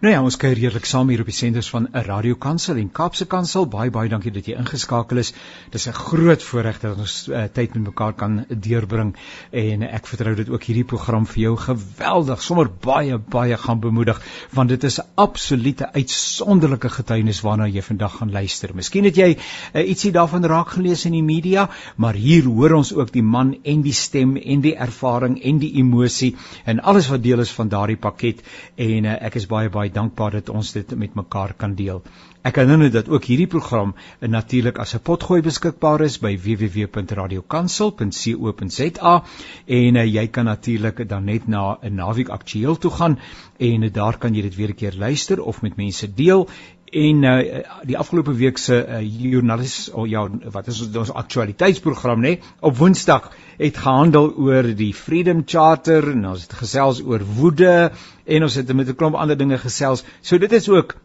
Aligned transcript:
Nou 0.00 0.08
ja, 0.14 0.22
ons 0.24 0.38
kuier 0.40 0.56
heerlik 0.56 0.86
saam 0.88 1.10
hier 1.12 1.20
op 1.20 1.28
die 1.28 1.34
senders 1.36 1.66
van 1.68 1.86
'n 1.92 2.02
Radio 2.06 2.34
Kansel 2.34 2.78
en 2.80 2.88
Kaapse 2.90 3.26
Kansel. 3.26 3.66
Baie 3.66 3.90
baie 3.90 4.08
dankie 4.08 4.30
dat 4.32 4.46
jy 4.46 4.54
ingeskakel 4.56 5.18
is. 5.18 5.34
Dis 5.70 5.86
'n 5.88 5.92
groot 5.92 6.42
voorreg 6.42 6.80
dat 6.80 6.96
ons 6.96 7.28
uh, 7.28 7.44
tyd 7.52 7.74
met 7.74 7.84
mekaar 7.84 8.14
kan 8.14 8.46
deurbring 8.48 9.14
en 9.50 9.82
ek 9.82 10.06
vertrou 10.06 10.34
dit 10.34 10.48
ook 10.48 10.62
hierdie 10.62 10.84
program 10.84 11.26
vir 11.26 11.42
jou 11.42 11.56
geweldig, 11.56 12.42
sommer 12.42 12.70
baie 12.80 13.18
baie 13.18 13.56
gaan 13.56 13.80
bemoedig 13.80 14.22
want 14.52 14.68
dit 14.68 14.84
is 14.84 14.98
'n 15.00 15.04
absolute 15.16 15.92
uitsonderlike 15.92 16.88
getuienis 16.88 17.42
waarna 17.42 17.66
jy 17.68 17.82
vandag 17.82 18.16
gaan 18.16 18.32
luister. 18.32 18.74
Miskien 18.74 19.04
het 19.04 19.16
jy 19.16 19.36
uh, 19.74 19.88
ietsie 19.88 20.12
daarvan 20.12 20.44
raak 20.44 20.68
gelees 20.68 21.04
in 21.04 21.12
die 21.12 21.22
media, 21.22 21.68
maar 21.96 22.14
hier 22.14 22.44
hoor 22.44 22.72
ons 22.72 22.94
ook 22.94 23.12
die 23.12 23.22
man 23.22 23.58
en 23.64 23.82
die 23.82 23.92
stem 23.92 24.36
en 24.36 24.60
die 24.60 24.76
ervaring 24.76 25.42
en 25.44 25.58
die 25.58 25.74
emosie 25.76 26.36
en 26.64 26.80
alles 26.80 27.08
wat 27.08 27.22
deel 27.22 27.40
is 27.40 27.52
van 27.52 27.68
daardie 27.68 28.00
pakket 28.00 28.40
en 28.76 29.04
uh, 29.04 29.16
ek 29.20 29.34
is 29.34 29.46
baie 29.46 29.68
baie 29.68 29.89
baie 29.90 29.98
dankbaar 29.98 30.32
dat 30.38 30.48
ons 30.50 30.72
dit 30.72 30.94
met 30.96 31.14
mekaar 31.14 31.54
kan 31.56 31.74
deel. 31.74 32.02
Ek 32.42 32.56
herinner 32.56 32.90
dat 32.90 33.08
ook 33.08 33.24
hierdie 33.24 33.46
program 33.46 33.94
natuurlik 34.20 34.78
as 34.78 34.94
'n 34.94 35.00
potgooi 35.02 35.42
beskikbaar 35.42 36.00
is 36.00 36.18
by 36.18 36.38
www.radiokansel.co.za 36.38 39.24
en 39.66 39.96
uh, 39.96 40.04
jy 40.04 40.26
kan 40.28 40.44
natuurlik 40.44 41.08
dan 41.08 41.24
net 41.24 41.48
na 41.48 41.78
'n 41.82 41.94
naweek 41.94 42.28
aktueel 42.28 42.78
toe 42.78 42.90
gaan 42.90 43.18
en 43.58 43.82
uh, 43.82 43.92
daar 43.92 44.18
kan 44.18 44.34
jy 44.34 44.42
dit 44.42 44.56
weer 44.56 44.70
'n 44.70 44.74
keer 44.74 44.94
luister 44.96 45.42
of 45.42 45.62
met 45.62 45.76
mense 45.76 46.14
deel 46.14 46.48
en 46.90 47.22
uh, 47.22 47.60
die 47.86 47.98
afgelope 47.98 48.32
week 48.34 48.58
se 48.58 48.76
uh, 48.82 49.00
joernalis 49.00 49.90
of 49.90 50.02
oh, 50.02 50.08
ja 50.08 50.24
wat 50.50 50.66
is 50.72 50.80
ons 50.88 51.12
aktualiteitsprogram 51.12 52.22
nê 52.24 52.38
op 52.60 52.76
Woensdag 52.76 53.30
het 53.60 53.76
gehandel 53.76 54.32
oor 54.34 54.70
die 54.74 54.92
Freedom 54.94 55.42
Charter 55.46 56.10
en 56.10 56.26
ons 56.32 56.42
het 56.42 56.56
gesels 56.62 57.02
oor 57.04 57.22
woede 57.36 57.92
en 58.24 58.42
ons 58.42 58.54
het 58.54 58.72
met 58.74 58.88
'n 58.88 58.96
klomp 58.96 59.14
ander 59.14 59.36
dinge 59.36 59.58
gesels. 59.58 60.04
So 60.22 60.38
dit 60.38 60.52
is 60.52 60.68
ook 60.68 60.96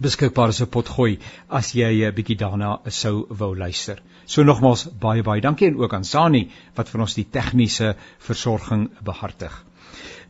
beskikbaar 0.00 0.48
as 0.48 0.62
'n 0.62 0.66
potgooi 0.66 1.18
as 1.48 1.72
jy 1.72 2.06
'n 2.06 2.14
bietjie 2.14 2.36
daarna 2.36 2.80
sou 2.88 3.26
wou 3.28 3.56
luister. 3.56 4.02
So 4.26 4.42
nogmaals 4.42 4.88
baie 5.00 5.22
baie 5.22 5.40
dankie 5.40 5.68
en 5.68 5.76
ook 5.76 5.92
aan 5.92 6.04
Sani 6.04 6.50
wat 6.74 6.88
vir 6.88 7.00
ons 7.00 7.14
die 7.14 7.26
tegniese 7.30 7.96
versorging 8.18 8.90
behartig. 9.02 9.64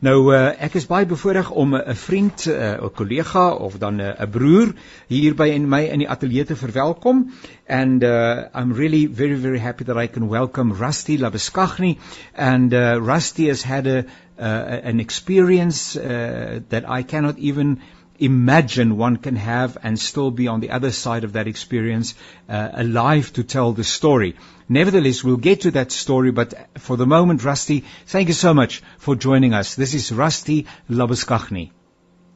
Nou 0.03 0.33
uh, 0.33 0.51
ek 0.59 0.73
is 0.75 0.87
baie 0.89 1.05
bevoorreg 1.07 1.51
om 1.51 1.75
'n 1.75 1.81
uh, 1.81 1.95
vriend, 1.95 2.45
'n 2.47 2.83
uh, 2.83 2.89
kollega 2.91 3.53
of 3.53 3.77
dan 3.77 4.01
'n 4.01 4.15
uh, 4.19 4.27
broer 4.29 4.73
hier 5.07 5.35
by 5.35 5.47
in 5.47 5.69
my 5.69 5.83
in 5.87 5.99
die 5.99 6.09
ateljee 6.09 6.45
te 6.45 6.55
verwelkom. 6.55 7.31
And 7.67 8.03
uh, 8.03 8.43
I'm 8.53 8.73
really 8.73 9.07
very 9.07 9.35
very 9.35 9.59
happy 9.59 9.83
that 9.83 9.97
I 9.97 10.07
can 10.07 10.27
welcome 10.27 10.73
Rusty 10.73 11.17
Labeskagni 11.17 11.97
and 12.33 12.73
uh, 12.73 12.99
Rusty 12.99 13.47
has 13.47 13.63
had 13.63 13.87
a 13.87 14.05
uh, 14.37 14.79
an 14.83 14.99
experience 14.99 15.95
uh, 15.95 16.59
that 16.69 16.83
I 16.89 17.03
cannot 17.03 17.37
even 17.37 17.79
imagine 18.19 18.97
one 18.97 19.17
can 19.17 19.35
have 19.35 19.77
and 19.83 19.99
still 19.99 20.31
be 20.31 20.47
on 20.47 20.59
the 20.59 20.71
other 20.71 20.91
side 20.91 21.23
of 21.23 21.33
that 21.33 21.47
experience, 21.47 22.15
uh, 22.49 22.69
alive 22.73 23.31
to 23.33 23.43
tell 23.43 23.73
the 23.73 23.83
story. 23.83 24.35
Nevertheless, 24.67 25.23
we'll 25.23 25.37
get 25.37 25.61
to 25.61 25.71
that 25.71 25.91
story, 25.91 26.31
but 26.31 26.53
for 26.79 26.97
the 26.97 27.05
moment, 27.05 27.43
Rusty, 27.43 27.83
thank 28.07 28.27
you 28.27 28.33
so 28.33 28.53
much 28.53 28.81
for 28.97 29.15
joining 29.15 29.53
us. 29.53 29.75
This 29.75 29.93
is 29.93 30.11
Rusty 30.11 30.65
Labuschagne. 30.89 31.71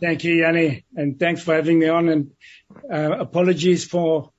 Thank 0.01 0.23
you, 0.23 0.41
Jannie, 0.41 0.85
and 0.95 1.19
thanks 1.19 1.41
for 1.43 1.53
having 1.53 1.79
me 1.79 1.89
on, 1.89 2.07
and 2.07 2.31
uh, 2.91 3.17
apologies 3.19 3.85
for 3.85 4.31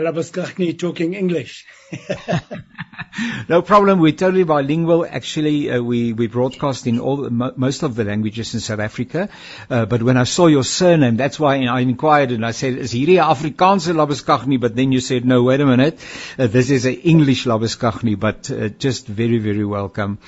Labuschagne 0.00 0.78
talking 0.78 1.14
English. 1.14 1.66
no 3.48 3.62
problem. 3.62 4.00
We're 4.00 4.12
totally 4.12 4.44
bilingual. 4.44 5.06
Actually, 5.06 5.70
uh, 5.70 5.80
we, 5.82 6.12
we 6.12 6.26
broadcast 6.26 6.86
in 6.86 7.00
all 7.00 7.30
mo- 7.30 7.52
most 7.56 7.82
of 7.82 7.94
the 7.94 8.04
languages 8.04 8.54
in 8.54 8.60
South 8.60 8.80
Africa. 8.80 9.28
Uh, 9.70 9.86
but 9.86 10.02
when 10.02 10.16
I 10.16 10.24
saw 10.24 10.46
your 10.46 10.64
surname, 10.64 11.16
that's 11.16 11.38
why 11.38 11.64
I 11.64 11.80
inquired 11.80 12.32
and 12.32 12.44
I 12.44 12.50
said, 12.52 12.74
is 12.78 12.92
hierdie 12.92 13.22
Afrikaanse 13.22 13.94
Labuschagne? 13.94 14.60
But 14.60 14.76
then 14.76 14.92
you 14.92 15.00
said, 15.00 15.24
no, 15.24 15.42
wait 15.42 15.60
a 15.60 15.66
minute. 15.66 15.98
Uh, 16.38 16.46
this 16.46 16.70
is 16.70 16.84
an 16.86 16.94
English 16.94 17.44
Labuschagne, 17.44 18.18
but 18.18 18.50
uh, 18.50 18.68
just 18.68 19.06
very, 19.06 19.38
very 19.38 19.64
welcome. 19.64 20.18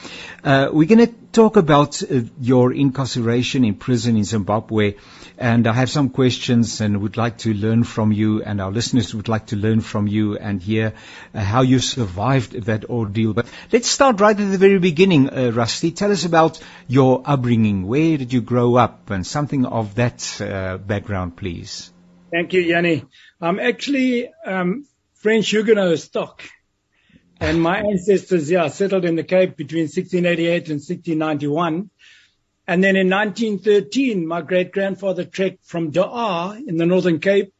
Uh, 0.45 0.69
we're 0.73 0.89
going 0.89 1.07
to 1.07 1.13
talk 1.37 1.57
about 1.59 2.03
uh, 2.03 2.23
your 2.41 2.73
incarceration 2.73 3.65
in 3.65 3.75
prison 3.75 4.17
in 4.17 4.25
Zimbabwe. 4.25 4.95
And 5.37 5.67
I 5.67 5.75
have 5.75 5.91
some 5.91 6.09
questions 6.09 6.81
and 6.81 7.03
would 7.03 7.19
like 7.19 7.37
to 7.39 7.53
learn 7.53 7.85
from 7.85 8.11
you 8.11 8.43
and 8.43 8.59
our 8.59 8.73
listeners 8.73 9.15
would 9.15 9.29
like 9.29 9.49
to 9.49 9.57
learn 9.57 9.83
from 9.83 10.07
you 10.07 10.39
and 10.39 10.63
hear 10.63 10.95
uh, 11.35 11.41
how 11.41 11.61
you 11.61 11.79
survived 11.79 12.53
that 12.65 12.87
ordeal. 12.87 13.35
But 13.35 13.47
let's 13.71 13.89
start 13.89 14.21
right 14.21 14.41
at 14.41 14.51
the 14.51 14.57
very 14.57 14.79
beginning, 14.79 15.29
uh, 15.29 15.51
Rusty. 15.55 15.91
Tell 15.91 16.11
us 16.11 16.25
about 16.25 16.59
your 16.89 17.23
upbringing. 17.25 17.87
Where 17.87 18.17
did 18.17 18.33
you 18.33 18.41
grow 18.41 18.77
up 18.77 19.11
and 19.11 19.27
something 19.27 19.67
of 19.67 19.97
that 19.97 20.41
uh, 20.41 20.79
background, 20.79 21.37
please. 21.37 21.93
Thank 22.31 22.53
you, 22.53 22.67
Jannie. 22.67 23.05
I'm 23.41 23.61
actually 23.61 24.31
um, 24.45 24.87
French 25.15 25.51
Huguenot 25.51 25.99
stock. 25.99 26.43
And 27.41 27.63
my 27.63 27.81
ancestors, 27.81 28.51
yeah, 28.51 28.69
settled 28.69 29.05
in 29.05 29.17
the 29.17 29.25
Cape 29.25 29.57
between 29.57 29.85
1688 29.85 30.69
and 30.69 30.81
1691. 30.81 31.91
And 32.69 32.83
then 32.83 32.97
in 32.97 33.11
1913, 33.11 34.27
my 34.27 34.43
great 34.43 34.73
grandfather 34.73 35.25
trekked 35.25 35.65
from 35.65 35.93
Daar 35.93 36.57
in 36.67 36.77
the 36.77 36.87
Northern 36.87 37.21
Cape 37.21 37.53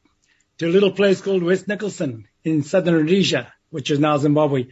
to 0.59 0.67
a 0.67 0.73
little 0.73 0.91
place 0.91 1.21
called 1.21 1.43
West 1.43 1.69
Nicholson 1.69 2.27
in 2.43 2.63
southern 2.63 2.95
Rhodesia, 2.95 3.53
which 3.71 3.91
is 3.91 4.01
now 4.01 4.17
Zimbabwe. 4.17 4.65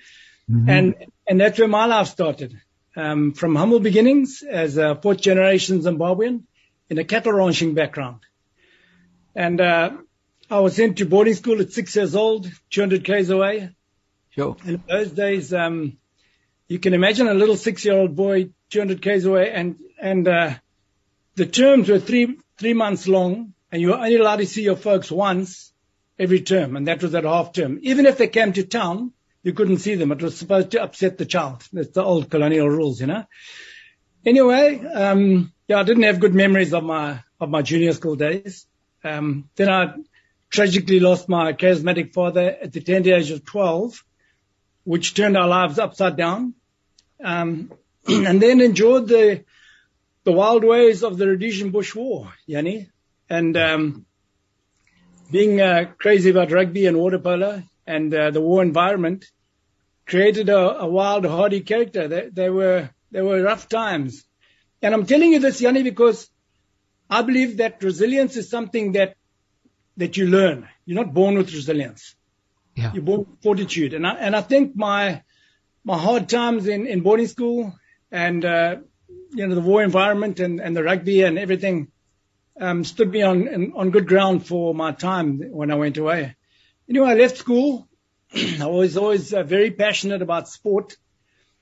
Mm-hmm. 0.51 0.69
And, 0.69 0.95
and 1.29 1.41
that's 1.41 1.59
where 1.59 1.69
my 1.69 1.87
life 1.87 2.09
started. 2.09 2.59
Um, 2.97 3.33
from 3.33 3.57
humble 3.57 3.81
beginnings 3.81 4.43
as 4.43 4.77
a 4.77 4.95
fourth 4.95 5.21
generation 5.21 5.81
Zimbabwean 5.81 6.45
in 6.89 6.99
a 6.99 7.05
cattle 7.05 7.33
ranching 7.33 7.75
background. 7.75 8.21
And, 9.35 9.61
uh, 9.61 9.91
I 10.51 10.61
was 10.61 10.77
sent 10.77 10.99
to 10.99 11.07
boarding 11.07 11.35
school 11.35 11.61
at 11.61 11.73
six 11.73 11.97
years 11.97 12.15
old, 12.15 12.51
200 12.71 13.05
k's 13.05 13.31
away. 13.31 13.71
Sure. 14.35 14.57
In 14.65 14.83
those 14.89 15.13
days, 15.13 15.53
um, 15.53 15.97
you 16.67 16.81
can 16.81 16.93
imagine 16.93 17.29
a 17.29 17.35
little 17.35 17.57
six-year-old 17.57 18.17
boy 18.17 18.51
200 18.71 19.01
k's 19.01 19.25
away, 19.27 19.53
and 19.53 19.77
and 20.01 20.27
uh, 20.27 20.55
the 21.37 21.47
terms 21.47 21.89
were 21.89 22.01
three 22.01 22.39
three 22.59 22.75
months 22.75 23.07
long, 23.07 23.55
and 23.71 23.81
you 23.81 23.89
were 23.89 23.97
only 23.97 24.17
allowed 24.17 24.37
to 24.37 24.47
see 24.47 24.63
your 24.63 24.77
folks 24.77 25.09
once 25.09 25.73
every 26.19 26.41
term, 26.41 26.75
and 26.77 26.89
that 26.89 27.01
was 27.01 27.15
at 27.15 27.23
half 27.23 27.53
term. 27.53 27.79
Even 27.83 28.07
if 28.07 28.19
they 28.19 28.27
came 28.27 28.53
to 28.55 28.65
town, 28.65 29.13
you 29.45 29.53
couldn't 29.53 29.79
see 29.79 29.95
them. 29.95 30.11
It 30.11 30.23
was 30.23 30.37
supposed 30.37 30.73
to 30.73 30.83
upset 30.83 31.17
the 31.17 31.27
child. 31.27 31.63
That's 31.73 31.91
the 31.91 32.03
old 32.03 32.29
colonial 32.29 32.69
rules, 32.69 33.01
you 33.01 33.07
know. 33.07 33.25
Anyway, 34.27 34.85
um, 34.85 35.53
yeah, 35.69 35.79
I 35.79 35.85
didn't 35.85 36.05
have 36.05 36.19
good 36.19 36.35
memories 36.35 36.75
of 36.75 36.83
my 36.83 37.21
of 37.39 37.51
my 37.51 37.63
junior 37.63 37.93
school 37.93 38.17
days. 38.17 38.67
Um, 39.05 39.49
then 39.55 39.69
I 39.69 39.95
tragically 40.51 40.99
lost 40.99 41.29
my 41.29 41.53
charismatic 41.53 42.13
father 42.13 42.57
at 42.63 42.73
the 42.73 42.81
tender 42.81 43.15
age 43.15 43.31
of 43.31 43.45
12 43.45 44.03
which 44.85 45.15
turned 45.15 45.37
our 45.37 45.49
lives 45.49 45.79
upside 45.79 46.17
down. 46.17 46.55
Um, 47.23 47.73
and 48.07 48.41
then 48.41 48.61
enjoyed 48.61 49.09
the 49.09 49.45
the 50.25 50.33
wild 50.33 50.65
ways 50.65 51.03
of 51.03 51.19
the 51.19 51.29
Rhodesian 51.29 51.71
Bush 51.71 51.95
War, 51.95 52.33
Jannie, 52.49 52.89
and 53.29 53.57
um, 53.59 54.07
being 55.31 55.61
uh, 55.61 55.93
crazy 55.99 56.31
about 56.31 56.51
rugby 56.51 56.87
and 56.87 56.97
water 56.97 57.19
polo 57.19 57.63
and 57.87 58.15
uh, 58.15 58.31
the 58.31 58.41
war 58.41 58.63
environment 58.63 59.27
created 60.07 60.49
a, 60.49 60.81
a 60.81 60.87
wild, 60.87 61.25
hardy 61.25 61.61
character. 61.61 62.09
They, 62.09 62.29
they 62.29 62.51
were 62.51 62.91
they 63.11 63.23
were 63.23 63.43
rough 63.43 63.69
times, 63.69 64.25
and 64.83 64.95
I'm 64.95 65.07
telling 65.07 65.33
you 65.33 65.39
this, 65.39 65.61
Jannie, 65.61 65.83
because 65.83 66.29
I 67.09 67.23
believe 67.23 67.59
that 67.59 67.83
resilience 67.83 68.37
is 68.37 68.51
something 68.51 68.93
that 68.93 69.17
that 69.97 70.17
you 70.17 70.27
learn. 70.27 70.69
You're 70.85 71.03
not 71.03 71.15
born 71.15 71.37
with 71.37 71.53
resilience. 71.53 72.15
Yeah. 72.75 72.93
You 72.93 73.03
born 73.03 73.27
fortitude. 73.43 73.95
And 73.95 74.07
I, 74.07 74.15
and 74.15 74.35
I 74.35 74.41
think 74.41 74.75
my, 74.75 75.23
my 75.85 75.99
hard 75.99 76.29
times 76.29 76.67
in, 76.67 76.87
in 76.87 77.01
boarding 77.01 77.29
school 77.29 77.75
and, 78.11 78.45
uh, 78.45 78.77
you 79.31 79.47
know, 79.47 79.55
the 79.55 79.61
war 79.61 79.83
environment 79.83 80.41
and, 80.41 80.61
and 80.61 80.77
the 80.77 80.83
rugby 80.83 81.23
and 81.23 81.39
everything, 81.39 81.89
um, 82.61 82.85
stood 82.85 83.11
me 83.11 83.23
on, 83.23 83.73
on 83.75 83.91
good 83.91 84.07
ground 84.07 84.47
for 84.47 84.75
my 84.75 84.93
time 84.93 85.41
when 85.51 85.71
I 85.71 85.75
went 85.75 85.97
away. 85.97 86.37
Anyway, 86.89 87.09
I 87.09 87.15
left 87.15 87.39
school. 87.39 87.89
I 88.61 88.67
was 88.67 88.97
always 88.97 89.33
uh, 89.33 89.43
very 89.43 89.71
passionate 89.71 90.23
about 90.23 90.49
sport 90.49 90.97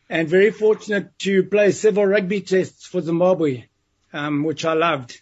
and 0.09 0.29
very 0.29 0.51
fortunate 0.51 1.19
to 1.21 1.45
play 1.45 1.73
several 1.73 2.07
rugby 2.07 2.41
tests 2.41 2.87
for 2.87 3.01
Zimbabwe, 3.01 3.65
um, 4.13 4.45
which 4.45 4.65
I 4.65 4.75
loved. 4.75 5.21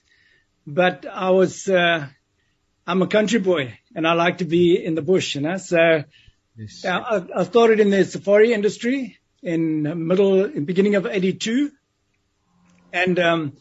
But 0.67 1.07
I 1.07 1.31
was, 1.31 1.69
uh, 1.69 2.09
I'm 2.91 3.03
a 3.03 3.07
country 3.07 3.39
boy 3.39 3.79
and 3.95 4.05
I 4.05 4.15
like 4.15 4.39
to 4.39 4.45
be 4.45 4.85
in 4.85 4.97
the 4.97 5.03
bush, 5.03 5.37
you 5.37 5.43
know. 5.43 5.59
So 5.59 6.03
yes. 6.57 6.85
I, 6.85 7.25
I 7.37 7.45
started 7.45 7.79
in 7.79 7.91
the 7.91 8.05
safari 8.05 8.53
industry 8.53 9.17
in 9.45 9.83
middle, 10.09 10.45
in 10.45 10.65
beginning 10.65 10.97
of 10.97 11.07
82. 11.07 11.71
And, 12.93 13.19
um, 13.21 13.53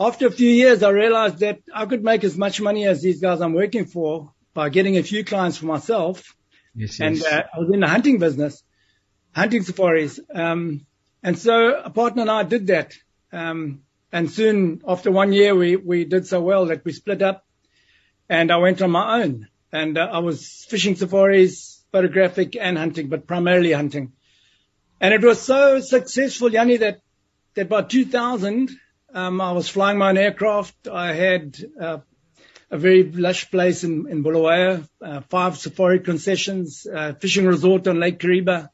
after 0.00 0.28
a 0.28 0.30
few 0.30 0.48
years, 0.48 0.82
I 0.82 0.88
realized 0.88 1.40
that 1.40 1.58
I 1.74 1.84
could 1.84 2.02
make 2.02 2.24
as 2.24 2.38
much 2.38 2.62
money 2.62 2.86
as 2.86 3.02
these 3.02 3.20
guys 3.20 3.42
I'm 3.42 3.52
working 3.52 3.84
for 3.84 4.32
by 4.54 4.70
getting 4.70 4.96
a 4.96 5.02
few 5.02 5.26
clients 5.26 5.58
for 5.58 5.66
myself. 5.66 6.34
Yes, 6.74 6.98
yes. 6.98 7.00
and 7.00 7.22
Uh, 7.22 7.42
I 7.54 7.58
was 7.58 7.70
in 7.70 7.80
the 7.80 7.86
hunting 7.86 8.18
business, 8.18 8.62
hunting 9.34 9.62
safaris. 9.62 10.18
Um, 10.34 10.86
and 11.22 11.38
so 11.38 11.82
a 11.84 11.90
partner 11.90 12.22
and 12.22 12.30
I 12.30 12.44
did 12.44 12.68
that. 12.68 12.94
Um, 13.30 13.82
and 14.10 14.30
soon 14.30 14.80
after 14.88 15.10
one 15.10 15.34
year 15.34 15.54
we, 15.54 15.76
we 15.76 16.06
did 16.06 16.26
so 16.26 16.40
well 16.40 16.64
that 16.66 16.82
we 16.82 16.92
split 16.92 17.20
up 17.20 17.44
and 18.30 18.52
I 18.52 18.58
went 18.58 18.80
on 18.80 18.92
my 18.92 19.20
own 19.20 19.48
and 19.72 19.98
uh, 19.98 20.08
I 20.10 20.20
was 20.20 20.64
fishing 20.68 20.94
safaris, 20.94 21.84
photographic 21.90 22.56
and 22.56 22.78
hunting, 22.78 23.08
but 23.08 23.26
primarily 23.26 23.72
hunting. 23.72 24.12
And 25.00 25.12
it 25.12 25.22
was 25.22 25.42
so 25.42 25.80
successful, 25.80 26.48
Jannie, 26.48 26.76
that, 26.76 27.00
that 27.54 27.68
by 27.68 27.82
2000, 27.82 28.70
um, 29.12 29.40
I 29.40 29.50
was 29.50 29.68
flying 29.68 29.98
my 29.98 30.10
own 30.10 30.16
aircraft. 30.16 30.86
I 30.86 31.12
had 31.12 31.58
uh, 31.80 31.98
a 32.70 32.78
very 32.78 33.02
lush 33.02 33.50
place 33.50 33.82
in, 33.82 34.08
in 34.08 34.22
Bulawayo, 34.22 34.84
uh, 35.02 35.22
five 35.22 35.58
safari 35.58 35.98
concessions, 35.98 36.86
uh, 36.86 37.14
fishing 37.14 37.46
resort 37.46 37.88
on 37.88 37.98
Lake 37.98 38.20
Kariba, 38.20 38.68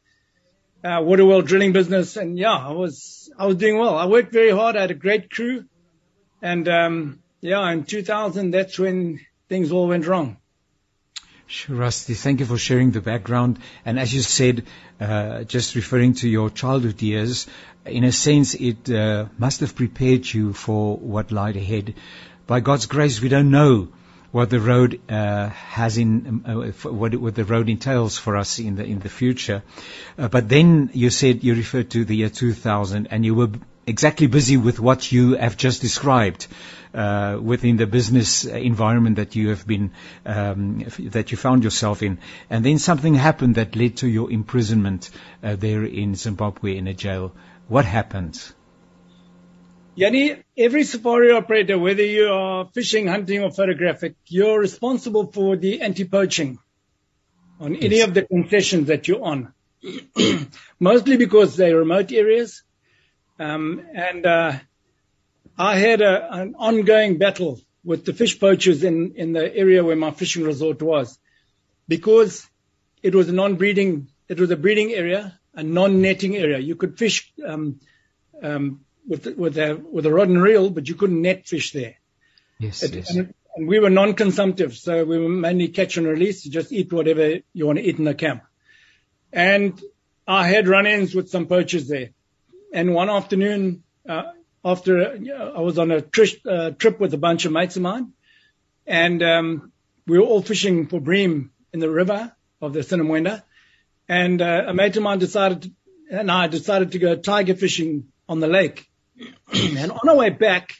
uh, 0.84 1.00
water 1.02 1.24
well 1.24 1.40
drilling 1.40 1.72
business. 1.72 2.18
And 2.18 2.38
yeah, 2.38 2.56
I 2.56 2.72
was, 2.72 3.32
I 3.38 3.46
was 3.46 3.56
doing 3.56 3.78
well. 3.78 3.96
I 3.96 4.04
worked 4.04 4.34
very 4.34 4.50
hard. 4.50 4.76
I 4.76 4.82
had 4.82 4.90
a 4.90 4.94
great 4.94 5.30
crew. 5.30 5.64
And, 6.42 6.68
um, 6.68 7.22
yeah, 7.40 7.70
in 7.70 7.84
2000, 7.84 8.50
that's 8.50 8.78
when 8.78 9.20
things 9.48 9.72
all 9.72 9.88
went 9.88 10.06
wrong. 10.06 10.36
Sure, 11.48 11.76
Rusty. 11.76 12.14
Thank 12.14 12.40
you 12.40 12.46
for 12.46 12.58
sharing 12.58 12.90
the 12.90 13.00
background. 13.00 13.60
And 13.84 14.00
as 14.00 14.12
you 14.12 14.20
said, 14.20 14.64
uh, 15.00 15.44
just 15.44 15.76
referring 15.76 16.14
to 16.14 16.28
your 16.28 16.50
childhood 16.50 17.00
years, 17.00 17.46
in 17.84 18.02
a 18.02 18.10
sense, 18.10 18.54
it 18.54 18.90
uh, 18.90 19.26
must 19.38 19.60
have 19.60 19.76
prepared 19.76 20.26
you 20.32 20.52
for 20.52 20.96
what 20.96 21.30
lied 21.30 21.56
ahead. 21.56 21.94
By 22.48 22.58
God's 22.60 22.86
grace, 22.86 23.20
we 23.20 23.28
don't 23.28 23.52
know 23.52 23.88
what 24.32 24.50
the 24.50 24.58
road 24.58 25.00
uh, 25.08 25.48
has 25.50 25.98
in 25.98 26.26
um, 26.26 26.44
uh, 26.44 26.90
what, 26.90 27.14
what, 27.14 27.34
the 27.36 27.44
road 27.44 27.68
entails 27.68 28.18
for 28.18 28.36
us 28.36 28.58
in 28.58 28.74
the 28.74 28.84
in 28.84 28.98
the 28.98 29.08
future. 29.08 29.62
Uh, 30.18 30.28
but 30.28 30.48
then 30.48 30.90
you 30.92 31.10
said 31.10 31.44
you 31.44 31.54
referred 31.54 31.90
to 31.90 32.04
the 32.04 32.16
year 32.16 32.28
2000, 32.28 33.06
and 33.10 33.24
you 33.24 33.34
were 33.36 33.50
exactly 33.86 34.26
busy 34.26 34.56
with 34.56 34.80
what 34.80 35.10
you 35.12 35.36
have 35.36 35.56
just 35.56 35.80
described 35.80 36.46
uh, 36.92 37.38
within 37.40 37.76
the 37.76 37.86
business 37.86 38.44
environment 38.44 39.16
that 39.16 39.36
you 39.36 39.50
have 39.50 39.66
been 39.66 39.92
um, 40.24 40.84
that 40.98 41.30
you 41.30 41.36
found 41.36 41.62
yourself 41.62 42.02
in, 42.02 42.18
and 42.50 42.64
then 42.64 42.78
something 42.78 43.14
happened 43.14 43.54
that 43.56 43.76
led 43.76 43.96
to 43.98 44.08
your 44.08 44.30
imprisonment 44.30 45.10
uh, 45.42 45.56
there 45.56 45.84
in 45.84 46.14
Zimbabwe 46.14 46.76
in 46.76 46.86
a 46.86 46.94
jail. 46.94 47.32
What 47.68 47.84
happened? 47.84 48.40
Jannie, 49.98 50.36
every 50.58 50.84
safari 50.84 51.32
operator, 51.32 51.78
whether 51.78 52.04
you 52.04 52.28
are 52.28 52.68
fishing, 52.74 53.06
hunting, 53.06 53.42
or 53.42 53.50
photographic, 53.50 54.14
you're 54.26 54.58
responsible 54.60 55.32
for 55.32 55.56
the 55.56 55.80
anti-poaching 55.80 56.58
on 57.58 57.74
yes. 57.74 57.84
any 57.84 58.00
of 58.00 58.12
the 58.12 58.22
concessions 58.22 58.88
that 58.88 59.08
you're 59.08 59.24
on. 59.24 59.54
Mostly 60.80 61.16
because 61.16 61.56
they're 61.56 61.78
remote 61.78 62.12
areas 62.12 62.62
um, 63.38 63.82
and 63.94 64.26
uh, 64.26 64.52
I 65.58 65.76
had 65.76 66.00
a, 66.00 66.32
an 66.32 66.54
ongoing 66.58 67.18
battle 67.18 67.60
with 67.84 68.04
the 68.04 68.12
fish 68.12 68.38
poachers 68.38 68.82
in, 68.82 69.14
in 69.16 69.32
the 69.32 69.54
area 69.54 69.84
where 69.84 69.96
my 69.96 70.10
fishing 70.10 70.44
resort 70.44 70.82
was, 70.82 71.18
because 71.88 72.46
it 73.02 73.14
was 73.14 73.28
a 73.28 73.32
non-breeding, 73.32 74.08
it 74.28 74.40
was 74.40 74.50
a 74.50 74.56
breeding 74.56 74.92
area, 74.92 75.38
a 75.54 75.62
non-netting 75.62 76.36
area. 76.36 76.58
You 76.58 76.76
could 76.76 76.98
fish 76.98 77.32
um, 77.46 77.80
um, 78.42 78.80
with 79.06 79.26
with 79.36 79.56
a 79.56 79.76
with 79.76 80.04
a 80.04 80.12
rod 80.12 80.28
and 80.28 80.42
reel, 80.42 80.68
but 80.68 80.88
you 80.88 80.94
couldn't 80.94 81.22
net 81.22 81.46
fish 81.46 81.72
there. 81.72 81.94
Yes, 82.58 82.82
it, 82.82 82.94
yes. 82.94 83.14
And, 83.14 83.32
and 83.54 83.68
we 83.68 83.78
were 83.78 83.90
non-consumptive, 83.90 84.76
so 84.76 85.04
we 85.04 85.18
were 85.18 85.28
mainly 85.28 85.68
catch 85.68 85.96
and 85.96 86.06
release. 86.06 86.44
You 86.44 86.50
just 86.50 86.72
eat 86.72 86.92
whatever 86.92 87.36
you 87.52 87.66
want 87.66 87.78
to 87.78 87.84
eat 87.84 87.98
in 87.98 88.04
the 88.04 88.14
camp. 88.14 88.42
And 89.32 89.80
I 90.26 90.48
had 90.48 90.66
run-ins 90.68 91.14
with 91.14 91.30
some 91.30 91.46
poachers 91.46 91.88
there 91.88 92.10
and 92.76 92.92
one 92.92 93.08
afternoon, 93.08 93.84
uh, 94.06 94.24
after 94.62 95.00
uh, 95.00 95.52
I 95.56 95.60
was 95.60 95.78
on 95.78 95.90
a 95.90 95.96
uh, 95.96 96.70
trip 96.72 97.00
with 97.00 97.14
a 97.14 97.18
bunch 97.18 97.46
of 97.46 97.52
mates 97.52 97.76
of 97.76 97.82
mine, 97.82 98.12
and 98.86 99.22
um, 99.22 99.72
we 100.06 100.18
were 100.18 100.24
all 100.26 100.42
fishing 100.42 100.86
for 100.86 101.00
bream 101.00 101.52
in 101.72 101.80
the 101.80 101.88
river 101.88 102.36
of 102.60 102.74
the 102.74 102.80
Sinamwenda, 102.80 103.42
and 104.10 104.42
uh, 104.42 104.64
a 104.66 104.74
mate 104.74 104.94
of 104.94 105.02
mine 105.02 105.18
decided, 105.18 105.62
to, 105.62 105.70
and 106.10 106.30
I 106.30 106.48
decided 106.48 106.92
to 106.92 106.98
go 106.98 107.16
tiger 107.16 107.54
fishing 107.54 108.08
on 108.28 108.40
the 108.40 108.46
lake. 108.46 108.86
and 109.54 109.90
on 109.90 110.06
our 110.06 110.16
way 110.16 110.28
back, 110.28 110.74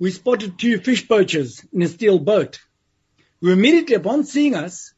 we 0.00 0.10
spotted 0.10 0.58
two 0.58 0.78
fish 0.78 1.06
poachers 1.06 1.64
in 1.72 1.80
a 1.82 1.86
steel 1.86 2.18
boat, 2.18 2.58
who 3.40 3.52
immediately 3.52 3.94
upon 3.94 4.24
seeing 4.24 4.56
us 4.56 4.92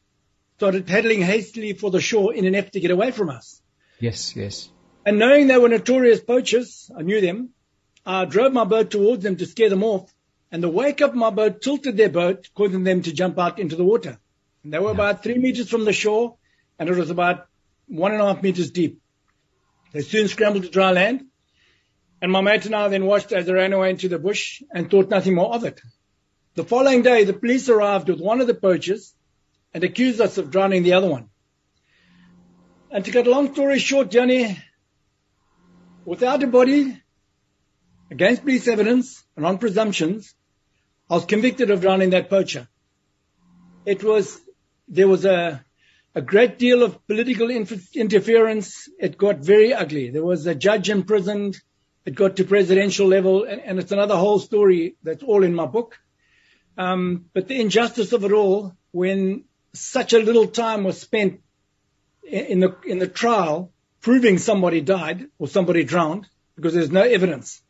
started 0.57 0.87
paddling 0.87 1.21
hastily 1.21 1.73
for 1.73 1.91
the 1.91 2.01
shore 2.01 2.33
in 2.33 2.47
an 2.47 2.55
effort 2.55 2.73
to 2.73 2.79
get 2.79 2.89
away 2.89 3.11
from 3.11 3.29
us. 3.29 3.61
Yes, 3.99 4.35
yes. 4.35 4.69
And 5.05 5.19
knowing 5.19 5.47
they 5.47 5.57
were 5.57 5.69
notorious 5.69 6.21
poachers, 6.21 6.89
I 6.97 7.01
knew 7.01 7.19
them, 7.19 7.49
I 8.05 8.25
drove 8.25 8.53
my 8.53 8.63
boat 8.63 8.91
towards 8.91 9.23
them 9.23 9.37
to 9.37 9.45
scare 9.45 9.69
them 9.69 9.83
off. 9.83 10.11
And 10.51 10.61
the 10.61 10.69
wake 10.69 11.01
of 11.01 11.15
my 11.15 11.29
boat 11.29 11.61
tilted 11.61 11.97
their 11.97 12.09
boat, 12.09 12.49
causing 12.53 12.83
them 12.83 13.01
to 13.01 13.11
jump 13.11 13.39
out 13.39 13.59
into 13.59 13.75
the 13.75 13.83
water. 13.83 14.19
And 14.63 14.73
they 14.73 14.79
were 14.79 14.87
yeah. 14.87 14.93
about 14.93 15.23
three 15.23 15.37
meters 15.37 15.69
from 15.69 15.83
the 15.83 15.93
shore, 15.93 16.37
and 16.79 16.87
it 16.89 16.95
was 16.95 17.09
about 17.09 17.47
one 17.87 18.11
and 18.11 18.21
a 18.21 18.25
half 18.25 18.43
meters 18.43 18.71
deep. 18.71 19.01
They 19.91 20.01
soon 20.01 20.27
scrambled 20.27 20.63
to 20.63 20.69
dry 20.69 20.91
land, 20.91 21.25
and 22.21 22.31
my 22.31 22.41
mate 22.41 22.65
and 22.65 22.75
I 22.75 22.87
then 22.87 23.05
watched 23.05 23.31
as 23.31 23.45
they 23.45 23.53
ran 23.53 23.73
away 23.73 23.89
into 23.89 24.07
the 24.07 24.19
bush 24.19 24.61
and 24.71 24.89
thought 24.89 25.09
nothing 25.09 25.35
more 25.35 25.53
of 25.53 25.65
it. 25.65 25.81
The 26.55 26.63
following 26.63 27.01
day, 27.01 27.23
the 27.23 27.33
police 27.33 27.67
arrived 27.67 28.09
with 28.09 28.21
one 28.21 28.39
of 28.39 28.47
the 28.47 28.53
poachers 28.53 29.13
and 29.73 29.83
accused 29.83 30.21
us 30.21 30.37
of 30.37 30.51
drowning 30.51 30.83
the 30.83 30.93
other 30.93 31.09
one. 31.09 31.29
And 32.91 33.03
to 33.03 33.11
cut 33.11 33.27
a 33.27 33.31
long 33.31 33.53
story 33.53 33.79
short, 33.79 34.11
Johnny, 34.11 34.57
without 36.05 36.43
a 36.43 36.47
body, 36.47 37.01
against 38.11 38.43
police 38.43 38.67
evidence 38.67 39.23
and 39.35 39.45
on 39.45 39.57
presumptions, 39.57 40.35
I 41.09 41.15
was 41.15 41.25
convicted 41.25 41.71
of 41.71 41.81
drowning 41.81 42.11
that 42.11 42.29
poacher. 42.29 42.67
It 43.85 44.03
was, 44.03 44.39
there 44.87 45.07
was 45.07 45.25
a, 45.25 45.63
a 46.15 46.21
great 46.21 46.57
deal 46.57 46.83
of 46.83 47.05
political 47.07 47.49
inf- 47.49 47.95
interference. 47.95 48.87
It 48.99 49.17
got 49.17 49.39
very 49.39 49.73
ugly. 49.73 50.09
There 50.09 50.23
was 50.23 50.45
a 50.45 50.55
judge 50.55 50.89
imprisoned. 50.89 51.57
It 52.05 52.15
got 52.15 52.35
to 52.37 52.43
presidential 52.43 53.07
level, 53.07 53.43
and, 53.43 53.61
and 53.61 53.79
it's 53.79 53.91
another 53.91 54.15
whole 54.15 54.39
story 54.39 54.95
that's 55.03 55.23
all 55.23 55.43
in 55.43 55.55
my 55.55 55.65
book. 55.65 55.99
Um, 56.77 57.25
but 57.33 57.47
the 57.47 57.59
injustice 57.59 58.13
of 58.13 58.23
it 58.23 58.31
all, 58.31 58.75
when 58.91 59.45
such 59.73 60.13
a 60.13 60.19
little 60.19 60.47
time 60.47 60.83
was 60.83 60.99
spent 60.99 61.41
in, 62.23 62.45
in 62.45 62.59
the 62.59 62.75
in 62.85 62.99
the 62.99 63.07
trial, 63.07 63.72
proving 64.03 64.37
somebody 64.37 64.81
died 64.81 65.25
or 65.39 65.47
somebody 65.47 65.83
drowned 65.83 66.27
because 66.55 66.73
there's 66.73 66.91
no 66.91 67.01
evidence. 67.01 67.61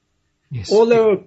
Yes. 0.52 0.72
All 0.72 0.88
they 0.88 1.26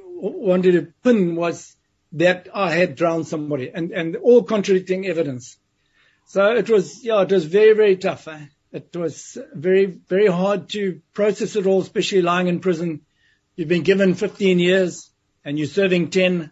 wanted 0.00 0.72
to 0.72 0.92
pin 1.04 1.36
was 1.36 1.76
that 2.12 2.48
I 2.52 2.72
had 2.72 2.96
drowned 2.96 3.28
somebody 3.28 3.70
and, 3.72 3.92
and 3.92 4.16
all 4.16 4.42
contradicting 4.42 5.06
evidence. 5.06 5.58
So 6.26 6.56
it 6.56 6.68
was, 6.68 7.04
yeah, 7.04 7.22
it 7.22 7.30
was 7.30 7.44
very, 7.44 7.74
very 7.74 7.96
tough. 7.96 8.26
Eh? 8.26 8.46
It 8.72 8.96
was 8.96 9.38
very, 9.52 9.86
very 9.86 10.26
hard 10.26 10.70
to 10.70 11.02
process 11.12 11.54
it 11.54 11.66
all, 11.66 11.82
especially 11.82 12.22
lying 12.22 12.48
in 12.48 12.60
prison. 12.60 13.02
You've 13.54 13.68
been 13.68 13.82
given 13.82 14.14
15 14.14 14.58
years 14.58 15.10
and 15.44 15.58
you're 15.58 15.68
serving 15.68 16.10
10. 16.10 16.50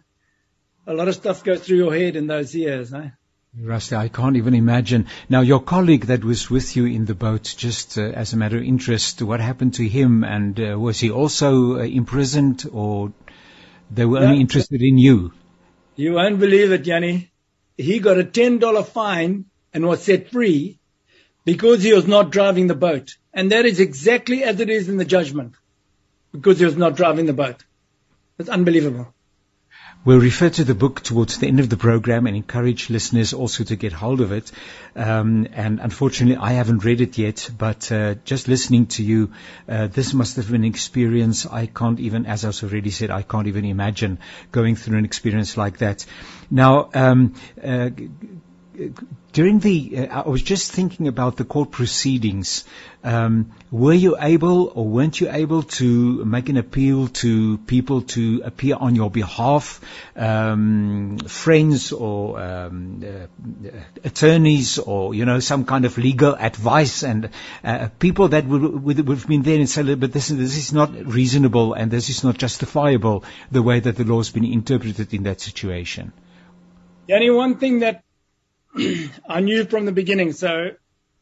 A 0.87 0.93
lot 0.93 1.07
of 1.07 1.15
stuff 1.15 1.43
goes 1.43 1.61
through 1.61 1.77
your 1.77 1.93
head 1.93 2.15
in 2.15 2.27
those 2.27 2.53
years. 2.53 2.93
Eh? 2.93 3.09
Rusty, 3.57 3.95
I 3.95 4.09
can't 4.09 4.35
even 4.35 4.53
imagine. 4.53 5.07
Now, 5.29 5.39
your 5.39 5.61
colleague 5.61 6.07
that 6.07 6.25
was 6.25 6.49
with 6.49 6.75
you 6.75 6.85
in 6.85 7.05
the 7.05 7.15
boat, 7.15 7.53
just 7.57 7.97
uh, 7.97 8.01
as 8.01 8.33
a 8.33 8.37
matter 8.37 8.57
of 8.57 8.63
interest, 8.63 9.21
what 9.21 9.39
happened 9.39 9.75
to 9.75 9.87
him? 9.87 10.25
And 10.25 10.59
uh, 10.59 10.77
was 10.77 10.99
he 10.99 11.09
also 11.09 11.79
uh, 11.79 11.83
imprisoned 11.83 12.65
or 12.71 13.13
they 13.89 14.05
were 14.05 14.19
only 14.19 14.41
interested 14.41 14.81
in 14.81 14.97
you? 14.97 15.31
You 15.95 16.13
won't 16.13 16.39
believe 16.39 16.73
it, 16.73 16.79
Jannie. 16.79 17.31
He 17.77 17.99
got 17.99 18.19
a 18.19 18.25
$10 18.25 18.85
fine 18.87 19.45
and 19.73 19.85
was 19.85 20.03
set 20.03 20.31
free 20.31 20.77
because 21.45 21.81
he 21.81 21.93
was 21.93 22.07
not 22.07 22.31
driving 22.31 22.67
the 22.67 22.75
boat. 22.75 23.15
And 23.33 23.53
that 23.53 23.65
is 23.65 23.79
exactly 23.79 24.43
as 24.43 24.59
it 24.59 24.69
is 24.69 24.89
in 24.89 24.97
the 24.97 25.05
judgment 25.05 25.55
because 26.33 26.59
he 26.59 26.65
was 26.65 26.75
not 26.75 26.97
driving 26.97 27.25
the 27.25 27.33
boat. 27.33 27.63
It's 28.37 28.49
unbelievable. 28.49 29.14
We'll 30.05 30.19
refer 30.19 30.51
to 30.51 30.63
the 30.63 30.75
book 30.75 31.01
towards 31.01 31.39
the 31.39 31.47
end 31.47 31.59
of 31.59 31.67
the 31.67 31.77
program 31.77 32.27
and 32.27 32.35
encourage 32.35 32.91
listeners 32.91 33.33
also 33.33 33.63
to 33.63 33.75
get 33.75 33.91
hold 33.91 34.21
of 34.21 34.31
it. 34.31 34.51
Um, 34.95 35.47
and 35.51 35.79
unfortunately, 35.79 36.37
I 36.39 36.51
haven't 36.51 36.85
read 36.85 37.01
it 37.01 37.17
yet, 37.17 37.49
but 37.57 37.91
uh, 37.91 38.13
just 38.23 38.47
listening 38.47 38.85
to 38.97 39.03
you, 39.03 39.31
uh, 39.67 39.87
this 39.87 40.13
must 40.13 40.35
have 40.35 40.51
been 40.51 40.61
an 40.61 40.65
experience 40.65 41.47
I 41.47 41.65
can't 41.65 41.99
even, 41.99 42.27
as 42.27 42.45
I've 42.45 42.63
already 42.63 42.91
said, 42.91 43.09
I 43.09 43.23
can't 43.23 43.47
even 43.47 43.65
imagine 43.65 44.19
going 44.51 44.75
through 44.75 44.99
an 44.99 45.05
experience 45.05 45.57
like 45.57 45.79
that. 45.79 46.05
Now, 46.51 46.91
um, 46.93 47.33
uh, 47.63 47.89
during 49.33 49.59
the, 49.59 49.97
uh, 49.97 50.23
I 50.23 50.29
was 50.29 50.41
just 50.41 50.71
thinking 50.71 51.07
about 51.07 51.35
the 51.35 51.43
court 51.43 51.71
proceedings. 51.71 52.63
Um, 53.03 53.51
were 53.69 53.93
you 53.93 54.15
able 54.19 54.71
or 54.73 54.87
weren't 54.87 55.19
you 55.19 55.29
able 55.29 55.63
to 55.63 56.25
make 56.25 56.49
an 56.49 56.57
appeal 56.57 57.07
to 57.19 57.57
people 57.59 58.01
to 58.13 58.41
appear 58.45 58.75
on 58.75 58.95
your 58.95 59.11
behalf, 59.11 59.81
um, 60.15 61.17
friends 61.27 61.91
or 61.91 62.39
um, 62.41 63.03
uh, 63.05 63.69
attorneys 64.03 64.79
or 64.79 65.13
you 65.13 65.25
know 65.25 65.39
some 65.39 65.65
kind 65.65 65.85
of 65.85 65.97
legal 65.97 66.35
advice 66.35 67.03
and 67.03 67.29
uh, 67.63 67.89
people 67.99 68.29
that 68.29 68.45
would, 68.45 68.61
would, 68.61 69.07
would 69.07 69.17
have 69.17 69.27
been 69.27 69.43
there 69.43 69.59
and 69.59 69.69
said, 69.69 69.99
but 69.99 70.13
this, 70.13 70.29
this 70.29 70.57
is 70.57 70.73
not 70.73 70.95
reasonable 71.05 71.73
and 71.73 71.91
this 71.91 72.09
is 72.09 72.23
not 72.23 72.37
justifiable 72.37 73.23
the 73.51 73.61
way 73.61 73.79
that 73.79 73.97
the 73.97 74.05
law 74.05 74.17
has 74.17 74.31
been 74.31 74.45
interpreted 74.45 75.13
in 75.13 75.23
that 75.23 75.41
situation. 75.41 76.13
The 77.07 77.13
only 77.13 77.29
one 77.29 77.57
thing 77.57 77.79
that 77.79 78.03
I 79.29 79.39
knew 79.39 79.65
from 79.65 79.85
the 79.85 79.91
beginning. 79.91 80.33
So 80.33 80.71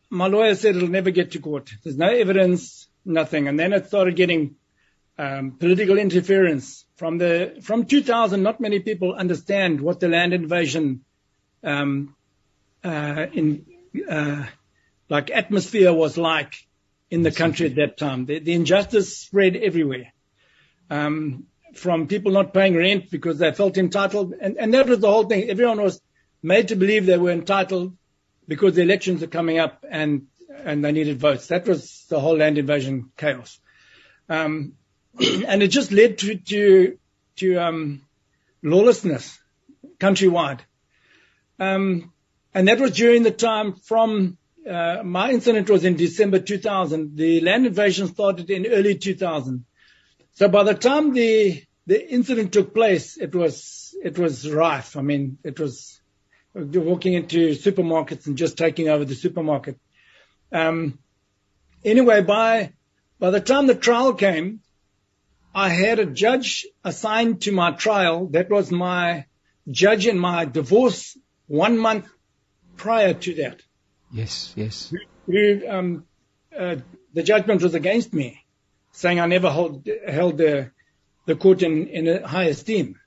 my 0.10 0.28
lawyer 0.28 0.56
said 0.56 0.76
it'll 0.76 0.88
never 0.88 1.12
get 1.12 1.32
to 1.32 1.40
court. 1.40 1.72
There's 1.84 1.98
no 1.98 2.10
evidence, 2.10 2.88
nothing. 3.06 3.48
And 3.48 3.60
then 3.60 3.74
it 3.74 3.88
started 3.88 4.16
getting 4.16 4.56
um, 5.18 5.52
political 5.60 5.98
interference 5.98 6.86
from 6.96 7.18
the 7.18 7.60
from 7.62 7.86
2000. 7.86 8.42
Not 8.42 8.60
many 8.60 8.80
people 8.80 9.14
understand 9.14 9.82
what 9.82 10.00
the 10.00 10.08
land 10.08 10.34
invasion 10.34 11.04
um, 11.64 12.16
uh, 12.84 13.28
in 13.34 13.66
uh, 14.10 14.46
like 15.10 15.30
atmosphere 15.30 15.94
was 15.94 16.18
like 16.18 16.56
in 17.12 17.22
the 17.22 17.32
country 17.32 17.68
at 17.68 17.76
that 17.76 17.98
time. 17.98 18.26
The, 18.26 18.40
the 18.40 18.54
injustice 18.54 19.18
spread 19.18 19.56
everywhere. 19.56 20.12
Um, 20.90 21.46
from 21.76 22.08
people 22.08 22.32
not 22.32 22.54
paying 22.54 22.76
rent 22.76 23.10
because 23.10 23.40
they 23.40 23.52
felt 23.52 23.78
entitled, 23.78 24.34
and, 24.40 24.58
and 24.58 24.74
that 24.74 24.88
was 24.88 25.00
the 25.00 25.10
whole 25.10 25.24
thing. 25.24 25.50
Everyone 25.50 25.82
was 25.82 26.00
made 26.44 26.68
to 26.68 26.76
believe 26.76 27.06
they 27.06 27.18
were 27.18 27.32
entitled 27.32 27.98
because 28.48 28.76
the 28.76 28.82
elections 28.82 29.24
are 29.24 29.28
coming 29.28 29.58
up 29.58 29.86
and 29.90 30.28
and 30.50 30.86
they 30.86 30.92
needed 30.92 31.20
votes. 31.20 31.48
That 31.48 31.68
was 31.68 32.06
the 32.10 32.20
whole 32.20 32.38
land 32.38 32.58
invasion 32.58 33.12
chaos, 33.18 33.60
um, 34.30 34.74
and 35.20 35.64
it 35.64 35.70
just 35.70 35.92
led 35.92 36.20
to 36.20 36.36
to, 36.36 36.98
to 37.38 37.58
um, 37.58 38.02
lawlessness 38.62 39.40
countrywide. 40.00 40.60
Um, 41.60 42.12
and 42.54 42.68
that 42.68 42.80
was 42.80 42.92
during 42.92 43.24
the 43.24 43.32
time 43.32 43.74
from 43.74 44.38
uh, 44.70 45.02
my 45.04 45.32
incident 45.32 45.70
was 45.70 45.84
in 45.84 45.96
December 45.96 46.40
2000. 46.40 47.18
The 47.18 47.42
land 47.42 47.66
invasion 47.66 48.08
started 48.08 48.50
in 48.50 48.68
early 48.68 48.96
2000. 48.98 49.66
So 50.34 50.48
by 50.48 50.64
the 50.64 50.74
time 50.74 51.14
the 51.14 51.64
the 51.86 52.12
incident 52.12 52.54
took 52.54 52.74
place, 52.74 53.18
it 53.18 53.36
was 53.36 53.96
it 54.04 54.18
was 54.18 54.50
rife. 54.50 54.96
I 54.96 55.02
mean, 55.02 55.38
it 55.44 55.60
was 55.60 56.00
walking 56.54 57.14
into 57.14 57.50
supermarkets 57.52 58.28
and 58.28 58.38
just 58.38 58.58
taking 58.58 58.90
over 58.90 59.06
the 59.06 59.16
supermarket. 59.16 59.80
Um, 60.52 61.00
anyway, 61.84 62.22
by 62.22 62.74
by 63.20 63.32
the 63.32 63.40
time 63.40 63.68
the 63.68 63.76
trial 63.76 64.14
came, 64.14 64.62
I 65.56 65.70
had 65.70 66.00
a 66.00 66.06
judge 66.06 66.66
assigned 66.84 67.42
to 67.44 67.52
my 67.52 67.72
trial. 67.72 68.28
That 68.28 68.50
was 68.50 68.72
my 68.72 69.26
judge 69.70 70.08
in 70.08 70.18
my 70.20 70.46
divorce 70.46 71.18
one 71.48 71.78
month 71.78 72.08
prior 72.76 73.14
to 73.14 73.36
that. 73.36 73.62
Yes, 74.12 74.54
yes. 74.56 74.94
Who, 75.26 75.68
um, 75.68 76.06
uh, 76.58 76.78
the 77.14 77.24
judgment 77.24 77.62
was 77.62 77.74
against 77.74 78.14
me, 78.14 78.44
saying 78.92 79.20
I 79.20 79.26
never 79.26 79.50
hold, 79.50 79.88
held 80.08 80.38
the, 80.38 80.72
the 81.26 81.36
court 81.36 81.64
in, 81.64 81.88
in 81.88 82.24
high 82.24 82.46
esteem. 82.46 83.00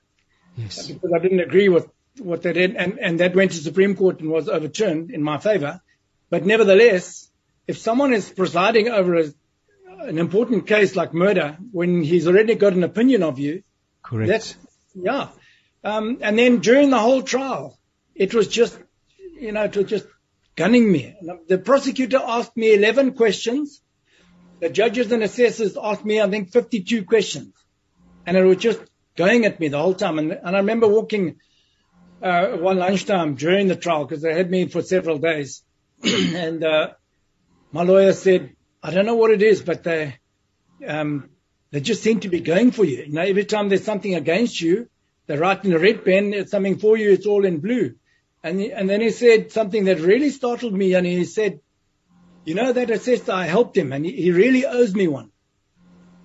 Yes. 0.55 0.87
Because 0.87 1.11
I 1.15 1.19
didn't 1.19 1.41
agree 1.41 1.69
with 1.69 1.87
what 2.19 2.41
they 2.41 2.53
did, 2.53 2.75
and, 2.75 2.99
and 2.99 3.19
that 3.19 3.35
went 3.35 3.51
to 3.51 3.57
Supreme 3.57 3.95
Court 3.95 4.19
and 4.19 4.29
was 4.29 4.49
overturned 4.49 5.11
in 5.11 5.23
my 5.23 5.37
favor. 5.37 5.81
But 6.29 6.45
nevertheless, 6.45 7.29
if 7.67 7.77
someone 7.77 8.13
is 8.13 8.29
presiding 8.29 8.89
over 8.89 9.15
a, 9.15 9.25
an 9.99 10.17
important 10.17 10.67
case 10.67 10.95
like 10.95 11.13
murder, 11.13 11.57
when 11.71 12.03
he's 12.03 12.27
already 12.27 12.55
got 12.55 12.73
an 12.73 12.83
opinion 12.83 13.23
of 13.23 13.39
you, 13.39 13.63
correct? 14.03 14.29
That's, 14.29 14.55
yeah. 14.95 15.29
Um, 15.83 16.19
and 16.21 16.37
then 16.37 16.59
during 16.59 16.89
the 16.89 16.99
whole 16.99 17.21
trial, 17.21 17.77
it 18.15 18.33
was 18.33 18.47
just, 18.47 18.77
you 19.39 19.51
know, 19.51 19.63
it 19.63 19.75
was 19.75 19.85
just 19.85 20.07
gunning 20.55 20.91
me. 20.91 21.15
The 21.47 21.57
prosecutor 21.57 22.19
asked 22.21 22.57
me 22.57 22.73
11 22.73 23.13
questions. 23.13 23.81
The 24.59 24.69
judges 24.69 25.11
and 25.11 25.21
assessors 25.23 25.77
asked 25.81 26.03
me, 26.03 26.19
I 26.19 26.29
think, 26.29 26.51
52 26.51 27.05
questions. 27.05 27.53
And 28.25 28.35
it 28.35 28.43
was 28.43 28.57
just 28.57 28.81
going 29.15 29.45
at 29.45 29.59
me 29.59 29.67
the 29.67 29.77
whole 29.77 29.93
time. 29.93 30.19
And, 30.19 30.31
and 30.31 30.55
I 30.55 30.59
remember 30.59 30.87
walking 30.87 31.39
uh, 32.21 32.57
one 32.57 32.77
lunchtime 32.77 33.35
during 33.35 33.67
the 33.67 33.75
trial 33.75 34.05
because 34.05 34.21
they 34.21 34.33
had 34.33 34.49
me 34.49 34.67
for 34.67 34.81
several 34.81 35.17
days. 35.17 35.63
and 36.03 36.63
uh, 36.63 36.89
my 37.71 37.83
lawyer 37.83 38.13
said, 38.13 38.55
I 38.81 38.91
don't 38.91 39.05
know 39.05 39.15
what 39.15 39.31
it 39.31 39.41
is, 39.41 39.61
but 39.61 39.83
they 39.83 40.17
um, 40.85 41.29
they 41.71 41.81
just 41.81 42.03
seem 42.03 42.19
to 42.21 42.29
be 42.29 42.39
going 42.39 42.71
for 42.71 42.85
you. 42.85 43.03
You 43.03 43.13
know, 43.13 43.21
every 43.21 43.45
time 43.45 43.69
there's 43.69 43.83
something 43.83 44.15
against 44.15 44.61
you, 44.61 44.87
they 45.25 45.37
write 45.37 45.65
in 45.65 45.73
a 45.73 45.79
red 45.79 46.05
pen, 46.05 46.33
it's 46.33 46.51
something 46.51 46.77
for 46.77 46.97
you, 46.97 47.11
it's 47.11 47.25
all 47.25 47.45
in 47.45 47.59
blue. 47.59 47.95
And 48.43 48.61
and 48.61 48.89
then 48.89 49.01
he 49.01 49.09
said 49.09 49.51
something 49.51 49.85
that 49.85 49.99
really 49.99 50.29
startled 50.29 50.73
me, 50.73 50.93
and 50.93 51.05
he 51.05 51.25
said, 51.25 51.59
you 52.45 52.55
know, 52.55 52.71
that 52.71 52.89
assessor, 52.89 53.31
I 53.31 53.45
helped 53.45 53.75
him, 53.75 53.91
and 53.91 54.05
he, 54.05 54.11
he 54.11 54.31
really 54.31 54.65
owes 54.65 54.93
me 54.93 55.07
one. 55.07 55.31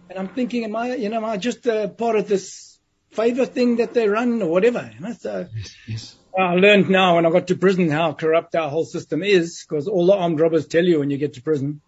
And 0.09 0.19
I'm 0.19 0.29
thinking, 0.29 0.65
am 0.65 0.77
I, 0.77 0.95
you 0.95 1.09
know, 1.09 1.17
am 1.17 1.25
I 1.25 1.39
just 1.39 1.67
a 1.67 1.89
part 1.89 2.17
of 2.17 2.29
this 2.29 2.72
favor 3.13 3.47
thing 3.47 3.77
that 3.77 3.95
they 3.95 4.09
run 4.09 4.43
or 4.43 4.51
whatever. 4.51 4.91
You 4.95 5.07
know? 5.07 5.13
So 5.13 5.49
yes, 5.55 5.77
yes. 5.87 6.17
I 6.39 6.55
learned 6.55 6.89
now 6.89 7.17
when 7.17 7.27
I 7.27 7.31
got 7.31 7.49
to 7.49 7.57
prison 7.57 7.91
how 7.91 8.15
corrupt 8.15 8.55
our 8.55 8.71
whole 8.71 8.87
system 8.87 9.23
is 9.23 9.65
because 9.69 9.87
all 9.87 10.07
the 10.07 10.15
armed 10.15 10.41
robbers 10.41 10.67
tell 10.67 10.85
you 10.85 11.01
when 11.01 11.11
you 11.11 11.19
get 11.19 11.35
to 11.35 11.43
prison. 11.43 11.83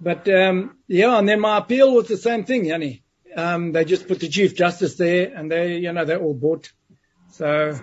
But 0.00 0.28
um, 0.28 0.78
yeah, 0.86 1.18
and 1.18 1.28
then 1.28 1.40
my 1.40 1.58
appeal 1.58 1.94
was 1.94 2.08
the 2.08 2.16
same 2.16 2.44
thing, 2.44 2.66
Jannie. 2.66 3.02
Um, 3.36 3.72
they 3.72 3.84
just 3.84 4.08
put 4.08 4.20
the 4.20 4.28
chief 4.28 4.56
justice 4.56 4.96
there, 4.96 5.32
and 5.34 5.50
they, 5.50 5.78
you 5.78 5.92
know, 5.92 6.04
they're 6.04 6.20
all 6.20 6.34
bought. 6.34 6.72
So, 7.30 7.78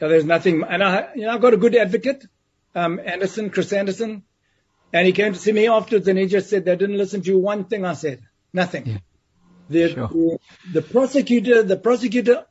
so 0.00 0.08
there's 0.08 0.24
nothing. 0.24 0.62
And 0.62 0.82
I, 0.82 1.08
you 1.14 1.22
know, 1.22 1.34
I 1.34 1.38
got 1.38 1.54
a 1.54 1.58
good 1.58 1.76
advocate, 1.76 2.24
um, 2.74 3.00
Anderson, 3.04 3.50
Chris 3.50 3.72
Anderson, 3.72 4.22
and 4.92 5.06
he 5.06 5.12
came 5.12 5.32
to 5.32 5.38
see 5.38 5.52
me 5.52 5.68
afterwards, 5.68 6.08
and 6.08 6.18
he 6.18 6.26
just 6.26 6.48
said 6.48 6.64
they 6.64 6.76
didn't 6.76 6.96
listen 6.96 7.22
to 7.22 7.38
one 7.38 7.64
thing 7.64 7.84
I 7.84 7.94
said, 7.94 8.22
nothing. 8.52 8.86
Yeah. 8.86 8.98
The, 9.68 9.88
Sure. 9.88 10.08
the, 10.08 10.38
the 10.72 10.82
prosecutor, 10.82 11.62
the 11.62 11.76
prosecutor, 11.76 12.44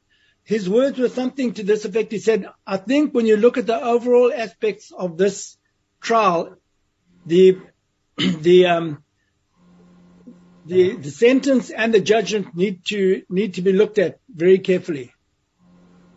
his 0.44 0.70
words 0.70 0.98
were 0.98 1.10
something 1.10 1.54
to 1.54 1.64
this 1.64 1.86
effect. 1.86 2.12
He 2.12 2.20
said, 2.20 2.48
I 2.66 2.78
think 2.78 3.14
when 3.14 3.26
you 3.26 3.38
look 3.38 3.58
at 3.58 3.68
the 3.68 3.80
overall 3.82 4.34
aspects 4.34 4.92
of 4.92 5.18
this 5.18 5.58
trial, 6.02 6.56
the, 7.26 7.60
the, 8.18 8.66
um, 8.66 9.04
the, 10.66 10.96
the 10.96 11.12
sentence 11.12 11.70
and 11.70 11.94
the 11.94 12.02
judgment 12.02 12.56
need 12.56 12.86
to, 12.86 13.24
need 13.30 13.56
to 13.56 13.62
be 13.62 13.74
looked 13.74 14.00
at 14.00 14.20
very 14.30 14.60
carefully. 14.60 15.14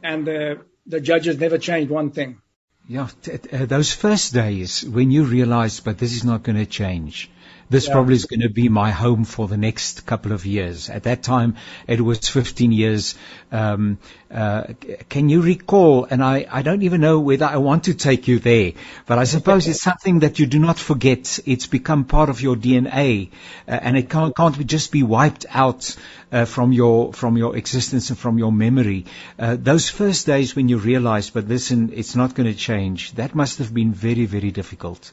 And, 0.03 0.29
uh, 0.29 0.55
the 0.87 1.01
judges 1.01 1.39
never 1.39 1.59
changed 1.59 1.91
one 1.91 2.11
thing. 2.11 2.41
Yeah, 2.87 3.09
t- 3.23 3.39
t- 3.39 3.57
uh, 3.57 3.67
those 3.67 3.93
first 3.93 4.35
days 4.35 4.85
when 4.85 5.11
you 5.11 5.25
realize, 5.25 5.81
but 5.81 5.99
this 5.99 6.15
is 6.15 6.25
not 6.25 6.43
going 6.43 6.59
to 6.59 6.67
change. 6.67 7.31
This 7.71 7.87
Yeah. 7.87 7.93
probably 7.95 8.15
is 8.15 8.27
going 8.27 8.41
to 8.41 8.49
be 8.49 8.69
my 8.69 8.91
home 8.91 9.25
for 9.25 9.49
the 9.49 9.57
next 9.57 10.05
couple 10.07 10.33
of 10.33 10.45
years. 10.47 10.89
At 10.91 11.05
that 11.05 11.23
time, 11.23 11.57
it 11.87 12.01
was 12.01 12.29
15 12.29 12.73
years. 12.73 13.15
Um, 13.53 13.99
uh, 14.33 14.65
c- 14.83 14.97
can 15.09 15.29
you 15.29 15.41
recall? 15.43 16.07
And 16.11 16.23
I, 16.23 16.47
I 16.51 16.63
don't 16.63 16.83
even 16.83 17.01
know 17.01 17.21
whether 17.21 17.47
I 17.47 17.57
want 17.59 17.85
to 17.85 17.95
take 17.95 18.29
you 18.29 18.39
there, 18.39 18.73
but 19.07 19.19
I 19.19 19.25
suppose 19.25 19.67
it's 19.69 19.83
something 19.83 20.21
that 20.21 20.39
you 20.39 20.47
do 20.47 20.59
not 20.59 20.79
forget. 20.79 21.39
It's 21.47 21.67
become 21.67 22.05
part 22.05 22.29
of 22.31 22.41
your 22.43 22.57
DNA, 22.57 23.31
uh, 23.67 23.71
and 23.83 23.97
it 23.97 24.11
can't, 24.11 24.35
can't 24.37 24.57
be 24.59 24.65
just 24.65 24.93
be 24.93 25.03
wiped 25.03 25.47
out 25.51 25.97
uh, 26.33 26.45
from 26.45 26.73
your 26.73 27.13
from 27.13 27.37
your 27.37 27.57
existence 27.57 28.11
and 28.11 28.19
from 28.19 28.39
your 28.39 28.53
memory. 28.53 29.05
Uh, 29.39 29.57
those 29.59 29.89
first 29.89 30.27
days 30.27 30.55
when 30.57 30.69
you 30.69 30.79
realize, 30.79 31.31
but 31.31 31.49
listen, 31.49 31.91
it's 31.95 32.15
not 32.15 32.35
going 32.35 32.53
to 32.53 32.59
change. 32.59 33.13
That 33.13 33.35
must 33.35 33.59
have 33.59 33.73
been 33.73 33.93
very, 33.93 34.27
very 34.27 34.51
difficult. 34.51 35.13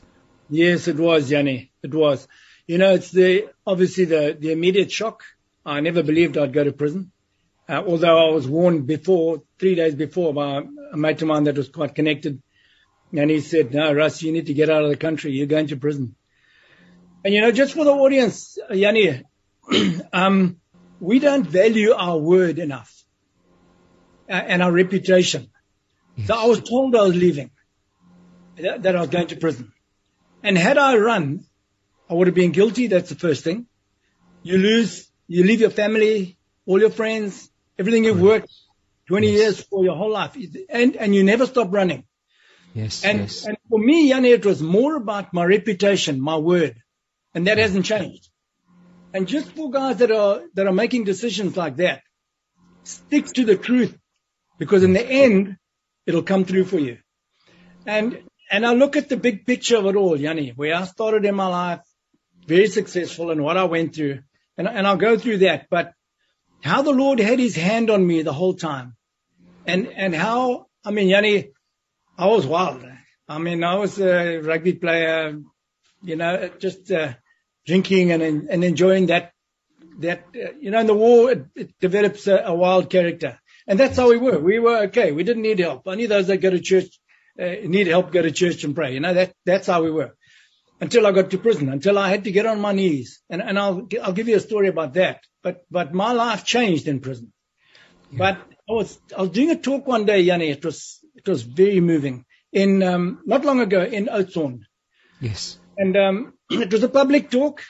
Yes, 0.51 0.89
it 0.89 0.97
was, 0.97 1.29
Jannie. 1.29 1.71
It 1.81 1.95
was. 1.95 2.27
You 2.67 2.77
know, 2.77 2.93
it's 2.93 3.09
the 3.09 3.49
obviously 3.65 4.03
the 4.03 4.35
the 4.37 4.51
immediate 4.51 4.91
shock. 4.91 5.23
I 5.65 5.79
never 5.79 6.03
believed 6.03 6.37
I'd 6.37 6.51
go 6.51 6.63
to 6.63 6.73
prison, 6.73 7.11
uh, 7.69 7.81
although 7.87 8.27
I 8.27 8.31
was 8.31 8.47
warned 8.47 8.85
before, 8.85 9.43
three 9.59 9.75
days 9.75 9.95
before, 9.95 10.33
by 10.33 10.61
a 10.91 10.97
mate 10.97 11.21
of 11.21 11.27
mine 11.29 11.45
that 11.45 11.55
was 11.55 11.69
quite 11.69 11.95
connected, 11.95 12.41
and 13.13 13.31
he 13.31 13.39
said, 13.39 13.73
"No, 13.73 13.93
Russ, 13.93 14.21
you 14.21 14.33
need 14.33 14.47
to 14.47 14.53
get 14.53 14.69
out 14.69 14.83
of 14.83 14.89
the 14.89 14.97
country. 14.97 15.31
You're 15.31 15.47
going 15.47 15.67
to 15.67 15.77
prison." 15.77 16.15
And 17.23 17.33
you 17.33 17.39
know, 17.39 17.51
just 17.51 17.73
for 17.73 17.85
the 17.85 17.91
audience, 17.91 18.57
Jannie, 18.73 19.23
um, 20.13 20.57
we 20.99 21.19
don't 21.19 21.47
value 21.47 21.93
our 21.93 22.17
word 22.17 22.59
enough 22.59 23.05
uh, 24.29 24.33
and 24.33 24.61
our 24.61 24.71
reputation. 24.71 25.49
So 26.25 26.35
I 26.35 26.45
was 26.45 26.61
told 26.61 26.93
I 26.93 27.03
was 27.03 27.15
leaving, 27.15 27.51
that, 28.57 28.83
that 28.83 28.97
I 28.97 28.99
was 28.99 29.09
going 29.09 29.27
to 29.27 29.37
prison. 29.37 29.71
And 30.43 30.57
had 30.57 30.77
I 30.77 30.97
run, 30.97 31.45
I 32.09 32.13
would 32.13 32.27
have 32.27 32.35
been 32.35 32.51
guilty. 32.51 32.87
That's 32.87 33.09
the 33.09 33.15
first 33.15 33.43
thing. 33.43 33.67
You 34.43 34.57
lose, 34.57 35.09
you 35.27 35.43
leave 35.43 35.61
your 35.61 35.69
family, 35.69 36.37
all 36.65 36.79
your 36.79 36.89
friends, 36.89 37.49
everything 37.77 38.05
you've 38.05 38.21
worked 38.21 38.51
20 39.07 39.27
Yes. 39.27 39.39
years 39.39 39.61
for 39.63 39.83
your 39.83 39.95
whole 39.95 40.11
life, 40.11 40.37
and, 40.69 40.95
and 40.95 41.13
you 41.13 41.23
never 41.23 41.45
stop 41.45 41.73
running. 41.73 42.05
Yes, 42.73 43.03
And, 43.03 43.19
yes. 43.19 43.45
and 43.45 43.57
for 43.69 43.77
me, 43.77 44.09
Jannie, 44.09 44.31
it 44.31 44.45
was 44.45 44.61
more 44.61 44.95
about 44.95 45.33
my 45.33 45.43
reputation, 45.43 46.21
my 46.21 46.37
word. 46.37 46.81
And 47.33 47.47
that 47.47 47.57
mm. 47.57 47.61
hasn't 47.61 47.85
changed. 47.85 48.29
And 49.13 49.27
just 49.27 49.51
for 49.51 49.69
guys 49.69 49.97
that 49.97 50.11
are, 50.11 50.41
that 50.53 50.67
are 50.67 50.73
making 50.73 51.03
decisions 51.03 51.57
like 51.57 51.77
that, 51.77 52.01
stick 52.83 53.25
to 53.33 53.43
the 53.43 53.57
truth 53.57 53.97
because 54.57 54.83
in 54.83 54.93
the 54.93 55.05
end, 55.05 55.57
it'll 56.05 56.23
come 56.23 56.45
through 56.45 56.65
for 56.65 56.79
you. 56.79 56.97
And, 57.85 58.23
and 58.51 58.65
I 58.65 58.73
look 58.73 58.97
at 58.97 59.09
the 59.09 59.17
big 59.17 59.45
picture 59.45 59.77
of 59.77 59.85
it 59.85 59.95
all, 59.95 60.17
Jannie, 60.17 60.53
where 60.55 60.75
I 60.75 60.85
started 60.85 61.25
in 61.25 61.35
my 61.35 61.47
life, 61.47 61.79
very 62.45 62.67
successful 62.67 63.31
and 63.31 63.43
what 63.43 63.57
I 63.57 63.63
went 63.63 63.95
through. 63.95 64.19
And, 64.57 64.67
and 64.67 64.85
I'll 64.85 64.97
go 64.97 65.17
through 65.17 65.39
that, 65.39 65.67
but 65.69 65.93
how 66.61 66.81
the 66.81 66.91
Lord 66.91 67.19
had 67.19 67.39
his 67.39 67.55
hand 67.55 67.89
on 67.89 68.05
me 68.05 68.21
the 68.21 68.33
whole 68.33 68.53
time 68.53 68.95
and, 69.65 69.87
and 69.87 70.13
how, 70.13 70.67
I 70.83 70.91
mean, 70.91 71.09
Jannie, 71.09 71.51
I 72.17 72.27
was 72.27 72.45
wild. 72.45 72.85
I 73.27 73.37
mean, 73.37 73.63
I 73.63 73.75
was 73.75 73.99
a 73.99 74.39
rugby 74.39 74.73
player, 74.73 75.39
you 76.03 76.15
know, 76.17 76.49
just 76.59 76.91
uh, 76.91 77.13
drinking 77.65 78.11
and 78.11 78.21
and 78.21 78.63
enjoying 78.63 79.07
that. 79.07 79.31
That 79.99 80.25
uh, 80.35 80.53
you 80.59 80.71
know, 80.71 80.79
in 80.79 80.87
the 80.87 80.93
war, 80.93 81.31
it, 81.31 81.45
it 81.55 81.79
develops 81.79 82.27
a, 82.27 82.43
a 82.45 82.53
wild 82.53 82.89
character, 82.89 83.39
and 83.67 83.79
that's 83.79 83.97
how 83.97 84.09
we 84.09 84.17
were. 84.17 84.37
We 84.39 84.59
were 84.59 84.83
okay. 84.85 85.11
We 85.11 85.23
didn't 85.23 85.43
need 85.43 85.59
help. 85.59 85.83
Only 85.85 86.07
those 86.07 86.27
that 86.27 86.37
go 86.37 86.49
to 86.49 86.59
church 86.59 86.99
need 87.37 87.87
help 87.87 88.11
go 88.11 88.21
to 88.21 88.31
church 88.31 88.63
and 88.63 88.75
pray. 88.75 88.93
You 88.93 88.99
know, 88.99 89.13
that 89.13 89.33
that's 89.45 89.67
how 89.67 89.83
we 89.83 89.91
were. 89.91 90.15
Until 90.79 91.05
I 91.05 91.11
got 91.11 91.29
to 91.31 91.37
prison, 91.37 91.69
until 91.69 91.97
I 91.99 92.09
had 92.09 92.23
to 92.23 92.31
get 92.31 92.45
on 92.47 92.59
my 92.59 92.73
knees, 92.73 93.21
and 93.29 93.41
and 93.41 93.59
I'll 93.59 93.87
I'll 94.01 94.13
give 94.13 94.27
you 94.27 94.35
a 94.37 94.39
story 94.39 94.67
about 94.67 94.93
that. 94.95 95.21
But 95.43 95.65
but 95.69 95.93
my 95.93 96.11
life 96.13 96.43
changed 96.45 96.87
in 96.87 96.99
prison. 97.01 97.31
But 98.11 98.37
I 98.69 98.73
was 98.73 98.99
I 99.15 99.21
was 99.21 99.29
doing 99.29 99.51
a 99.51 99.55
talk 99.55 99.87
one 99.87 100.05
day, 100.05 100.25
Jannie. 100.25 100.49
It 100.49 100.65
was 100.65 100.99
it 101.15 101.27
was 101.27 101.43
very 101.43 101.79
moving. 101.79 102.25
In 102.51 102.83
um, 102.83 103.21
not 103.25 103.45
long 103.45 103.61
ago 103.61 103.81
in 103.81 104.07
Oudtshoorn, 104.07 104.61
Yes. 105.21 105.57
and 105.77 105.95
um, 105.95 106.33
it 106.49 106.71
was 106.71 106.83
a 106.83 106.89
public 106.89 107.29
talk. 107.31 107.61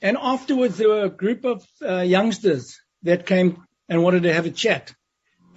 And 0.00 0.16
afterwards, 0.16 0.76
there 0.76 0.88
were 0.88 1.04
a 1.04 1.10
group 1.10 1.44
of 1.44 1.66
uh, 1.82 2.02
youngsters 2.02 2.78
that 3.02 3.26
came 3.26 3.64
and 3.88 4.02
wanted 4.04 4.22
to 4.24 4.32
have 4.32 4.46
a 4.46 4.50
chat. 4.52 4.94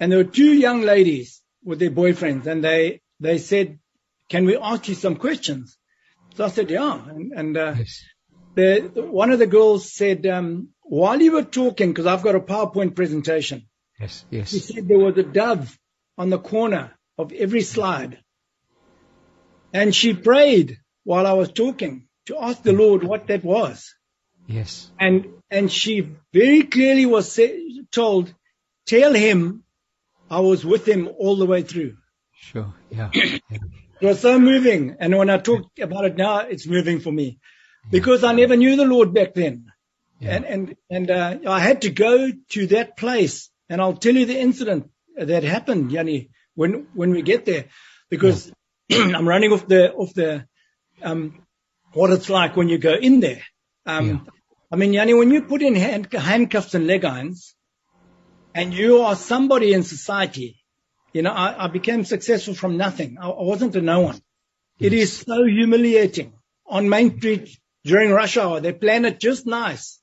And 0.00 0.10
there 0.10 0.18
were 0.18 0.32
two 0.40 0.52
young 0.52 0.82
ladies 0.82 1.40
with 1.64 1.78
their 1.78 1.92
boyfriends, 1.92 2.46
and 2.46 2.64
they 2.64 3.02
they 3.22 3.38
said, 3.38 3.78
"Can 4.28 4.44
we 4.44 4.56
ask 4.56 4.88
you 4.88 4.94
some 4.94 5.16
questions?" 5.16 5.78
So 6.34 6.44
I 6.44 6.48
said, 6.48 6.70
"Yeah." 6.70 6.94
And, 7.08 7.32
and 7.32 7.56
uh, 7.56 7.74
Yes. 7.78 8.02
the, 8.54 9.06
one 9.22 9.30
of 9.30 9.38
the 9.38 9.46
girls 9.46 9.92
said, 9.92 10.26
um, 10.26 10.68
"While 10.82 11.20
you 11.22 11.32
were 11.32 11.44
talking, 11.44 11.90
because 11.90 12.06
I've 12.06 12.22
got 12.22 12.34
a 12.34 12.40
PowerPoint 12.40 12.94
presentation." 12.96 13.68
Yes. 14.00 14.24
yes. 14.30 14.50
She 14.50 14.58
said 14.58 14.88
there 14.88 14.98
was 14.98 15.16
a 15.16 15.22
dove 15.22 15.78
on 16.18 16.30
the 16.30 16.38
corner 16.38 16.92
of 17.18 17.32
every 17.32 17.62
slide. 17.62 18.18
And 19.72 19.94
she 19.94 20.12
prayed 20.14 20.78
while 21.04 21.26
I 21.26 21.32
was 21.32 21.52
talking 21.52 22.08
to 22.26 22.36
ask 22.38 22.62
the 22.62 22.72
Lord 22.72 23.04
what 23.04 23.28
that 23.28 23.44
was. 23.44 23.94
Yes. 24.46 24.90
And, 24.98 25.26
and 25.50 25.70
she 25.70 26.08
very 26.32 26.64
clearly 26.64 27.06
was 27.06 27.32
sa- 27.32 27.58
told, 27.90 28.34
tell 28.86 29.14
him 29.14 29.64
I 30.30 30.40
was 30.40 30.64
with 30.64 30.86
him 30.86 31.08
all 31.18 31.36
the 31.36 31.46
way 31.46 31.62
through. 31.62 31.96
Sure. 32.42 32.74
Yeah. 32.90 33.10
yeah. 33.14 33.38
It 34.00 34.06
was 34.06 34.20
so 34.20 34.38
moving. 34.38 34.96
And 34.98 35.16
when 35.16 35.30
I 35.30 35.38
talk 35.38 35.70
about 35.80 36.04
it 36.04 36.16
now, 36.16 36.40
it's 36.40 36.66
moving 36.66 37.00
for 37.00 37.12
me 37.12 37.38
because 37.90 38.24
I 38.24 38.32
never 38.32 38.56
knew 38.56 38.76
the 38.76 38.84
Lord 38.84 39.14
back 39.14 39.32
then. 39.34 39.66
Yeah. 40.18 40.34
And, 40.34 40.44
and, 40.44 40.76
and, 40.90 41.10
uh, 41.10 41.38
I 41.48 41.60
had 41.60 41.82
to 41.82 41.90
go 41.90 42.30
to 42.50 42.66
that 42.68 42.96
place 42.96 43.50
and 43.68 43.80
I'll 43.80 43.96
tell 43.96 44.14
you 44.14 44.26
the 44.26 44.38
incident 44.38 44.90
that 45.16 45.44
happened, 45.44 45.90
Jannie, 45.90 46.30
when, 46.54 46.88
when 46.94 47.10
we 47.10 47.22
get 47.22 47.44
there, 47.44 47.66
because 48.10 48.50
I'm 48.92 49.26
running 49.26 49.52
off 49.52 49.66
the, 49.68 49.92
off 49.92 50.12
the, 50.14 50.46
um, 51.00 51.44
what 51.92 52.10
it's 52.10 52.28
like 52.28 52.56
when 52.56 52.68
you 52.68 52.78
go 52.78 52.94
in 52.94 53.20
there. 53.20 53.42
Um, 53.86 54.08
Yeah. 54.08 54.18
I 54.72 54.76
mean, 54.76 54.94
Jannie, 54.94 55.14
when 55.14 55.30
you 55.30 55.42
put 55.42 55.60
in 55.60 55.74
hand, 55.76 56.10
handcuffs 56.12 56.74
and 56.74 56.86
leg 56.86 57.04
irons 57.04 57.54
and 58.54 58.72
you 58.72 59.02
are 59.02 59.14
somebody 59.14 59.74
in 59.74 59.82
society, 59.82 60.61
you 61.12 61.22
know, 61.22 61.32
I, 61.32 61.64
I 61.64 61.68
became 61.68 62.04
successful 62.04 62.54
from 62.54 62.76
nothing. 62.76 63.18
I, 63.20 63.28
I 63.28 63.42
wasn't 63.42 63.76
a 63.76 63.80
no 63.80 64.00
one. 64.00 64.20
It 64.78 64.92
is 64.92 65.16
so 65.16 65.44
humiliating 65.44 66.32
on 66.66 66.88
Main 66.88 67.18
Street 67.18 67.56
during 67.84 68.10
rush 68.10 68.36
hour. 68.36 68.60
They 68.60 68.72
plan 68.72 69.04
it 69.04 69.20
just 69.20 69.46
nice. 69.46 70.00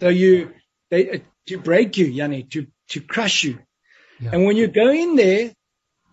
So 0.00 0.08
you, 0.08 0.52
they, 0.90 1.10
uh, 1.10 1.18
to 1.46 1.58
break 1.58 1.96
you, 1.98 2.12
Jannie, 2.12 2.44
to, 2.44 2.66
to 2.90 3.00
crush 3.00 3.44
you. 3.44 3.58
Yeah. 4.20 4.30
And 4.32 4.44
when 4.44 4.56
you 4.56 4.68
go 4.68 4.90
in 4.90 5.16
there, 5.16 5.52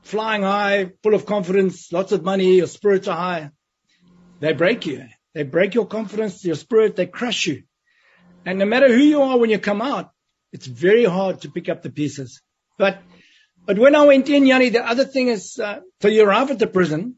flying 0.02 0.42
high, 0.42 0.92
full 1.04 1.14
of 1.14 1.26
confidence, 1.26 1.92
lots 1.92 2.12
of 2.12 2.24
money, 2.24 2.56
your 2.56 2.68
spirits 2.68 3.08
are 3.08 3.18
high, 3.18 3.52
they 4.40 4.54
break 4.54 4.86
you. 4.86 5.06
They 5.34 5.44
break 5.44 5.76
your 5.76 5.86
confidence, 5.86 6.44
your 6.44 6.56
spirit, 6.56 6.96
they 6.96 7.06
crush 7.06 7.48
you. 7.48 7.64
And 8.46 8.60
no 8.60 8.66
matter 8.66 8.88
who 8.88 9.02
you 9.02 9.22
are 9.22 9.38
when 9.38 9.50
you 9.50 9.60
come 9.60 9.82
out, 9.82 10.12
it's 10.52 10.66
very 10.66 11.06
hard 11.06 11.42
to 11.42 11.52
pick 11.52 11.70
up 11.70 11.84
the 11.84 11.90
pieces. 11.90 12.42
But, 12.78 13.02
but 13.66 13.78
when 13.78 13.96
I 13.96 14.06
went 14.06 14.30
in, 14.30 14.48
Jannie, 14.48 14.70
the 14.70 14.86
other 14.86 15.06
thing 15.06 15.28
is, 15.28 15.60
uh, 15.60 15.82
so 16.02 16.08
you 16.08 16.26
arrive 16.26 16.52
at 16.52 16.60
the 16.60 16.68
prison 16.68 17.18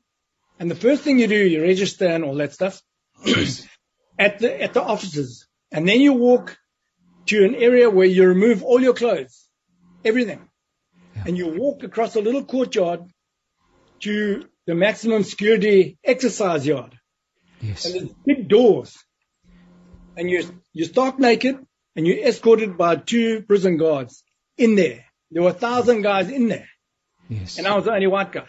and 0.60 0.70
the 0.70 0.76
first 0.76 1.04
thing 1.04 1.20
you 1.20 1.28
do, 1.28 1.36
you 1.36 1.62
register 1.62 2.08
and 2.08 2.24
all 2.24 2.36
that 2.36 2.54
stuff 2.54 2.82
at 4.20 4.40
the, 4.40 4.62
at 4.62 4.74
the 4.74 4.82
offices. 4.82 5.48
And 5.72 5.88
then 5.88 6.02
you 6.02 6.14
walk 6.14 6.58
to 7.28 7.46
an 7.46 7.56
area 7.56 7.90
where 7.90 8.06
you 8.06 8.28
remove 8.28 8.64
all 8.64 8.82
your 8.82 8.94
clothes, 8.94 9.48
everything. 10.04 10.48
Yeah. 11.16 11.24
And 11.28 11.38
you 11.38 11.48
walk 11.48 11.84
across 11.84 12.16
a 12.16 12.22
little 12.22 12.44
courtyard 12.44 13.02
to 14.02 14.46
the 14.68 14.76
maximum 14.76 15.24
security 15.24 15.98
exercise 16.04 16.66
yard. 16.68 16.98
Yes. 17.62 17.86
And 17.86 17.96
there's 17.96 18.16
big 18.26 18.50
doors. 18.50 18.98
And 20.18 20.30
you, 20.30 20.62
you 20.74 20.86
start 20.86 21.20
naked 21.20 21.66
and 21.96 22.06
you're 22.06 22.28
escorted 22.28 22.78
by 22.78 22.98
two 22.98 23.42
prison 23.44 23.78
guards 23.78 24.24
in 24.58 24.76
there. 24.76 25.06
There 25.34 25.44
were 25.44 25.50
a 25.50 25.54
thousand 25.54 26.04
guys 26.04 26.30
in 26.30 26.48
there 26.48 26.68
Yes. 27.30 27.58
and 27.58 27.68
I 27.68 27.76
was 27.76 27.86
the 27.86 27.94
only 27.94 28.08
white 28.08 28.32
guy. 28.32 28.46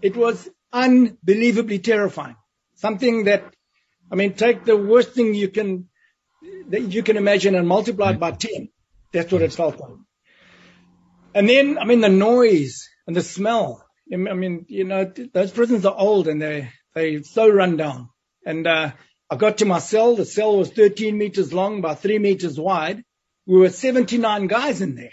It 0.00 0.16
was 0.16 0.48
unbelievably 0.72 1.80
terrifying. 1.80 2.36
Something 2.76 3.24
that, 3.24 3.54
I 4.10 4.14
mean, 4.16 4.34
take 4.34 4.64
the 4.64 4.76
worst 4.76 5.10
thing 5.12 5.34
you 5.34 5.48
can, 5.48 5.88
that 6.68 6.82
you 6.82 7.02
can 7.02 7.16
imagine 7.16 7.54
and 7.54 7.66
multiply 7.68 8.10
it 8.12 8.20
by 8.20 8.32
10. 8.32 8.68
That's 9.12 9.30
what 9.32 9.42
it 9.42 9.52
felt 9.52 9.78
like. 9.78 9.90
And 11.34 11.48
then, 11.48 11.78
I 11.78 11.84
mean, 11.84 12.00
the 12.00 12.08
noise 12.08 12.88
and 13.06 13.14
the 13.14 13.22
smell. 13.22 13.84
I 14.12 14.16
mean, 14.16 14.66
you 14.68 14.84
know, 14.84 15.10
those 15.32 15.52
prisons 15.52 15.84
are 15.86 15.94
old 15.96 16.28
and 16.28 16.40
they, 16.40 16.70
they 16.94 17.22
so 17.22 17.48
run 17.48 17.76
down. 17.76 18.08
And, 18.46 18.66
uh, 18.66 18.92
I 19.30 19.36
got 19.36 19.58
to 19.58 19.64
my 19.64 19.78
cell. 19.78 20.16
The 20.16 20.26
cell 20.26 20.56
was 20.58 20.70
13 20.70 21.16
meters 21.16 21.52
long 21.52 21.80
by 21.80 21.94
three 21.94 22.18
meters 22.18 22.58
wide. 22.60 23.02
We 23.46 23.58
were 23.58 23.70
79 23.70 24.46
guys 24.46 24.80
in 24.80 24.94
there. 24.94 25.12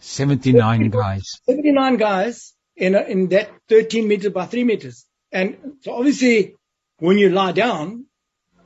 79 0.00 0.90
guys. 0.90 1.40
79 1.46 1.96
guys 1.96 2.54
in 2.76 2.94
a, 2.94 3.02
in 3.02 3.28
that 3.28 3.50
13 3.68 4.06
meters 4.06 4.32
by 4.32 4.46
3 4.46 4.64
meters. 4.64 5.06
And 5.32 5.56
so 5.82 5.94
obviously, 5.94 6.54
when 6.98 7.18
you 7.18 7.30
lie 7.30 7.52
down 7.52 8.06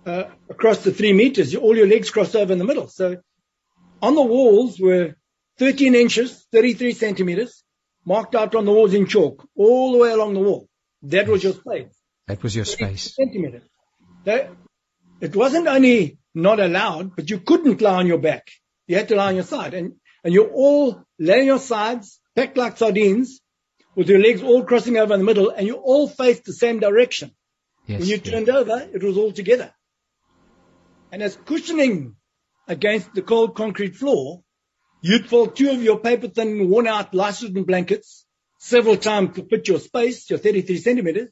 uh, 0.06 0.24
across 0.48 0.84
the 0.84 0.92
3 0.92 1.12
meters, 1.12 1.52
you, 1.52 1.60
all 1.60 1.76
your 1.76 1.86
legs 1.86 2.10
cross 2.10 2.34
over 2.34 2.52
in 2.52 2.58
the 2.58 2.64
middle. 2.64 2.88
So 2.88 3.16
on 4.00 4.14
the 4.14 4.22
walls 4.22 4.78
were 4.78 5.16
13 5.58 5.94
inches, 5.94 6.46
33 6.52 6.92
centimeters, 6.92 7.62
marked 8.04 8.34
out 8.34 8.54
on 8.54 8.64
the 8.64 8.72
walls 8.72 8.94
in 8.94 9.06
chalk, 9.06 9.46
all 9.56 9.92
the 9.92 9.98
way 9.98 10.10
along 10.10 10.34
the 10.34 10.40
wall. 10.40 10.68
That 11.02 11.28
was 11.28 11.42
your 11.42 11.54
space. 11.54 11.94
That 12.26 12.42
was 12.42 12.54
your 12.54 12.64
space. 12.64 13.14
Centimeters. 13.14 13.62
That, 14.24 14.50
it 15.20 15.34
wasn't 15.34 15.66
only 15.66 16.18
not 16.34 16.60
allowed, 16.60 17.16
but 17.16 17.30
you 17.30 17.40
couldn't 17.40 17.80
lie 17.80 17.98
on 17.98 18.06
your 18.06 18.18
back. 18.18 18.48
You 18.86 18.96
had 18.96 19.08
to 19.08 19.16
lie 19.16 19.28
on 19.28 19.34
your 19.34 19.44
side. 19.44 19.74
And, 19.74 19.94
and 20.24 20.32
you 20.32 20.44
all 20.44 21.02
lay 21.18 21.40
on 21.40 21.46
your 21.46 21.58
sides, 21.58 22.20
packed 22.36 22.56
like 22.56 22.76
sardines, 22.76 23.40
with 23.94 24.08
your 24.08 24.20
legs 24.20 24.42
all 24.42 24.64
crossing 24.64 24.96
over 24.96 25.14
in 25.14 25.20
the 25.20 25.26
middle, 25.26 25.50
and 25.50 25.66
you 25.66 25.74
all 25.74 26.08
faced 26.08 26.44
the 26.44 26.52
same 26.52 26.80
direction. 26.80 27.32
Yes. 27.86 28.00
When 28.00 28.08
you 28.08 28.16
yes. 28.16 28.30
turned 28.32 28.48
over, 28.48 28.88
it 28.92 29.02
was 29.02 29.18
all 29.18 29.32
together. 29.32 29.72
And 31.10 31.22
as 31.22 31.36
cushioning 31.36 32.16
against 32.66 33.12
the 33.14 33.22
cold 33.22 33.54
concrete 33.54 33.96
floor, 33.96 34.42
you'd 35.02 35.28
fold 35.28 35.56
two 35.56 35.70
of 35.70 35.82
your 35.82 35.98
paper 35.98 36.28
thin, 36.28 36.70
worn 36.70 36.86
out 36.86 37.12
Lysoden 37.12 37.66
blankets 37.66 38.24
several 38.58 38.96
times 38.96 39.34
to 39.34 39.44
fit 39.44 39.66
your 39.68 39.80
space, 39.80 40.30
your 40.30 40.38
33 40.38 40.78
centimeters, 40.78 41.28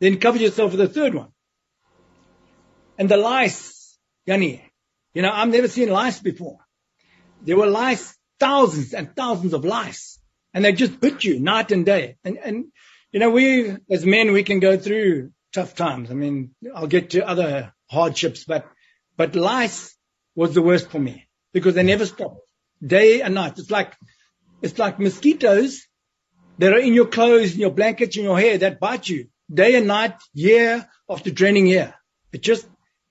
then 0.00 0.18
cover 0.18 0.38
yourself 0.38 0.72
with 0.72 0.80
a 0.80 0.88
third 0.88 1.14
one. 1.14 1.28
And 2.98 3.08
the 3.08 3.16
lice, 3.16 3.96
Jannie, 4.26 4.64
you 5.14 5.22
know, 5.22 5.30
I've 5.32 5.48
never 5.48 5.68
seen 5.68 5.90
lice 5.90 6.18
before. 6.18 6.58
There 7.42 7.56
were 7.56 7.68
lice, 7.68 8.16
thousands 8.42 8.92
and 8.92 9.14
thousands 9.14 9.52
of 9.52 9.64
lice, 9.64 10.18
and 10.52 10.64
they 10.64 10.72
just 10.72 11.00
bit 11.00 11.22
you 11.22 11.38
night 11.38 11.70
and 11.70 11.86
day. 11.86 12.16
And, 12.24 12.38
and, 12.38 12.64
you 13.12 13.20
know, 13.20 13.30
we, 13.30 13.76
as 13.88 14.04
men, 14.04 14.32
we 14.32 14.42
can 14.42 14.58
go 14.58 14.76
through 14.76 15.30
tough 15.52 15.76
times. 15.76 16.10
I 16.10 16.14
mean, 16.14 16.54
I'll 16.74 16.88
get 16.88 17.10
to 17.10 17.26
other 17.26 17.72
hardships, 17.88 18.44
but, 18.44 18.66
but 19.16 19.36
lice 19.36 19.96
was 20.34 20.54
the 20.54 20.62
worst 20.62 20.90
for 20.90 20.98
me 20.98 21.28
because 21.52 21.76
they 21.76 21.84
never 21.84 22.04
stop 22.04 22.38
day 22.84 23.22
and 23.22 23.34
night. 23.34 23.58
It's 23.58 23.70
like, 23.70 23.94
it's 24.60 24.78
like 24.78 24.98
mosquitoes 24.98 25.86
that 26.58 26.72
are 26.72 26.80
in 26.80 26.94
your 26.94 27.06
clothes, 27.06 27.54
in 27.54 27.60
your 27.60 27.70
blankets, 27.70 28.16
in 28.16 28.24
your 28.24 28.40
hair 28.40 28.58
that 28.58 28.80
bite 28.80 29.08
you 29.08 29.28
day 29.52 29.76
and 29.76 29.86
night, 29.86 30.16
year 30.34 30.88
after 31.08 31.30
draining 31.30 31.68
year. 31.68 31.94
It 32.32 32.42
just, 32.42 32.66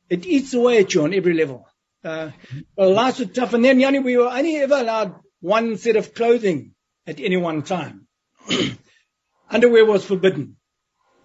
it 0.09 0.25
eats 0.25 0.53
away 0.53 0.79
at 0.79 0.93
you 0.93 1.03
on 1.03 1.13
every 1.13 1.35
level. 1.35 1.69
Uh, 2.03 2.31
well, 2.75 2.93
life 2.93 3.19
was 3.19 3.29
tough. 3.29 3.53
And 3.53 3.63
then, 3.63 3.79
Jannie, 3.79 3.99
we 3.99 4.17
were 4.17 4.27
only 4.27 4.57
ever 4.57 4.75
allowed 4.75 5.20
one 5.41 5.77
set 5.77 5.95
of 5.97 6.13
clothing 6.13 6.73
at 7.06 7.19
any 7.19 7.38
one 7.38 7.63
time. 7.63 8.08
Underwear 9.49 9.86
was 9.86 10.06
forbidden. 10.06 10.56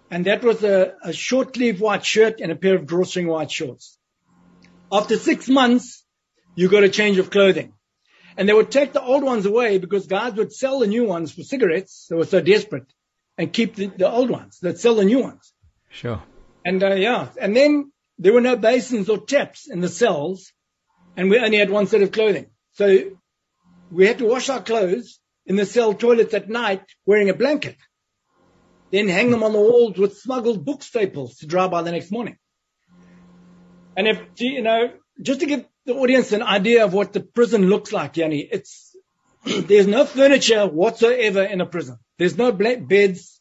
And 0.09 0.25
that 0.25 0.43
was 0.43 0.63
a, 0.63 0.95
a 1.03 1.13
short 1.13 1.55
sleeve 1.55 1.79
white 1.79 2.05
shirt 2.05 2.39
and 2.41 2.51
a 2.51 2.55
pair 2.55 2.75
of 2.75 2.85
drawstring 2.85 3.27
white 3.27 3.51
shorts. 3.51 3.97
After 4.91 5.17
six 5.17 5.47
months, 5.47 6.03
you 6.55 6.69
got 6.69 6.83
a 6.83 6.89
change 6.89 7.17
of 7.17 7.29
clothing. 7.29 7.73
And 8.37 8.47
they 8.47 8.53
would 8.53 8.71
take 8.71 8.93
the 8.93 9.01
old 9.01 9.23
ones 9.23 9.45
away 9.45 9.79
because 9.79 10.07
guys 10.07 10.33
would 10.33 10.53
sell 10.53 10.79
the 10.79 10.87
new 10.87 11.05
ones 11.05 11.31
for 11.33 11.43
cigarettes. 11.43 12.07
They 12.09 12.15
were 12.15 12.25
so 12.25 12.39
desperate 12.41 12.85
and 13.37 13.51
keep 13.51 13.75
the, 13.75 13.87
the 13.87 14.09
old 14.09 14.29
ones. 14.29 14.59
They'd 14.59 14.79
sell 14.79 14.95
the 14.95 15.05
new 15.05 15.19
ones. 15.19 15.53
Sure. 15.89 16.21
And 16.63 16.83
uh, 16.83 16.95
yeah, 16.95 17.29
and 17.39 17.55
then 17.55 17.91
there 18.17 18.33
were 18.33 18.41
no 18.41 18.55
basins 18.55 19.09
or 19.09 19.19
taps 19.25 19.69
in 19.69 19.79
the 19.79 19.87
cells, 19.87 20.51
and 21.15 21.29
we 21.29 21.39
only 21.39 21.57
had 21.57 21.69
one 21.69 21.87
set 21.87 22.01
of 22.01 22.11
clothing. 22.11 22.47
So 22.73 23.11
we 23.91 24.07
had 24.07 24.17
to 24.19 24.25
wash 24.25 24.49
our 24.49 24.61
clothes 24.61 25.19
in 25.45 25.55
the 25.55 25.65
cell 25.65 25.93
toilets 25.93 26.33
at 26.33 26.49
night 26.49 26.83
wearing 27.05 27.29
a 27.29 27.33
blanket, 27.33 27.77
then 28.91 29.07
hang 29.07 29.31
them 29.31 29.43
on 29.43 29.53
the 29.53 29.59
walls 29.59 29.97
with 29.97 30.17
smuggled 30.17 30.65
book 30.65 30.83
staples 30.83 31.37
to 31.37 31.47
dry 31.47 31.67
by 31.67 31.81
the 31.81 31.91
next 31.91 32.11
morning. 32.11 32.37
And 33.95 34.07
if 34.07 34.21
you 34.37 34.61
know, 34.61 34.91
just 35.21 35.39
to 35.39 35.45
give 35.45 35.65
the 35.85 35.95
audience 35.95 36.33
an 36.33 36.43
idea 36.43 36.83
of 36.83 36.93
what 36.93 37.13
the 37.13 37.21
prison 37.21 37.69
looks 37.69 37.91
like, 37.91 38.13
Jannie. 38.13 38.47
It's 38.51 38.95
there's 39.45 39.87
no 39.87 40.05
furniture 40.05 40.67
whatsoever 40.67 41.43
in 41.43 41.61
a 41.61 41.65
prison. 41.65 41.97
There's 42.17 42.37
no 42.37 42.51
beds, 42.51 43.39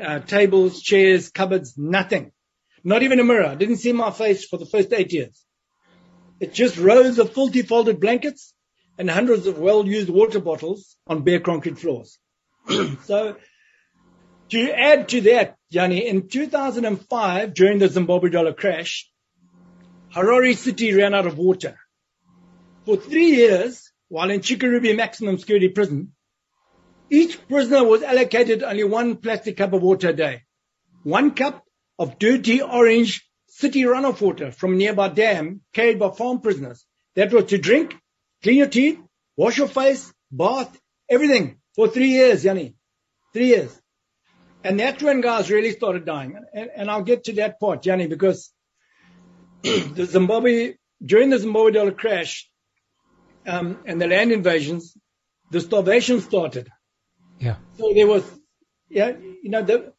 uh, 0.00 0.18
tables, 0.20 0.82
chairs, 0.82 1.30
cupboards, 1.30 1.78
nothing. 1.78 2.32
Not 2.82 3.02
even 3.02 3.20
a 3.20 3.24
mirror. 3.24 3.46
I 3.46 3.54
didn't 3.54 3.76
see 3.76 3.92
my 3.92 4.10
face 4.10 4.44
for 4.46 4.56
the 4.56 4.66
first 4.66 4.92
eight 4.92 5.12
years. 5.12 5.40
It's 6.40 6.56
just 6.56 6.78
rows 6.78 7.18
of 7.18 7.32
filthy 7.32 7.62
folded 7.62 8.00
blankets 8.00 8.54
and 8.98 9.08
hundreds 9.08 9.46
of 9.46 9.58
well-used 9.58 10.10
water 10.10 10.40
bottles 10.40 10.96
on 11.06 11.22
bare 11.22 11.40
concrete 11.40 11.78
floors. 11.78 12.18
so 13.04 13.36
to 14.50 14.70
add 14.70 15.08
to 15.10 15.20
that, 15.22 15.56
Jannie, 15.70 16.06
in 16.06 16.28
2005, 16.28 17.54
during 17.54 17.78
the 17.78 17.88
Zimbabwe 17.88 18.30
dollar 18.30 18.54
crash, 18.54 19.08
Harare 20.14 20.56
City 20.56 20.94
ran 20.94 21.14
out 21.14 21.26
of 21.26 21.38
water. 21.38 21.78
For 22.86 22.96
three 22.96 23.36
years, 23.36 23.92
while 24.08 24.30
in 24.30 24.40
Chikurubi 24.40 24.96
maximum 24.96 25.38
security 25.38 25.68
prison, 25.68 26.12
each 27.10 27.46
prisoner 27.46 27.84
was 27.84 28.02
allocated 28.02 28.62
only 28.62 28.84
one 28.84 29.16
plastic 29.16 29.58
cup 29.58 29.74
of 29.74 29.82
water 29.82 30.08
a 30.08 30.12
day. 30.12 30.42
One 31.02 31.34
cup 31.34 31.62
of 31.98 32.18
dirty 32.18 32.62
orange 32.62 33.28
city 33.46 33.82
runoff 33.82 34.20
water 34.20 34.50
from 34.50 34.78
nearby 34.78 35.08
dam 35.08 35.60
carried 35.72 35.98
by 35.98 36.10
farm 36.10 36.40
prisoners. 36.40 36.84
That 37.14 37.32
was 37.32 37.44
to 37.46 37.58
drink, 37.58 37.96
clean 38.42 38.58
your 38.58 38.68
teeth, 38.68 38.98
wash 39.36 39.58
your 39.58 39.68
face, 39.68 40.12
bath, 40.30 40.78
everything 41.08 41.58
for 41.74 41.88
three 41.88 42.10
years, 42.10 42.42
Jannie. 42.42 42.74
Three 43.32 43.48
years. 43.48 43.80
And 44.64 44.80
that's 44.80 45.02
when 45.02 45.20
guys 45.20 45.50
really 45.50 45.72
started 45.72 46.04
dying. 46.04 46.38
And, 46.52 46.70
and 46.74 46.90
I'll 46.90 47.02
get 47.02 47.24
to 47.24 47.32
that 47.34 47.60
part, 47.60 47.82
Jannie, 47.82 48.08
because 48.08 48.50
the 49.62 50.04
Zimbabwe, 50.04 50.74
during 51.04 51.30
the 51.30 51.38
Zimbabwe 51.38 51.72
dollar 51.72 51.92
crash 51.92 52.50
um, 53.46 53.78
and 53.86 54.00
the 54.00 54.06
land 54.06 54.32
invasions, 54.32 54.96
the 55.50 55.60
starvation 55.60 56.20
started. 56.20 56.68
Yeah. 57.38 57.56
So 57.76 57.92
there 57.94 58.06
was, 58.06 58.24
yeah, 58.88 59.10
you 59.10 59.50
know, 59.50 59.62
the, 59.62 59.92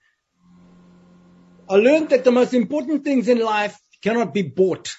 I 1.69 1.75
learned 1.75 2.09
that 2.09 2.23
the 2.23 2.31
most 2.31 2.53
important 2.53 3.03
things 3.03 3.27
in 3.27 3.39
life 3.39 3.79
cannot 4.01 4.33
be 4.33 4.41
bought. 4.41 4.95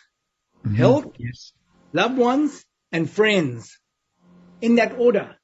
Mm-hmm. 0.64 0.74
Health, 0.74 1.14
yes. 1.18 1.53
loved 1.92 2.16
ones, 2.16 2.64
and 2.92 3.09
friends. 3.09 3.79
In 4.61 4.74
that 4.76 4.98
order. 4.98 5.37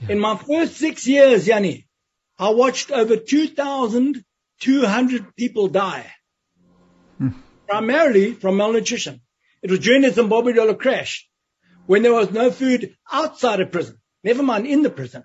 Yeah. 0.00 0.12
In 0.12 0.18
my 0.18 0.36
first 0.36 0.76
six 0.76 1.06
years, 1.06 1.46
Jannie, 1.46 1.86
I 2.38 2.50
watched 2.50 2.90
over 2.90 3.16
2,200 3.16 5.36
people 5.36 5.68
die. 5.68 6.10
Hmm 7.18 7.30
primarily 7.72 8.34
from 8.34 8.58
malnutrition. 8.58 9.22
It 9.62 9.70
was 9.70 9.80
during 9.80 10.02
the 10.02 10.10
Zimbabwe 10.10 10.52
dollar 10.52 10.74
crash 10.74 11.26
when 11.86 12.02
there 12.02 12.12
was 12.12 12.30
no 12.30 12.50
food 12.50 12.94
outside 13.10 13.60
of 13.60 13.72
prison, 13.72 13.96
never 14.22 14.42
mind 14.42 14.66
in 14.66 14.82
the 14.82 14.90
prison. 14.90 15.24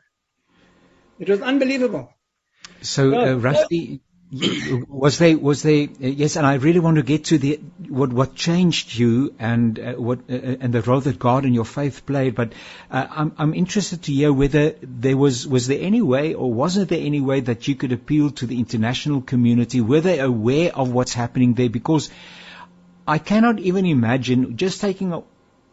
It 1.20 1.30
was 1.30 1.42
unbelievable. 1.42 2.10
So, 2.82 3.14
uh, 3.14 3.36
Rusty, 3.36 4.02
was 4.30 5.20
there, 5.20 5.38
was 5.38 5.66
uh, 5.66 5.70
yes, 5.70 6.36
and 6.36 6.46
I 6.46 6.56
really 6.56 6.80
want 6.80 6.98
to 6.98 7.04
get 7.04 7.26
to 7.26 7.38
the, 7.38 7.62
what, 7.88 8.12
what 8.12 8.36
changed 8.36 8.94
you 8.94 9.34
and 9.40 9.80
uh, 9.80 9.94
what, 9.94 10.20
uh, 10.30 10.34
uh, 10.34 10.56
and 10.60 10.74
the 10.74 10.82
role 10.82 11.00
that 11.00 11.18
God 11.18 11.46
and 11.46 11.56
your 11.56 11.64
faith 11.64 12.06
played, 12.06 12.36
but 12.36 12.52
uh, 12.92 13.08
I'm, 13.10 13.34
I'm 13.38 13.54
interested 13.54 14.04
to 14.04 14.12
hear 14.12 14.34
whether 14.34 14.76
there 14.82 15.16
was, 15.16 15.48
was 15.48 15.68
there 15.68 15.80
any 15.80 16.02
way 16.02 16.34
or 16.34 16.52
wasn't 16.52 16.90
there 16.90 17.00
any 17.00 17.22
way 17.22 17.40
that 17.40 17.70
you 17.70 17.76
could 17.76 17.94
appeal 17.94 18.32
to 18.32 18.46
the 18.46 18.60
international 18.60 19.22
community? 19.22 19.80
Were 19.80 20.02
they 20.02 20.20
aware 20.20 20.76
of 20.76 20.92
what's 20.92 21.14
happening 21.14 21.54
there? 21.54 21.70
Because 21.70 22.10
I 23.08 23.20
cannot 23.20 23.60
even 23.60 23.86
imagine 23.86 24.58
just 24.58 24.82
taking 24.82 25.14
a, 25.14 25.24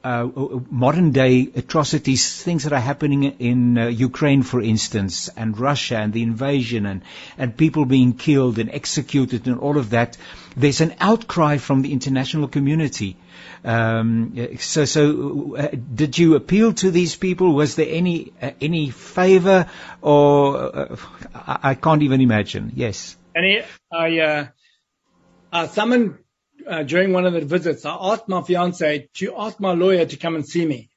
uh, 0.05 0.29
modern 0.71 1.13
day 1.13 1.49
atrocities, 1.57 2.43
things 2.43 2.65
that 2.65 2.75
are 2.75 2.81
happening 2.81 3.25
in 3.25 3.79
uh, 3.79 3.87
Ukraine, 3.87 4.43
for 4.43 4.61
instance, 4.61 5.31
and 5.35 5.59
Russia 5.59 5.97
and 5.97 6.13
the 6.13 6.23
invasion 6.23 6.85
and, 6.85 7.01
and 7.39 7.57
people 7.57 7.87
being 7.87 8.13
killed 8.13 8.59
and 8.59 8.71
executed 8.71 9.47
and 9.47 9.59
all 9.59 9.79
of 9.79 9.91
that, 9.91 10.19
there's 10.57 10.83
an 10.83 10.95
outcry 11.01 11.57
from 11.57 11.81
the 11.81 11.93
international 11.93 12.49
community. 12.49 13.17
Um, 13.65 14.59
so, 14.59 14.85
so 14.85 15.57
uh, 15.57 15.69
did 15.73 16.19
you 16.19 16.35
appeal 16.35 16.75
to 16.75 16.91
these 16.91 17.17
people? 17.17 17.55
Was 17.55 17.77
there 17.77 17.89
any 17.89 18.33
uh, 18.43 18.51
any 18.61 18.91
favor, 18.91 19.71
or 20.03 20.57
uh, 20.57 20.97
I, 21.35 21.59
I, 21.71 21.75
can't 21.75 22.03
even 22.03 22.21
imagine? 22.21 22.73
Yes. 22.75 23.17
Any, 23.35 23.63
I 23.91 24.51
uh, 25.51 25.67
summoned 25.69 26.19
uh, 26.69 26.83
during 26.83 27.13
one 27.13 27.27
of 27.27 27.33
the 27.33 27.45
visits, 27.45 27.85
I 27.85 27.97
asked 27.99 28.29
my 28.29 28.43
fiance 28.43 29.09
to 29.15 29.35
ask 29.37 29.61
my 29.61 29.73
lawyer 29.73 30.07
to 30.07 30.17
come 30.17 30.35
and 30.35 30.47
see 30.47 30.65
me. 30.65 30.91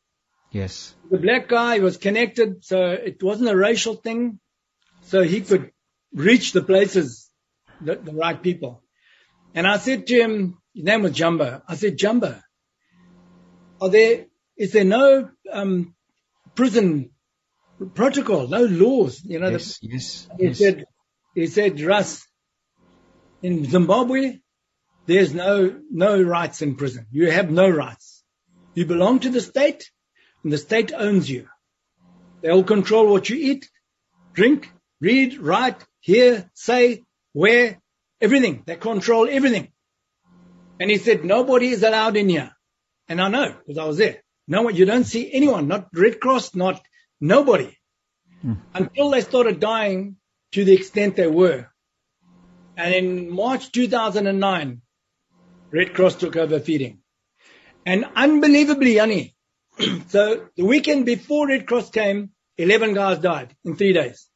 Yes. 0.52 0.96
The 1.12 1.18
black 1.18 1.48
guy 1.48 1.80
was 1.80 1.98
connected, 1.98 2.64
so 2.64 2.92
it 2.92 3.22
wasn't 3.22 3.50
a 3.50 3.56
racial 3.56 3.96
thing, 3.96 4.40
so 5.04 5.24
he 5.24 5.42
could 5.42 5.72
reach 6.14 6.54
the 6.54 6.64
places, 6.64 7.30
the, 7.82 7.96
the 7.96 8.14
right 8.14 8.42
people. 8.42 8.82
And 9.54 9.68
I 9.68 9.78
said 9.78 10.08
to 10.08 10.16
him, 10.16 10.58
his 10.74 10.84
name 10.84 11.04
was 11.04 11.14
Jumbo. 11.14 11.62
I 11.68 11.76
said, 11.76 11.98
Jumbo, 11.98 12.40
are 13.82 13.90
there, 13.90 14.26
is 14.56 14.72
there 14.72 14.84
no 14.84 15.30
um, 15.52 15.96
prison 16.56 17.12
protocol, 17.94 18.48
no 18.48 18.64
laws? 18.64 19.22
You 19.24 19.40
know, 19.40 19.50
yes, 19.50 19.80
the, 19.80 19.88
yes, 19.88 20.28
he 20.38 20.46
yes. 20.46 20.58
said, 20.58 20.86
he 21.36 21.48
said, 21.48 21.82
Russ, 21.82 22.26
in 23.42 23.66
Zimbabwe, 23.66 24.40
there's 25.08 25.34
no, 25.34 25.80
no 25.90 26.22
rights 26.22 26.62
in 26.62 26.76
prison. 26.76 27.08
You 27.12 27.32
have 27.32 27.50
no 27.50 27.68
rights. 27.70 28.24
You 28.76 28.86
belong 28.86 29.20
to 29.20 29.30
the 29.30 29.42
state 29.42 29.90
and 30.44 30.52
the 30.52 30.58
state 30.58 30.92
owns 30.94 31.30
you. 31.30 31.48
They'll 32.42 32.64
control 32.64 33.08
what 33.08 33.30
you 33.30 33.38
eat, 33.38 33.70
drink, 34.34 34.72
read, 35.02 35.40
write, 35.40 35.84
hear, 36.02 36.50
say, 36.54 37.04
wear, 37.34 37.82
everything. 38.22 38.64
They 38.66 38.76
control 38.76 39.28
everything. 39.30 39.72
And 40.80 40.92
he 40.92 40.98
said, 40.98 41.26
nobody 41.26 41.70
is 41.70 41.84
allowed 41.84 42.18
in 42.18 42.30
here. 42.30 42.52
And 43.08 43.22
I 43.22 43.30
know 43.30 43.56
because 43.66 43.78
I 43.78 43.86
was 43.86 43.98
there. 43.98 44.24
No 44.48 44.62
one, 44.62 44.76
you 44.76 44.86
don't 44.86 45.06
see 45.06 45.32
anyone, 45.32 45.68
not 45.68 45.88
Red 45.94 46.20
Cross, 46.20 46.54
not 46.54 46.82
nobody 47.20 47.76
hmm. 48.42 48.54
until 48.74 49.10
they 49.10 49.22
started 49.22 49.60
dying 49.60 50.18
to 50.52 50.66
the 50.66 50.74
extent 50.74 51.16
they 51.16 51.28
were. 51.28 51.68
And 52.76 52.94
in 52.94 53.32
March 53.32 53.72
2009, 53.72 54.82
Red 55.72 55.94
Cross 55.94 56.16
took 56.16 56.36
over 56.36 56.60
feeding. 56.60 57.00
And 57.86 58.06
unbelievably, 58.16 58.96
Jannie, 58.96 59.36
so 60.08 60.48
the 60.56 60.66
weekend 60.66 61.06
before 61.06 61.48
Red 61.48 61.68
Cross 61.68 61.92
came, 61.92 62.32
11 62.58 62.94
guys 62.94 63.20
died 63.20 63.56
in 63.64 63.76
three 63.76 63.94
days. 63.94 64.28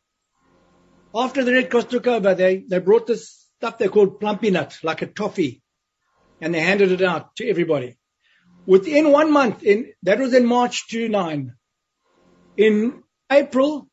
After 1.14 1.44
the 1.44 1.54
Red 1.54 1.70
Cross 1.70 1.86
took 1.86 2.08
over, 2.08 2.34
they, 2.36 2.64
they 2.68 2.80
brought 2.80 3.08
this 3.08 3.48
stuff 3.58 3.78
they 3.78 3.88
called 3.88 4.20
Plumpy'Nut, 4.20 4.84
like 4.84 5.02
a 5.02 5.08
toffee, 5.08 5.62
and 6.40 6.54
they 6.54 6.60
handed 6.60 6.92
it 6.92 7.02
out 7.02 7.36
to 7.38 7.50
everybody. 7.50 7.98
Within 8.66 9.12
one 9.12 9.32
month, 9.32 9.64
in, 9.64 9.92
that 10.04 10.20
was 10.20 10.34
in 10.34 10.46
March 10.46 10.88
2009. 10.88 11.54
In 12.58 13.04
April, 13.32 13.88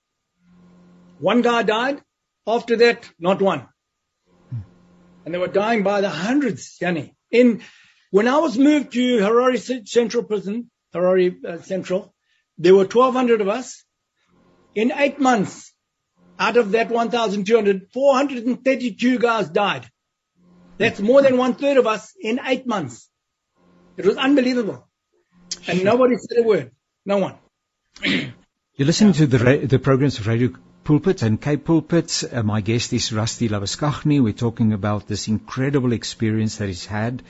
one 1.18 1.42
guy 1.42 1.62
died. 1.62 2.02
After 2.46 2.76
that, 2.76 3.10
not 3.18 3.42
one. 3.42 3.68
And 5.24 5.34
they 5.34 5.38
were 5.38 5.48
dying 5.48 5.82
by 5.82 6.00
the 6.00 6.08
hundreds, 6.08 6.78
Jannie. 6.78 7.14
In 7.30 7.62
when 8.10 8.26
I 8.28 8.38
was 8.38 8.56
moved 8.56 8.92
to 8.92 9.18
Harare 9.18 9.86
Central 9.86 10.24
Prison, 10.24 10.70
Harare 10.94 11.44
uh, 11.44 11.60
Central, 11.62 12.14
there 12.56 12.74
were 12.74 12.84
1,200 12.84 13.40
of 13.40 13.48
us. 13.48 13.84
In 14.74 14.92
eight 14.92 15.20
months, 15.20 15.74
out 16.38 16.56
of 16.56 16.70
that 16.72 16.88
1,200, 16.88 17.88
432 17.92 19.18
guys 19.18 19.48
died. 19.48 19.86
That's 20.78 21.00
more 21.00 21.20
than 21.22 21.36
one 21.36 21.54
third 21.54 21.76
of 21.76 21.86
us 21.86 22.12
in 22.20 22.40
eight 22.44 22.66
months. 22.66 23.08
It 23.96 24.06
was 24.06 24.16
unbelievable. 24.16 24.88
And 25.66 25.84
nobody 25.84 26.16
said 26.16 26.38
a 26.38 26.46
word. 26.46 26.70
No 27.04 27.18
one. 27.18 27.34
You're 28.02 28.86
listening 28.86 29.14
to 29.14 29.26
the, 29.26 29.38
ra- 29.38 29.66
the 29.66 29.78
programs 29.80 30.18
of 30.20 30.28
Radio 30.28 30.50
Pulpit 30.88 31.20
and 31.20 31.38
Cape 31.38 31.66
Pulpit. 31.66 32.24
Uh, 32.32 32.42
my 32.42 32.62
guest 32.62 32.94
is 32.94 33.12
Rusty 33.12 33.50
Labuschagne. 33.50 34.22
We're 34.22 34.32
talking 34.32 34.72
about 34.72 35.06
this 35.06 35.28
incredible 35.28 35.92
experience 35.92 36.56
that 36.56 36.68
he's 36.68 36.86
had. 36.86 37.22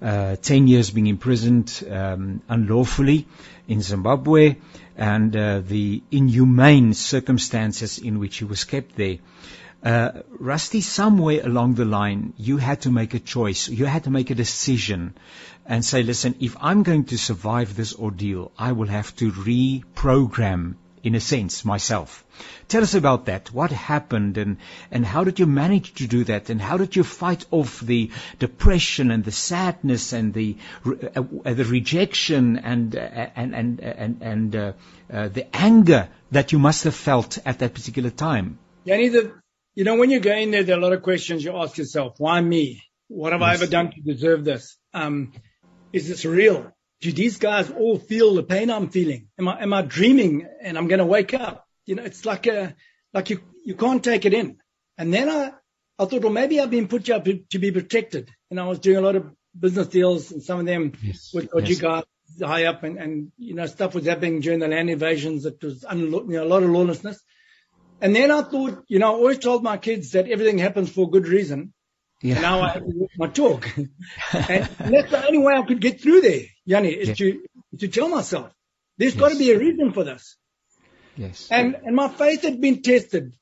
Uh, 0.00 0.36
10 0.36 0.66
years 0.66 0.88
being 0.88 1.06
imprisoned 1.06 1.86
um, 1.90 2.40
unlawfully 2.48 3.26
in 3.68 3.82
Zimbabwe 3.82 4.56
and 4.96 5.36
uh, 5.36 5.60
the 5.60 6.02
inhumane 6.10 6.94
circumstances 6.94 7.98
in 7.98 8.18
which 8.18 8.38
he 8.38 8.46
was 8.46 8.64
kept 8.64 8.96
there. 8.96 9.18
Uh, 9.82 10.22
Rusty, 10.30 10.80
somewhere 10.80 11.44
along 11.44 11.74
the 11.74 11.84
line, 11.84 12.32
you 12.38 12.56
had 12.56 12.80
to 12.80 12.90
make 12.90 13.12
a 13.12 13.18
choice. 13.18 13.68
You 13.68 13.84
had 13.84 14.04
to 14.04 14.10
make 14.10 14.30
a 14.30 14.34
decision 14.34 15.12
and 15.66 15.84
say, 15.84 16.02
listen, 16.02 16.34
if 16.40 16.56
I'm 16.62 16.82
going 16.82 17.04
to 17.12 17.18
survive 17.18 17.76
this 17.76 17.94
ordeal, 17.94 18.52
I 18.58 18.72
will 18.72 18.88
have 18.88 19.14
to 19.16 19.32
reprogram, 19.32 20.76
in 21.06 21.14
a 21.14 21.20
sense, 21.20 21.64
myself. 21.64 22.24
Tell 22.66 22.82
us 22.82 22.94
about 22.94 23.26
that. 23.26 23.52
What 23.52 23.70
happened 23.70 24.38
and, 24.38 24.56
and 24.90 25.06
how 25.06 25.22
did 25.22 25.38
you 25.38 25.46
manage 25.46 25.94
to 25.94 26.08
do 26.08 26.24
that? 26.24 26.50
And 26.50 26.60
how 26.60 26.78
did 26.78 26.96
you 26.96 27.04
fight 27.04 27.46
off 27.52 27.78
the 27.78 28.10
depression 28.40 29.12
and 29.12 29.24
the 29.24 29.30
sadness 29.30 30.12
and 30.12 30.34
the, 30.34 30.56
uh, 30.84 31.22
uh, 31.44 31.54
the 31.54 31.64
rejection 31.64 32.58
and, 32.58 32.96
uh, 32.96 32.98
and, 33.36 33.54
and, 33.54 33.78
and, 33.78 34.20
and 34.20 34.56
uh, 34.56 34.72
uh, 35.12 35.28
the 35.28 35.46
anger 35.56 36.08
that 36.32 36.50
you 36.50 36.58
must 36.58 36.82
have 36.82 36.96
felt 36.96 37.38
at 37.46 37.60
that 37.60 37.72
particular 37.72 38.10
time? 38.10 38.58
Jannie, 38.84 39.10
the, 39.10 39.32
you 39.76 39.84
know, 39.84 39.94
when 39.94 40.10
you 40.10 40.18
go 40.18 40.34
in 40.34 40.50
there, 40.50 40.64
there 40.64 40.74
are 40.74 40.80
a 40.80 40.82
lot 40.82 40.92
of 40.92 41.04
questions 41.04 41.44
you 41.44 41.56
ask 41.56 41.78
yourself. 41.78 42.14
Why 42.18 42.40
me? 42.40 42.82
What 43.06 43.30
have 43.32 43.42
yes. 43.42 43.50
I 43.50 43.54
ever 43.54 43.66
done 43.68 43.92
to 43.92 44.00
deserve 44.00 44.44
this? 44.44 44.76
Um, 44.92 45.32
is 45.92 46.08
this 46.08 46.24
real? 46.24 46.72
Do 47.00 47.12
these 47.12 47.38
guys 47.38 47.70
all 47.70 47.98
feel 47.98 48.34
the 48.34 48.42
pain 48.42 48.70
I'm 48.70 48.88
feeling? 48.88 49.28
Am 49.38 49.48
I, 49.48 49.62
am 49.62 49.72
I 49.72 49.82
dreaming 49.82 50.46
and 50.62 50.78
I'm 50.78 50.88
going 50.88 50.98
to 50.98 51.06
wake 51.06 51.34
up? 51.34 51.66
You 51.84 51.94
know, 51.94 52.02
it's 52.02 52.24
like 52.24 52.46
a, 52.46 52.74
like 53.12 53.30
you, 53.30 53.40
you 53.64 53.74
can't 53.74 54.02
take 54.02 54.24
it 54.24 54.32
in. 54.32 54.58
And 54.98 55.12
then 55.12 55.28
I, 55.28 55.52
I 55.98 56.04
thought, 56.06 56.22
well, 56.22 56.32
maybe 56.32 56.60
I've 56.60 56.70
been 56.70 56.88
put 56.88 57.06
here 57.06 57.20
to 57.20 57.58
be 57.58 57.70
protected. 57.70 58.30
And 58.50 58.58
I 58.58 58.66
was 58.66 58.78
doing 58.78 58.96
a 58.96 59.02
lot 59.02 59.16
of 59.16 59.30
business 59.58 59.88
deals 59.88 60.32
and 60.32 60.42
some 60.42 60.60
of 60.60 60.66
them 60.66 60.92
yes. 61.02 61.30
with 61.32 61.50
what 61.52 61.66
yes. 61.66 61.76
you 61.76 61.82
guys 61.82 62.04
high 62.42 62.64
up 62.64 62.82
and, 62.82 62.98
and, 62.98 63.32
you 63.38 63.54
know, 63.54 63.66
stuff 63.66 63.94
was 63.94 64.06
happening 64.06 64.40
during 64.40 64.58
the 64.58 64.68
land 64.68 64.90
invasions. 64.90 65.46
It 65.46 65.62
was 65.62 65.84
un, 65.84 66.00
you 66.00 66.26
know, 66.28 66.44
a 66.44 66.46
lot 66.46 66.62
of 66.62 66.70
lawlessness. 66.70 67.22
And 68.00 68.14
then 68.14 68.30
I 68.30 68.42
thought, 68.42 68.84
you 68.88 68.98
know, 68.98 69.06
I 69.06 69.14
always 69.14 69.38
told 69.38 69.62
my 69.62 69.78
kids 69.78 70.12
that 70.12 70.28
everything 70.28 70.58
happens 70.58 70.90
for 70.90 71.06
a 71.06 71.10
good 71.10 71.28
reason. 71.28 71.72
Yeah. 72.22 72.34
And 72.34 72.42
now 72.42 72.60
I 72.62 72.68
have 72.70 72.82
to 72.82 72.92
walk 72.94 73.10
my 73.16 73.28
talk. 73.28 73.76
and, 73.76 73.90
and, 74.32 74.94
that's 74.94 75.10
the 75.10 75.24
only 75.26 75.38
way 75.38 75.54
I 75.54 75.62
could 75.62 75.80
get 75.80 76.00
through 76.00 76.20
there, 76.22 76.42
Jannie, 76.66 76.90
is 76.90 77.16
to, 77.18 77.42
to 77.78 77.88
tell 77.88 78.08
myself, 78.08 78.50
there's 78.98 79.14
yes. 79.14 79.20
got 79.20 79.32
to 79.32 79.38
be 79.38 79.52
a 79.52 79.58
reason 79.58 79.92
for 79.92 80.04
this. 80.04 80.36
Yes. 81.16 81.48
And, 81.50 81.76
and 81.84 81.94
my 81.94 82.08
faith 82.08 82.42
had 82.42 82.60
been 82.60 82.82
tested 82.82 83.34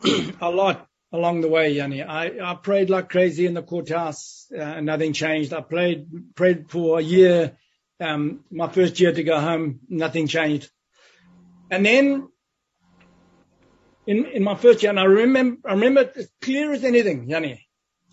a 0.40 0.50
lot 0.50 0.86
along 1.12 1.40
the 1.40 1.48
way, 1.48 1.74
Jannie. 1.74 2.02
I, 2.02 2.52
I 2.52 2.54
prayed 2.54 2.90
like 2.90 3.08
crazy 3.08 3.46
in 3.46 3.54
the 3.54 3.62
courthouse, 3.62 4.46
uh, 4.56 4.60
and 4.60 4.86
nothing 4.86 5.12
changed. 5.12 5.52
I 5.52 5.60
prayed, 5.60 6.34
prayed 6.34 6.70
for 6.70 6.98
a 6.98 7.02
year, 7.02 7.56
um, 8.00 8.40
my 8.50 8.68
first 8.68 9.00
year 9.00 9.12
to 9.12 9.22
go 9.22 9.40
home, 9.40 9.80
nothing 9.88 10.26
changed. 10.26 10.70
And 11.70 11.84
then 11.84 12.28
in, 14.06 14.26
in 14.26 14.42
my 14.42 14.54
first 14.54 14.82
year, 14.82 14.90
and 14.90 15.00
I 15.00 15.04
remember, 15.04 15.68
I 15.68 15.72
remember 15.72 16.10
as 16.14 16.28
clear 16.40 16.72
as 16.72 16.84
anything, 16.84 17.28
Jannie. 17.28 17.65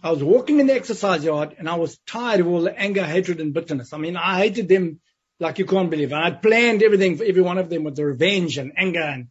I 0.04 0.12
was 0.12 0.22
walking 0.22 0.60
in 0.60 0.68
the 0.68 0.74
exercise 0.74 1.24
yard 1.24 1.56
and 1.58 1.70
I 1.70 1.76
was 1.76 1.98
tired 2.06 2.42
of 2.42 2.48
all 2.48 2.62
the 2.62 2.78
anger, 2.78 3.06
hatred, 3.06 3.40
and 3.40 3.54
bitterness. 3.54 3.94
I 3.94 3.98
mean, 3.98 4.18
I 4.18 4.38
hated 4.38 4.68
them 4.68 5.00
like 5.40 5.60
you 5.60 5.66
can't 5.66 5.90
believe. 5.90 6.12
And 6.12 6.22
I'd 6.22 6.42
planned 6.42 6.84
everything 6.84 7.16
for 7.18 7.24
every 7.24 7.42
one 7.42 7.58
of 7.58 7.70
them 7.70 7.86
with 7.86 7.96
the 7.96 8.06
revenge 8.06 8.58
and 8.58 8.74
anger. 8.76 9.00
And, 9.00 9.28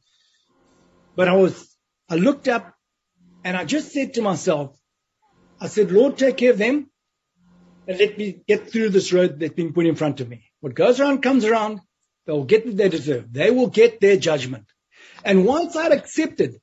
but 1.14 1.28
I 1.28 1.34
was, 1.34 1.76
I 2.08 2.14
looked 2.14 2.48
up 2.48 2.74
and 3.44 3.54
I 3.54 3.66
just 3.66 3.92
said 3.92 4.14
to 4.14 4.22
myself, 4.22 4.74
I 5.60 5.68
said, 5.68 5.92
Lord, 5.92 6.16
take 6.16 6.38
care 6.38 6.52
of 6.52 6.58
them 6.58 6.90
and 7.86 7.98
let 7.98 8.16
me 8.16 8.42
get 8.48 8.70
through 8.70 8.90
this 8.90 9.12
road 9.12 9.40
that's 9.40 9.54
been 9.54 9.74
put 9.74 9.86
in 9.86 9.94
front 9.94 10.20
of 10.20 10.28
me. 10.28 10.44
What 10.60 10.74
goes 10.74 11.00
around 11.00 11.22
comes 11.22 11.44
around. 11.44 11.80
They'll 12.24 12.44
get 12.44 12.64
what 12.64 12.76
they 12.78 12.88
deserve. 12.88 13.30
They 13.30 13.50
will 13.50 13.66
get 13.66 14.00
their 14.00 14.16
judgment. 14.16 14.64
And 15.24 15.44
once 15.44 15.76
I'd 15.76 15.92
accepted 15.92 16.60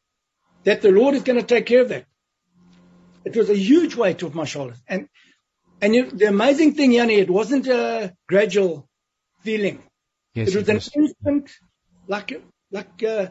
that 0.63 0.81
the 0.81 0.91
Lord 0.91 1.13
is 1.15 1.23
going 1.23 1.39
to 1.39 1.45
take 1.45 1.67
care 1.67 1.81
of 1.81 1.89
that, 1.89 2.05
it 3.29 3.37
was 3.37 3.49
a 3.49 3.55
huge 3.55 3.95
weight 3.95 4.23
off 4.23 4.33
my 4.33 4.45
shoulders. 4.45 4.77
And 4.87 5.07
and 5.81 5.95
you, 5.95 6.09
the 6.11 6.27
amazing 6.27 6.73
thing, 6.73 6.91
Jannie, 6.93 7.15
it 7.15 7.29
wasn't 7.29 7.67
a 7.67 8.13
gradual 8.27 8.87
feeling. 9.41 9.81
Yes, 10.33 10.49
it 10.49 10.55
was 10.55 10.63
it 10.63 10.69
an 10.69 10.75
was. 10.75 10.91
instant, 10.95 11.51
like 12.07 12.41
like 12.71 13.03
uh, 13.03 13.27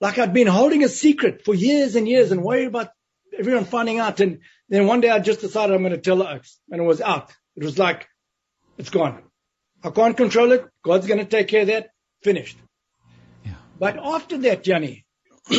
like 0.00 0.18
I'd 0.18 0.32
been 0.34 0.48
holding 0.48 0.82
a 0.84 0.88
secret 0.88 1.44
for 1.44 1.54
years 1.54 1.94
and 1.96 2.08
years 2.08 2.32
and 2.32 2.42
worried 2.42 2.66
about 2.66 2.90
everyone 3.38 3.64
finding 3.64 3.98
out. 3.98 4.20
And 4.20 4.40
then 4.68 4.86
one 4.86 5.00
day 5.00 5.10
I 5.10 5.20
just 5.20 5.40
decided 5.40 5.74
I'm 5.74 5.82
going 5.82 5.92
to 5.92 5.98
tell 5.98 6.16
the 6.16 6.28
oaks, 6.28 6.58
and 6.70 6.80
it 6.80 6.84
was 6.84 7.00
out. 7.00 7.32
It 7.56 7.64
was 7.64 7.78
like 7.78 8.08
it's 8.78 8.90
gone. 8.90 9.22
I 9.84 9.90
can't 9.90 10.16
control 10.16 10.52
it. 10.52 10.68
God's 10.84 11.06
going 11.06 11.20
to 11.20 11.24
take 11.24 11.48
care 11.48 11.62
of 11.62 11.66
that. 11.68 11.90
Finished. 12.22 12.56
But 13.78 13.98
after 14.00 14.38
that, 14.38 14.62
Johnny, 14.62 15.04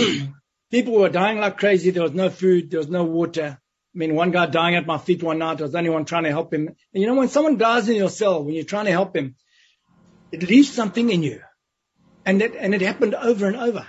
people 0.72 0.94
were 0.94 1.10
dying 1.10 1.40
like 1.40 1.58
crazy. 1.58 1.92
There 1.92 2.04
was 2.04 2.14
no 2.14 2.30
food. 2.30 2.72
There 2.72 2.80
was 2.80 2.88
no 2.88 3.04
water. 3.04 3.60
I 3.96 3.98
mean, 3.98 4.16
one 4.16 4.32
guy 4.32 4.48
dying 4.48 4.76
at 4.76 4.88
my 4.88 4.98
feet 4.98 5.22
one 5.22 5.40
night. 5.40 5.60
I 5.60 5.64
was 5.64 5.72
the 5.72 5.78
only 5.78 5.90
one 5.90 6.06
trying 6.06 6.24
to 6.24 6.32
help 6.32 6.54
him. 6.54 6.68
And 6.68 7.02
you 7.02 7.06
know, 7.06 7.16
when 7.16 7.30
someone 7.30 7.58
dies 7.58 7.88
in 7.90 7.96
your 7.96 8.10
cell, 8.10 8.44
when 8.44 8.56
you're 8.56 8.64
trying 8.64 8.86
to 8.86 8.92
help 8.92 9.16
him, 9.16 9.36
it 10.32 10.48
leaves 10.50 10.72
something 10.72 11.10
in 11.10 11.24
you. 11.24 11.42
And 12.26 12.42
it, 12.42 12.56
and 12.56 12.74
it 12.74 12.82
happened 12.82 13.14
over 13.14 13.48
and 13.48 13.56
over. 13.56 13.86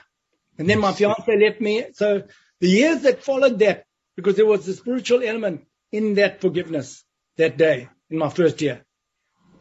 And 0.58 0.68
then 0.68 0.80
my 0.80 0.92
fiance 0.92 1.36
left 1.36 1.60
me. 1.60 1.86
So 1.94 2.24
the 2.60 2.68
years 2.68 3.02
that 3.02 3.22
followed 3.24 3.58
that, 3.60 3.84
because 4.16 4.36
there 4.36 4.46
was 4.46 4.68
a 4.68 4.74
spiritual 4.74 5.22
element 5.22 5.66
in 5.90 6.14
that 6.14 6.40
forgiveness 6.40 7.02
that 7.36 7.56
day 7.56 7.88
in 8.10 8.18
my 8.18 8.28
first 8.28 8.60
year. 8.60 8.84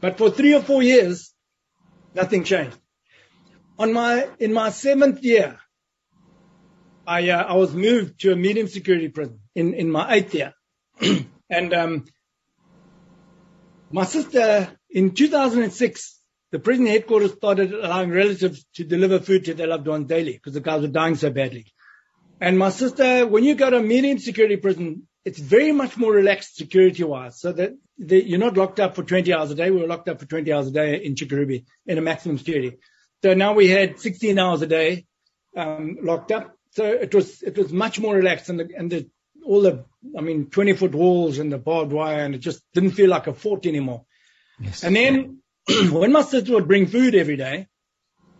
But 0.01 0.17
for 0.17 0.29
three 0.29 0.53
or 0.53 0.61
four 0.61 0.83
years, 0.83 1.33
nothing 2.13 2.43
changed 2.43 2.77
on 3.77 3.93
my 3.93 4.27
in 4.39 4.53
my 4.53 4.69
seventh 4.69 5.23
year, 5.23 5.59
I 7.05 7.29
uh, 7.29 7.43
I 7.43 7.53
was 7.55 7.73
moved 7.73 8.21
to 8.21 8.31
a 8.31 8.35
medium 8.35 8.67
security 8.67 9.09
prison 9.09 9.39
in 9.55 9.73
in 9.73 9.89
my 9.89 10.13
eighth 10.13 10.33
year, 10.33 10.53
and 11.49 11.73
um, 11.73 12.05
my 13.91 14.05
sister 14.05 14.69
in 14.89 15.11
2006, 15.11 16.19
the 16.51 16.59
prison 16.59 16.85
headquarters 16.85 17.33
started 17.33 17.73
allowing 17.73 18.09
relatives 18.09 18.65
to 18.75 18.83
deliver 18.83 19.19
food 19.19 19.45
to 19.45 19.53
their 19.53 19.67
loved 19.67 19.87
ones 19.87 20.07
daily 20.07 20.33
because 20.33 20.53
the 20.53 20.61
guys 20.61 20.81
were 20.81 20.87
dying 20.87 21.15
so 21.15 21.29
badly. 21.29 21.65
And 22.39 22.57
my 22.57 22.69
sister, 22.69 23.27
when 23.27 23.43
you 23.43 23.55
go 23.55 23.69
to 23.69 23.77
a 23.77 23.83
medium 23.83 24.19
security 24.19 24.57
prison, 24.57 25.07
it's 25.25 25.39
very 25.39 25.71
much 25.71 25.97
more 25.97 26.11
relaxed 26.11 26.55
security 26.55 27.03
wise. 27.03 27.39
So 27.39 27.53
that 27.53 27.73
you're 27.97 28.39
not 28.39 28.57
locked 28.57 28.79
up 28.79 28.95
for 28.95 29.03
20 29.03 29.33
hours 29.33 29.51
a 29.51 29.55
day. 29.55 29.71
We 29.71 29.81
were 29.81 29.87
locked 29.87 30.09
up 30.09 30.19
for 30.19 30.25
20 30.25 30.51
hours 30.51 30.67
a 30.67 30.71
day 30.71 31.03
in 31.03 31.15
Chikurubi 31.15 31.65
in 31.85 31.97
a 31.97 32.01
maximum 32.01 32.37
security. 32.37 32.77
So 33.23 33.33
now 33.33 33.53
we 33.53 33.69
had 33.69 33.99
16 33.99 34.37
hours 34.37 34.61
a 34.61 34.67
day 34.67 35.05
um, 35.55 35.97
locked 36.01 36.31
up. 36.31 36.57
So 36.73 36.85
it 36.85 37.13
was 37.13 37.41
it 37.43 37.57
was 37.57 37.71
much 37.71 37.99
more 37.99 38.15
relaxed, 38.15 38.49
and 38.49 38.59
the, 38.59 38.69
and 38.75 38.91
the 38.91 39.09
all 39.45 39.61
the 39.61 39.85
I 40.17 40.21
mean 40.21 40.49
20 40.49 40.73
foot 40.73 40.93
walls 40.93 41.37
and 41.37 41.51
the 41.51 41.57
barbed 41.57 41.91
wire, 41.91 42.25
and 42.25 42.35
it 42.35 42.39
just 42.39 42.63
didn't 42.73 42.91
feel 42.91 43.09
like 43.09 43.27
a 43.27 43.33
fort 43.33 43.65
anymore. 43.65 44.05
Yes. 44.59 44.83
And 44.83 44.95
then 44.95 45.39
when 45.91 46.11
my 46.11 46.23
sister 46.23 46.53
would 46.53 46.67
bring 46.67 46.87
food 46.87 47.15
every 47.15 47.37
day, 47.37 47.67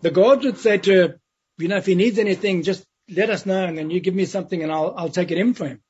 the 0.02 0.12
guards 0.12 0.46
would 0.46 0.58
say 0.58 0.78
to 0.80 0.94
her, 0.94 1.20
you 1.58 1.68
know, 1.68 1.78
if 1.78 1.86
he 1.86 1.96
needs 1.96 2.18
anything, 2.18 2.64
just 2.64 2.84
let 3.10 3.30
us 3.30 3.46
know, 3.46 3.66
and 3.66 3.78
then 3.78 3.90
you 3.90 4.00
give 4.00 4.16
me 4.16 4.26
something, 4.26 4.64
and 4.64 4.72
I'll 4.72 4.94
I'll 4.98 5.10
take 5.10 5.32
it 5.32 5.38
in 5.38 5.54
for 5.54 5.68
him. 5.68 5.82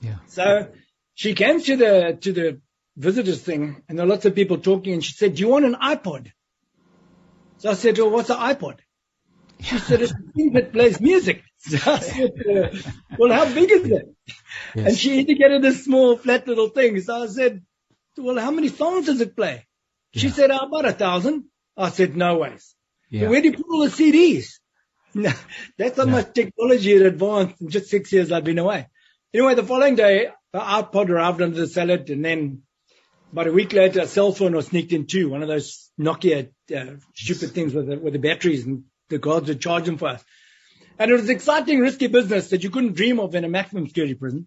Yeah. 0.00 0.16
So 0.26 0.68
she 1.14 1.34
came 1.34 1.60
to 1.62 1.76
the 1.76 2.18
to 2.22 2.32
the 2.32 2.60
visitors 2.96 3.40
thing, 3.40 3.82
and 3.88 3.98
there 3.98 4.06
were 4.06 4.12
lots 4.12 4.24
of 4.24 4.34
people 4.34 4.58
talking, 4.58 4.94
and 4.94 5.04
she 5.04 5.12
said, 5.12 5.34
"Do 5.34 5.42
you 5.42 5.48
want 5.48 5.64
an 5.64 5.76
iPod?" 5.76 6.32
So 7.58 7.70
I 7.70 7.74
said 7.74 7.96
to 7.96 8.04
her, 8.04 8.10
what's 8.10 8.28
an 8.30 8.36
iPod? 8.36 8.80
She 9.60 9.78
said, 9.78 10.02
it's 10.02 10.12
a 10.12 10.32
thing 10.34 10.52
that 10.54 10.72
plays 10.72 11.00
music. 11.00 11.42
I 11.86 11.98
said 11.98 12.32
well, 13.18 13.32
how 13.32 13.52
big 13.52 13.70
is 13.70 13.90
it? 13.90 14.14
Yes. 14.74 14.86
And 14.86 14.96
she 14.98 15.20
indicated 15.20 15.62
this 15.62 15.84
small, 15.84 16.16
flat 16.16 16.46
little 16.46 16.68
thing. 16.68 17.00
So 17.00 17.22
I 17.22 17.26
said, 17.26 17.62
well, 18.16 18.38
how 18.38 18.50
many 18.50 18.68
songs 18.68 19.06
does 19.06 19.20
it 19.20 19.36
play? 19.36 19.66
She 20.14 20.28
yeah. 20.28 20.32
said, 20.32 20.50
oh, 20.50 20.66
about 20.66 20.84
a 20.84 20.92
thousand. 20.92 21.44
I 21.76 21.90
said, 21.90 22.16
no 22.16 22.36
ways. 22.36 22.74
Yeah. 23.10 23.22
So 23.22 23.30
where 23.30 23.40
do 23.40 23.48
you 23.48 23.56
put 23.56 23.66
all 23.70 23.80
the 23.80 23.88
CDs? 23.88 24.46
That's 25.78 25.96
how 25.96 26.06
much 26.06 26.34
technology 26.34 26.92
had 26.92 27.06
advanced 27.06 27.60
in 27.60 27.70
just 27.70 27.88
six 27.88 28.12
years 28.12 28.32
I've 28.32 28.44
been 28.44 28.58
away. 28.58 28.88
Anyway, 29.32 29.54
the 29.54 29.64
following 29.64 29.94
day, 29.94 30.28
the 30.52 30.58
iPod 30.58 31.08
arrived 31.08 31.40
under 31.40 31.58
the 31.58 31.66
salad 31.66 32.10
and 32.10 32.24
then 32.24 32.62
about 33.34 33.48
a 33.48 33.52
week 33.52 33.72
later, 33.72 34.00
a 34.02 34.06
cell 34.06 34.30
phone 34.30 34.54
was 34.54 34.68
sneaked 34.68 34.92
in 34.92 35.08
too, 35.08 35.28
one 35.28 35.42
of 35.42 35.48
those 35.48 35.90
Nokia 35.98 36.50
uh, 36.72 36.96
stupid 37.16 37.50
things 37.50 37.74
with 37.74 37.88
the, 37.88 37.98
with 37.98 38.12
the 38.12 38.20
batteries, 38.20 38.64
and 38.64 38.84
the 39.08 39.18
guards 39.18 39.48
would 39.48 39.60
charge 39.60 39.84
them 39.84 39.98
for 39.98 40.08
us. 40.08 40.24
And 40.98 41.10
it 41.10 41.14
was 41.14 41.28
exciting, 41.28 41.80
risky 41.80 42.06
business 42.06 42.50
that 42.50 42.62
you 42.62 42.70
couldn't 42.70 42.94
dream 42.94 43.18
of 43.18 43.34
in 43.34 43.44
a 43.44 43.48
maximum 43.48 43.86
security 43.86 44.14
prison. 44.14 44.46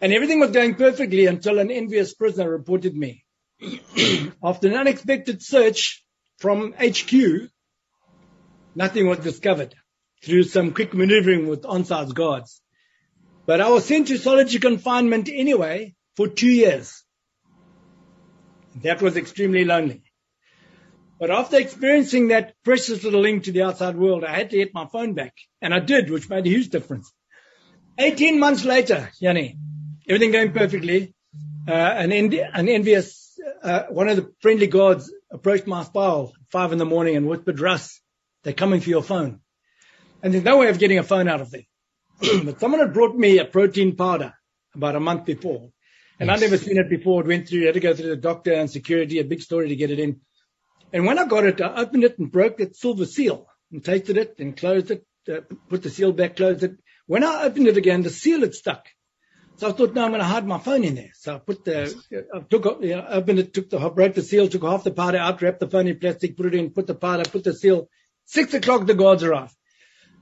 And 0.00 0.12
everything 0.12 0.40
was 0.40 0.52
going 0.52 0.76
perfectly 0.76 1.26
until 1.26 1.58
an 1.58 1.70
envious 1.70 2.14
prisoner 2.14 2.48
reported 2.48 2.96
me. 2.96 3.24
After 4.42 4.68
an 4.68 4.74
unexpected 4.74 5.42
search 5.42 6.04
from 6.38 6.72
HQ, 6.72 7.50
nothing 8.74 9.08
was 9.08 9.18
discovered 9.18 9.74
through 10.22 10.44
some 10.44 10.72
quick 10.72 10.94
maneuvering 10.94 11.48
with 11.48 11.66
on-site 11.66 12.14
guards. 12.14 12.62
But 13.46 13.60
I 13.60 13.68
was 13.68 13.84
sent 13.84 14.08
to 14.08 14.18
solitary 14.18 14.60
confinement 14.60 15.28
anyway 15.32 15.94
for 16.16 16.28
two 16.28 16.48
years. 16.48 17.02
That 18.82 19.02
was 19.02 19.16
extremely 19.16 19.64
lonely. 19.64 20.09
But 21.20 21.30
after 21.30 21.58
experiencing 21.58 22.28
that 22.28 22.54
precious 22.64 23.04
little 23.04 23.20
link 23.20 23.44
to 23.44 23.52
the 23.52 23.62
outside 23.62 23.94
world, 23.94 24.24
I 24.24 24.34
had 24.34 24.48
to 24.50 24.56
get 24.56 24.72
my 24.72 24.86
phone 24.86 25.12
back. 25.12 25.34
And 25.60 25.74
I 25.74 25.78
did, 25.78 26.10
which 26.10 26.30
made 26.30 26.46
a 26.46 26.48
huge 26.48 26.70
difference. 26.70 27.12
18 27.98 28.40
months 28.40 28.64
later, 28.64 29.10
Jannie, 29.20 29.58
everything 30.08 30.32
going 30.32 30.52
perfectly. 30.52 31.14
Uh, 31.68 31.72
an, 31.72 32.10
an 32.10 32.68
envious, 32.68 33.38
uh, 33.62 33.82
one 33.90 34.08
of 34.08 34.16
the 34.16 34.32
friendly 34.40 34.66
guards 34.66 35.12
approached 35.30 35.66
my 35.66 35.84
spile 35.84 36.32
at 36.34 36.50
five 36.50 36.72
in 36.72 36.78
the 36.78 36.86
morning 36.86 37.16
and 37.16 37.28
whispered, 37.28 37.60
Russ, 37.60 38.00
they're 38.42 38.54
coming 38.54 38.80
for 38.80 38.88
your 38.88 39.02
phone. 39.02 39.40
And 40.22 40.32
there's 40.32 40.44
no 40.44 40.56
way 40.56 40.70
of 40.70 40.78
getting 40.78 40.98
a 40.98 41.02
phone 41.02 41.28
out 41.28 41.42
of 41.42 41.50
there. 41.50 41.66
but 42.44 42.60
someone 42.60 42.80
had 42.80 42.94
brought 42.94 43.14
me 43.14 43.36
a 43.38 43.44
protein 43.44 43.94
powder 43.94 44.32
about 44.74 44.96
a 44.96 45.00
month 45.00 45.26
before. 45.26 45.68
And 46.18 46.28
yes. 46.28 46.38
I'd 46.38 46.44
never 46.44 46.56
seen 46.56 46.78
it 46.78 46.88
before. 46.88 47.20
It 47.20 47.26
went 47.26 47.46
through, 47.46 47.64
I 47.64 47.66
had 47.66 47.74
to 47.74 47.80
go 47.80 47.94
through 47.94 48.08
the 48.08 48.16
doctor 48.16 48.54
and 48.54 48.70
security, 48.70 49.18
a 49.18 49.24
big 49.24 49.42
story 49.42 49.68
to 49.68 49.76
get 49.76 49.90
it 49.90 49.98
in. 49.98 50.20
And 50.92 51.06
when 51.06 51.18
I 51.18 51.26
got 51.26 51.44
it, 51.44 51.60
I 51.60 51.76
opened 51.76 52.04
it 52.04 52.18
and 52.18 52.30
broke 52.30 52.60
its 52.60 52.80
silver 52.80 53.06
seal 53.06 53.46
and 53.70 53.84
tasted 53.84 54.16
it 54.16 54.36
and 54.38 54.56
closed 54.56 54.90
it, 54.90 55.06
uh, 55.28 55.40
put 55.68 55.82
the 55.82 55.90
seal 55.90 56.12
back, 56.12 56.36
closed 56.36 56.64
it. 56.64 56.72
When 57.06 57.24
I 57.24 57.44
opened 57.44 57.68
it 57.68 57.76
again, 57.76 58.02
the 58.02 58.10
seal 58.10 58.40
had 58.40 58.54
stuck. 58.54 58.86
So 59.56 59.68
I 59.68 59.72
thought, 59.72 59.94
no, 59.94 60.04
I'm 60.04 60.10
going 60.10 60.20
to 60.20 60.26
hide 60.26 60.46
my 60.46 60.58
phone 60.58 60.84
in 60.84 60.94
there. 60.94 61.10
So 61.14 61.34
I 61.34 61.38
put 61.38 61.64
the, 61.64 61.94
I 62.34 62.40
took, 62.40 62.82
you 62.82 62.96
know, 62.96 63.06
opened 63.06 63.40
it, 63.40 63.52
took 63.52 63.68
the, 63.68 63.78
broke 63.90 64.14
the 64.14 64.22
seal, 64.22 64.48
took 64.48 64.62
half 64.62 64.84
the 64.84 64.90
powder 64.90 65.18
out, 65.18 65.42
wrapped 65.42 65.60
the 65.60 65.68
phone 65.68 65.86
in 65.86 65.98
plastic, 65.98 66.36
put 66.36 66.46
it 66.46 66.54
in, 66.54 66.70
put 66.70 66.86
the 66.86 66.94
powder, 66.94 67.24
put 67.24 67.44
the 67.44 67.52
seal. 67.52 67.88
Six 68.24 68.54
o'clock, 68.54 68.86
the 68.86 68.94
guards 68.94 69.22
arrived. 69.22 69.54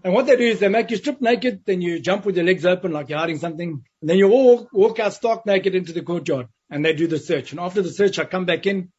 And 0.02 0.12
what 0.12 0.26
they 0.26 0.36
do 0.36 0.44
is 0.44 0.60
they 0.60 0.68
make 0.68 0.90
you 0.90 0.96
strip 0.96 1.20
naked, 1.20 1.62
then 1.66 1.82
you 1.82 2.00
jump 2.00 2.24
with 2.24 2.36
your 2.36 2.44
legs 2.44 2.64
open 2.64 2.92
like 2.92 3.08
you're 3.08 3.18
hiding 3.18 3.38
something. 3.38 3.84
And 4.00 4.10
then 4.10 4.18
you 4.18 4.30
all 4.30 4.68
walk 4.72 4.98
out 4.98 5.12
stark 5.12 5.44
naked 5.44 5.74
into 5.74 5.92
the 5.92 6.02
courtyard 6.02 6.48
and 6.70 6.84
they 6.84 6.92
do 6.92 7.06
the 7.06 7.18
search. 7.18 7.52
And 7.52 7.60
after 7.60 7.82
the 7.82 7.92
search, 7.92 8.18
I 8.18 8.24
come 8.24 8.44
back 8.44 8.66
in. 8.66 8.92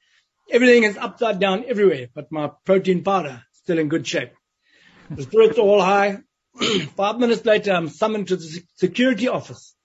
Everything 0.52 0.84
is 0.84 0.98
upside 0.98 1.40
down 1.40 1.66
everywhere, 1.68 2.08
but 2.14 2.32
my 2.32 2.50
protein 2.66 3.04
powder 3.04 3.44
is 3.54 3.60
still 3.60 3.78
in 3.78 3.88
good 3.88 4.08
shape. 4.08 4.32
The 5.10 5.24
spirits 5.24 5.58
are 5.58 5.62
all 5.62 5.82
high. 5.82 6.20
Five 6.96 7.20
minutes 7.20 7.46
later, 7.46 7.72
I'm 7.72 7.90
summoned 7.90 8.30
to 8.30 8.36
the 8.36 8.64
security 8.76 9.28
office. 9.28 9.76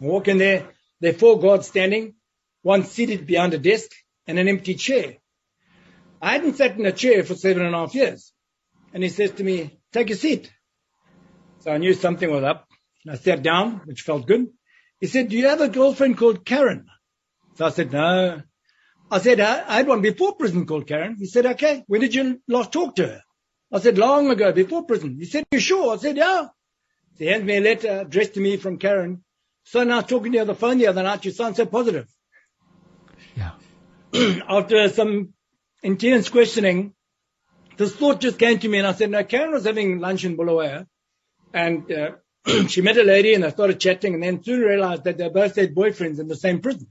I 0.00 0.06
walk 0.06 0.28
in 0.28 0.38
there. 0.38 0.70
There 1.00 1.10
are 1.10 1.18
four 1.18 1.38
guards 1.38 1.66
standing, 1.66 2.14
one 2.62 2.84
seated 2.84 3.26
behind 3.26 3.52
a 3.54 3.58
desk 3.58 3.90
and 4.26 4.38
an 4.38 4.48
empty 4.48 4.74
chair. 4.74 5.16
I 6.20 6.32
hadn't 6.32 6.56
sat 6.56 6.78
in 6.78 6.86
a 6.86 6.92
chair 6.92 7.22
for 7.24 7.34
seven 7.34 7.64
and 7.66 7.74
a 7.74 7.78
half 7.78 7.94
years. 7.94 8.32
And 8.94 9.02
he 9.02 9.10
says 9.10 9.32
to 9.32 9.44
me, 9.44 9.78
take 9.92 10.10
a 10.10 10.16
seat. 10.16 10.50
So 11.60 11.70
I 11.72 11.78
knew 11.78 11.92
something 11.92 12.30
was 12.30 12.44
up. 12.44 12.66
I 13.08 13.16
sat 13.16 13.42
down, 13.42 13.82
which 13.84 14.02
felt 14.02 14.26
good. 14.26 14.48
He 15.00 15.06
said, 15.06 15.28
do 15.28 15.36
you 15.36 15.48
have 15.48 15.60
a 15.60 15.68
girlfriend 15.68 16.16
called 16.16 16.46
Karen? 16.46 16.86
So 17.56 17.66
I 17.66 17.70
said, 17.70 17.92
no. 17.92 18.42
I 19.14 19.18
said, 19.20 19.38
I 19.38 19.76
had 19.76 19.86
one 19.86 20.00
before 20.00 20.34
prison 20.34 20.66
called 20.66 20.88
Karen. 20.88 21.14
He 21.16 21.26
said, 21.26 21.46
okay. 21.46 21.84
When 21.86 22.00
did 22.00 22.16
you 22.16 22.42
last 22.48 22.72
talk 22.72 22.96
to 22.96 23.06
her? 23.06 23.22
I 23.72 23.78
said, 23.78 23.96
long 23.96 24.28
ago, 24.28 24.50
before 24.50 24.86
prison. 24.86 25.18
He 25.20 25.24
said, 25.24 25.44
you 25.52 25.60
sure? 25.60 25.94
I 25.94 25.98
said, 25.98 26.16
yeah. 26.16 26.48
He 27.16 27.26
hands 27.26 27.44
me 27.44 27.58
a 27.58 27.60
letter 27.60 28.00
addressed 28.00 28.34
to 28.34 28.40
me 28.40 28.56
from 28.56 28.76
Karen. 28.76 29.22
So 29.66 29.84
now 29.84 30.00
talking 30.00 30.32
to 30.32 30.38
you 30.38 30.40
on 30.40 30.48
the 30.48 30.56
phone 30.56 30.78
the 30.78 30.88
other 30.88 31.04
night, 31.04 31.24
you 31.24 31.30
sound 31.30 31.54
so 31.54 31.64
positive. 31.64 32.08
Yeah. 33.36 33.52
After 34.48 34.88
some 34.88 35.32
intense 35.84 36.28
questioning, 36.28 36.92
this 37.76 37.94
thought 37.94 38.20
just 38.20 38.40
came 38.40 38.58
to 38.58 38.68
me 38.68 38.78
and 38.78 38.86
I 38.88 38.94
said, 38.94 39.10
no, 39.10 39.22
Karen 39.22 39.52
was 39.52 39.64
having 39.64 40.00
lunch 40.00 40.24
in 40.24 40.36
Bulawayo 40.36 40.86
and 41.52 41.92
uh, 41.92 42.10
she 42.66 42.82
met 42.82 42.96
a 42.96 43.04
lady 43.04 43.34
and 43.34 43.44
they 43.44 43.50
started 43.50 43.78
chatting 43.78 44.14
and 44.14 44.22
then 44.24 44.42
soon 44.42 44.60
realized 44.60 45.04
that 45.04 45.18
they 45.18 45.28
both 45.28 45.54
had 45.54 45.72
boyfriends 45.72 46.18
in 46.18 46.26
the 46.26 46.34
same 46.34 46.60
prison. 46.60 46.88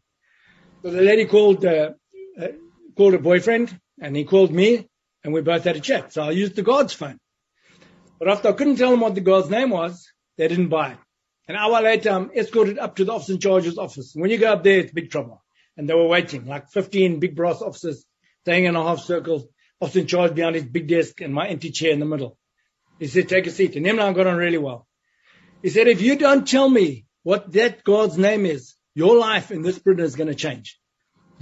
So 0.84 0.90
the 0.90 1.02
lady 1.02 1.26
called, 1.26 1.66
uh, 1.66 1.92
uh, 2.40 2.48
called 2.96 3.14
a 3.14 3.20
boyfriend 3.20 3.80
and 4.00 4.16
he 4.16 4.24
called 4.24 4.52
me 4.52 4.90
and 5.24 5.34
we 5.34 5.42
both 5.42 5.64
had 5.64 5.76
a 5.76 5.80
chat. 5.80 6.14
So 6.14 6.24
I 6.24 6.32
used 6.32 6.56
the 6.56 6.62
guard's 6.62 6.94
phone. 6.94 7.20
But 8.20 8.30
after 8.30 8.50
I 8.50 8.54
couldn't 8.54 8.78
tell 8.78 8.92
them 8.92 9.02
what 9.02 9.16
the 9.16 9.22
guard's 9.22 9.50
name 9.50 9.70
was, 9.70 10.08
they 10.38 10.48
didn't 10.48 10.70
buy 10.70 10.92
it. 10.92 10.98
An 11.48 11.56
hour 11.56 11.82
later, 11.82 12.10
I'm 12.10 12.32
escorted 12.32 12.80
up 12.80 12.96
to 12.96 13.06
the 13.06 13.12
officer 13.12 13.34
in 13.34 13.40
charge's 13.40 13.78
office. 13.78 14.14
When 14.16 14.30
you 14.30 14.38
go 14.38 14.54
up 14.54 14.64
there, 14.64 14.80
it's 14.80 14.94
big 14.94 15.12
trouble. 15.12 15.44
And 15.76 15.90
they 15.90 15.94
were 15.94 16.08
waiting, 16.08 16.46
like 16.46 16.70
15 16.70 17.20
big 17.20 17.36
brass 17.36 17.62
officers 17.62 18.06
staying 18.42 18.66
in 18.66 18.76
a 18.76 18.84
half 18.84 19.00
circle 19.00 19.50
officer 19.82 20.00
in 20.00 20.08
charge 20.08 20.36
behind 20.36 20.56
his 20.56 20.66
big 20.66 20.88
desk 20.88 21.20
and 21.22 21.34
my 21.34 21.48
empty 21.48 21.72
chair 21.72 21.92
in 21.92 22.00
the 22.00 22.06
middle. 22.06 22.38
He 23.00 23.08
said, 23.08 23.28
take 23.28 23.48
a 23.48 23.52
seat. 23.52 23.76
And 23.76 23.86
him 23.86 24.00
and 24.00 24.08
I 24.08 24.14
got 24.14 24.28
on 24.28 24.38
really 24.38 24.58
well. 24.58 24.88
He 25.62 25.70
said, 25.70 25.88
if 25.88 26.02
you 26.02 26.16
don't 26.16 26.48
tell 26.48 26.70
me 26.70 27.06
what 27.24 27.52
that 27.54 27.84
God's 27.84 28.18
name 28.18 28.46
is, 28.46 28.76
your 28.96 29.18
life 29.18 29.52
in 29.52 29.62
this 29.62 29.80
prison 29.80 30.06
is 30.06 30.16
going 30.16 30.28
to 30.28 30.36
change. 30.36 30.80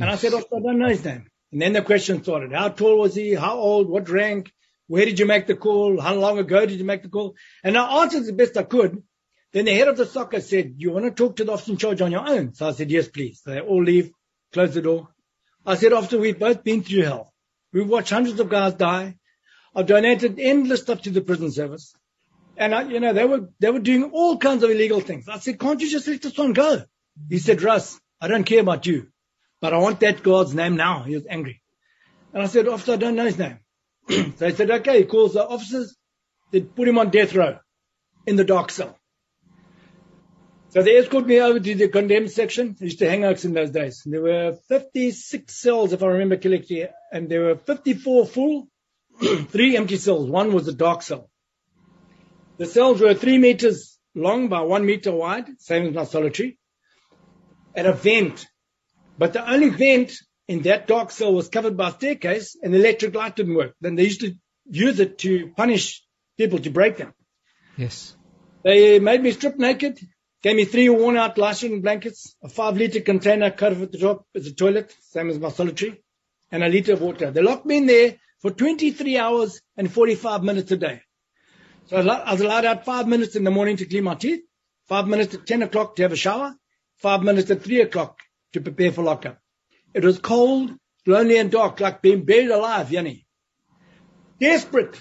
And 0.02 0.10
I 0.10 0.16
said, 0.16 0.34
oh, 0.34 0.40
I 0.40 0.60
don't 0.60 0.80
know 0.80 0.90
his 0.90 1.06
name. 1.06 1.28
And 1.52 1.62
then 1.62 1.74
the 1.74 1.82
question 1.82 2.24
started. 2.24 2.54
How 2.54 2.70
tall 2.70 2.98
was 3.00 3.16
he? 3.16 3.34
How 3.34 3.58
old? 3.58 3.90
What 3.90 4.10
rank? 4.10 4.52
Where 4.88 5.06
did 5.06 5.20
you 5.20 5.26
make 5.26 5.48
the 5.48 5.56
call? 5.56 6.00
How 6.02 6.16
long 6.16 6.38
ago 6.38 6.66
did 6.66 6.80
you 6.80 6.86
make 6.86 7.04
the 7.04 7.10
call? 7.10 7.36
And 7.64 7.78
I 7.78 8.02
answered 8.02 8.26
the 8.26 8.34
best 8.34 8.58
I 8.58 8.64
could. 8.64 9.04
Then 9.54 9.66
the 9.66 9.74
head 9.74 9.88
of 9.88 9.98
the 9.98 10.06
SOCA 10.06 10.42
said, 10.42 10.76
you 10.78 10.92
want 10.92 11.06
to 11.06 11.12
talk 11.12 11.36
to 11.38 11.44
the 11.44 11.52
officer 11.54 11.72
in 11.72 11.78
charge 11.78 12.02
on 12.02 12.12
your 12.12 12.28
own? 12.28 12.54
So 12.54 12.68
I 12.68 12.72
said, 12.72 12.90
yes, 12.90 13.08
please. 13.08 13.42
So 13.44 13.52
they 13.52 13.60
all 13.60 13.84
leave, 13.84 14.12
close 14.54 14.74
the 14.74 14.82
door. 14.82 15.10
I 15.66 15.76
said, 15.76 15.94
after 15.94 16.18
we've 16.18 16.40
both 16.40 16.64
been 16.64 16.84
through 16.84 17.04
hell, 17.04 17.32
We've 17.74 17.88
watched 17.88 18.10
hundreds 18.10 18.40
of 18.40 18.50
guys 18.50 18.74
die. 18.74 19.16
I've 19.74 19.86
donated 19.86 20.40
endless 20.40 20.82
stuff 20.82 21.04
to 21.04 21.10
the 21.10 21.22
prison 21.22 21.52
service. 21.52 21.96
And 22.58 22.76
I, 22.76 22.84
you 22.84 23.00
know, 23.00 23.14
they 23.14 23.26
were, 23.26 23.50
they 23.60 23.72
were 23.72 23.80
doing 23.80 24.12
all 24.12 24.38
kinds 24.38 24.64
of 24.64 24.70
illegal 24.70 25.00
things. 25.00 25.30
I 25.30 25.40
said, 25.40 25.60
can't 25.60 25.80
you 25.80 25.90
just 25.90 26.08
let 26.08 26.22
this 26.22 26.38
one 26.38 26.54
go? 26.54 26.84
He 27.30 27.40
said, 27.40 27.62
Russ, 27.62 28.00
I 28.20 28.28
don't 28.28 28.44
care 28.44 28.60
about 28.60 28.86
you, 28.86 29.08
but 29.62 29.74
I 29.74 29.78
want 29.78 30.02
that 30.02 30.24
God's 30.24 30.54
name 30.54 30.76
now. 30.76 31.04
He 31.04 31.14
was 31.14 31.26
angry. 31.30 31.62
And 32.34 32.44
I 32.44 32.48
said, 32.48 32.68
officer, 32.68 32.94
I 32.94 32.98
don't 32.98 33.16
know 33.16 33.26
his 33.26 33.38
name. 33.38 33.60
so 34.10 34.48
he 34.48 34.54
said, 34.54 34.72
okay. 34.72 35.00
He 35.00 35.06
calls 35.06 35.34
the 35.34 35.48
officers. 35.48 35.96
They 36.52 36.62
put 36.62 36.88
him 36.88 36.98
on 36.98 37.12
death 37.12 37.36
row 37.36 37.60
in 38.26 38.36
the 38.36 38.44
dark 38.44 38.72
cell. 38.72 38.98
So 40.70 40.82
they 40.82 40.98
escorted 40.98 41.28
me 41.28 41.40
over 41.42 41.60
to 41.60 41.76
the 41.76 41.90
condemned 41.90 42.32
section. 42.32 42.78
I 42.80 42.86
used 42.86 43.00
to 43.00 43.10
hang 43.10 43.26
out 43.26 43.44
in 43.44 43.54
those 43.54 43.72
days. 43.72 44.04
There 44.06 44.22
were 44.22 44.58
56 44.70 45.54
cells, 45.54 45.92
if 45.92 46.02
I 46.02 46.08
remember 46.08 46.38
correctly, 46.38 46.88
and 47.12 47.30
there 47.30 47.42
were 47.42 47.56
54 47.56 48.26
full, 48.26 48.68
three 49.20 49.76
empty 49.76 49.98
cells. 49.98 50.30
One 50.30 50.54
was 50.54 50.68
a 50.70 50.74
dark 50.74 51.02
cell. 51.02 51.30
The 52.58 52.66
cells 52.66 53.02
were 53.02 53.14
three 53.14 53.38
meters 53.38 54.00
long 54.16 54.48
by 54.48 54.62
one 54.62 54.86
meter 54.86 55.12
wide, 55.12 55.48
same 55.60 55.88
as 55.88 55.94
my 55.94 56.06
solitary, 56.06 56.58
and 57.76 57.88
a 57.88 57.94
vent. 57.94 58.48
But 59.22 59.34
the 59.34 59.48
only 59.48 59.70
vent 59.70 60.14
in 60.48 60.64
that 60.64 60.88
dark 60.88 61.12
cell 61.12 61.32
was 61.32 61.48
covered 61.48 61.78
by 61.78 61.90
a 61.90 61.92
staircase, 61.92 62.58
and 62.60 62.74
the 62.74 62.80
electric 62.80 63.14
light 63.14 63.36
didn't 63.36 63.54
work. 63.54 63.76
Then 63.80 63.94
they 63.94 64.06
used 64.06 64.22
to 64.22 64.34
use 64.66 65.00
it 65.00 65.20
to 65.20 65.54
punish 65.56 66.04
people 66.40 66.58
to 66.58 66.72
break 66.72 66.98
them. 66.98 67.14
Yes. 67.78 68.16
They 68.64 68.98
uh, 68.98 69.00
made 69.00 69.22
me 69.22 69.30
strip 69.30 69.60
naked, 69.60 70.00
Gave 70.42 70.56
me 70.56 70.66
three 70.66 70.90
worn 70.90 71.18
out 71.18 71.38
lashing 71.38 71.82
blankets, 71.82 72.36
a 72.42 72.50
five 72.50 72.78
liter 72.78 73.02
container 73.02 73.52
cut 73.52 73.74
at 73.74 73.92
the 73.92 74.00
top 74.00 74.26
as 74.34 74.48
a 74.48 74.56
toilet, 74.56 74.92
same 75.12 75.30
as 75.30 75.38
my 75.38 75.50
solitary, 75.50 76.02
and 76.52 76.64
a 76.64 76.68
liter 76.68 76.94
of 76.94 77.02
water. 77.02 77.30
They 77.30 77.44
locked 77.44 77.68
me 77.68 77.78
in 77.78 77.86
there 77.86 78.16
for 78.40 78.50
23 78.50 79.20
hours 79.20 79.62
and 79.78 79.94
45 79.94 80.42
minutes 80.42 80.72
a 80.72 80.78
day. 80.78 81.04
So 81.90 81.98
I 81.98 82.32
was 82.32 82.42
allowed 82.42 82.66
out 82.66 82.86
five 82.86 83.08
minutes 83.08 83.36
in 83.36 83.44
the 83.44 83.52
morning 83.52 83.78
to 83.78 83.86
clean 83.86 84.04
my 84.04 84.16
teeth, 84.16 84.42
five 84.88 85.08
minutes 85.08 85.36
at 85.36 85.46
10 85.46 85.62
o'clock 85.62 85.98
to 85.98 86.02
have 86.02 86.12
a 86.12 86.16
shower, 86.16 86.56
five 86.98 87.22
minutes 87.22 87.52
at 87.52 87.62
three 87.62 87.82
o'clock 87.82 88.18
to 88.54 88.62
prepare 88.62 88.92
for 88.92 89.04
lockup. 89.04 89.40
It 89.94 90.04
was 90.04 90.20
cold, 90.20 90.72
lonely 91.06 91.38
and 91.38 91.52
dark, 91.52 91.80
like 91.80 92.02
being 92.02 92.26
buried 92.26 92.50
alive, 92.50 92.92
Jannie. 92.92 93.26
Desperate. 94.40 95.00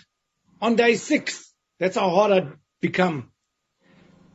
On 0.60 0.76
day 0.76 0.96
six, 0.96 1.52
that's 1.78 1.96
how 1.96 2.10
hard 2.10 2.32
I'd 2.32 2.52
become. 2.80 3.30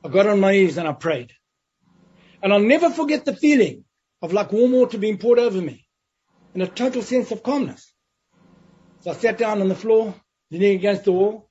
I 0.03 0.09
got 0.09 0.27
on 0.27 0.39
my 0.39 0.51
knees 0.51 0.77
and 0.77 0.87
I 0.87 0.93
prayed. 0.93 1.31
And 2.41 2.53
I'll 2.53 2.59
never 2.59 2.89
forget 2.89 3.25
the 3.25 3.35
feeling 3.35 3.85
of 4.21 4.33
like 4.33 4.51
warm 4.51 4.71
water 4.71 4.97
being 4.97 5.17
poured 5.17 5.39
over 5.39 5.61
me 5.61 5.85
and 6.53 6.63
a 6.63 6.67
total 6.67 7.01
sense 7.01 7.31
of 7.31 7.43
calmness. 7.43 7.93
So 9.01 9.11
I 9.11 9.13
sat 9.13 9.37
down 9.37 9.61
on 9.61 9.69
the 9.69 9.75
floor, 9.75 10.15
leaning 10.49 10.75
against 10.77 11.05
the 11.05 11.11
wall. 11.11 11.49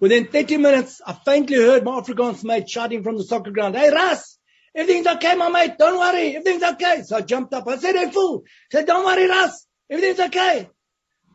Within 0.00 0.26
30 0.26 0.56
minutes, 0.56 1.00
I 1.04 1.12
faintly 1.12 1.56
heard 1.56 1.84
my 1.84 2.00
Afrikaans 2.00 2.44
mate 2.44 2.68
shouting 2.68 3.02
from 3.02 3.16
the 3.16 3.24
soccer 3.24 3.50
ground, 3.50 3.76
Hey, 3.76 3.90
Russ, 3.90 4.38
everything's 4.74 5.06
okay, 5.06 5.34
my 5.34 5.48
mate. 5.48 5.78
Don't 5.78 5.98
worry. 5.98 6.36
Everything's 6.36 6.62
okay. 6.62 7.02
So 7.04 7.16
I 7.16 7.20
jumped 7.22 7.54
up. 7.54 7.66
I 7.66 7.76
said, 7.76 7.94
Hey, 7.94 8.10
fool. 8.10 8.44
I 8.46 8.78
said, 8.78 8.86
don't 8.86 9.04
worry, 9.04 9.28
Russ. 9.28 9.66
Everything's 9.90 10.20
okay. 10.20 10.68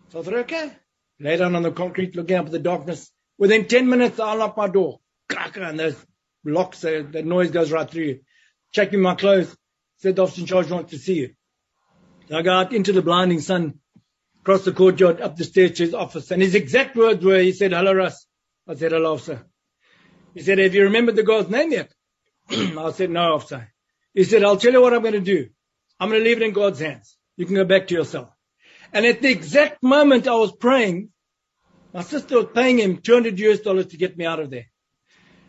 So 0.10 0.20
I 0.20 0.24
thought, 0.24 0.34
okay. 0.34 0.72
Lay 1.20 1.38
down 1.38 1.56
on 1.56 1.64
the 1.64 1.72
concrete, 1.72 2.16
looking 2.16 2.36
up 2.36 2.46
at 2.46 2.52
the 2.52 2.60
darkness. 2.60 3.12
Within 3.38 3.68
10 3.68 3.90
minutes, 3.90 4.20
I 4.20 4.34
unlock 4.34 4.58
my 4.58 4.68
door. 4.68 5.00
And 5.56 5.80
those 5.80 6.06
locks, 6.46 6.82
the, 6.82 7.08
the 7.10 7.24
noise 7.24 7.52
goes 7.52 7.72
right 7.72 7.90
through 7.90 8.04
you. 8.04 8.20
Checking 8.72 9.02
my 9.02 9.16
clothes. 9.16 9.56
Said 9.98 10.16
the 10.16 10.24
officer 10.24 10.42
in 10.42 10.48
charge 10.48 10.70
wants 10.70 10.92
to 10.92 10.98
see 10.98 11.16
you. 11.16 11.30
So 12.28 12.38
I 12.38 12.42
go 12.42 12.54
out 12.54 12.74
into 12.74 12.94
the 12.94 13.02
blinding 13.02 13.40
sun, 13.40 13.80
across 14.42 14.66
the 14.66 14.72
courtyard, 14.72 15.22
up 15.22 15.36
the 15.36 15.44
stairs 15.44 15.72
to 15.74 15.84
his 15.84 15.94
office. 15.94 16.32
And 16.32 16.42
his 16.42 16.56
exact 16.56 16.96
words 16.96 17.24
were, 17.24 17.40
he 17.40 17.54
said, 17.54 17.72
hello, 17.72 17.94
Russ. 17.94 18.26
I 18.68 18.76
said, 18.76 18.92
hello, 18.92 19.14
officer. 19.14 19.46
He 20.34 20.42
said, 20.42 20.58
have 20.58 20.74
you 20.74 20.84
remembered 20.84 21.16
the 21.16 21.24
guy's 21.24 21.50
name 21.50 21.72
yet? 21.72 21.92
I 22.50 22.92
said, 22.92 23.10
no, 23.10 23.36
officer. 23.36 23.72
He 24.14 24.24
said, 24.24 24.44
I'll 24.44 24.58
tell 24.58 24.74
you 24.74 24.82
what 24.82 24.94
I'm 24.94 25.02
going 25.02 25.14
to 25.14 25.20
do. 25.20 25.50
I'm 26.00 26.10
going 26.10 26.22
to 26.22 26.28
leave 26.28 26.38
it 26.38 26.44
in 26.44 26.54
God's 26.54 26.80
hands. 26.80 27.16
You 27.38 27.46
can 27.46 27.56
go 27.56 27.66
back 27.66 27.88
to 27.88 27.96
your 27.96 28.06
cell. 28.06 28.36
And 28.92 29.06
at 29.06 29.22
the 29.22 29.30
exact 29.30 29.82
moment 29.82 30.28
I 30.28 30.36
was 30.36 30.52
praying, 30.52 31.10
my 31.94 32.02
sister 32.02 32.38
was 32.38 32.48
paying 32.54 32.80
him 32.80 32.98
200 32.98 33.40
US 33.40 33.60
dollars 33.60 33.88
to 33.88 33.98
get 33.98 34.18
me 34.18 34.26
out 34.26 34.40
of 34.40 34.50
there. 34.50 34.68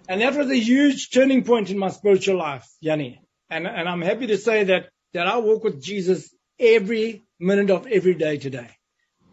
And 0.09 0.20
that 0.20 0.34
was 0.34 0.51
a 0.51 0.59
huge 0.59 1.11
turning 1.11 1.45
point 1.45 1.70
in 1.70 1.78
my 1.78 1.88
spiritual 1.88 2.38
life, 2.38 2.68
Jannie. 2.82 3.20
And, 3.51 3.66
and 3.66 3.88
I'm 3.88 4.03
happy 4.03 4.26
to 4.28 4.38
say 4.38 4.64
that, 4.64 4.90
that 5.12 5.26
I 5.26 5.38
walk 5.38 5.64
with 5.64 5.82
Jesus 5.82 6.34
every 6.59 7.22
minute 7.40 7.70
of 7.70 7.86
every 7.86 8.14
day 8.14 8.38
today. 8.38 8.70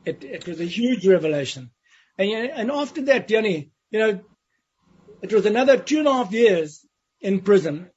It, 0.05 0.23
it 0.23 0.47
was 0.47 0.59
a 0.59 0.65
huge 0.65 1.05
revelation. 1.05 1.71
And, 2.17 2.31
and 2.31 2.71
after 2.71 3.03
that, 3.03 3.27
Jannie, 3.27 3.71
you 3.89 3.99
know, 3.99 4.19
it 5.21 5.33
was 5.33 5.45
another 5.45 5.77
two 5.77 5.99
and 5.99 6.07
a 6.07 6.13
half 6.13 6.31
years 6.31 6.85
in 7.21 7.41
prison. 7.41 7.89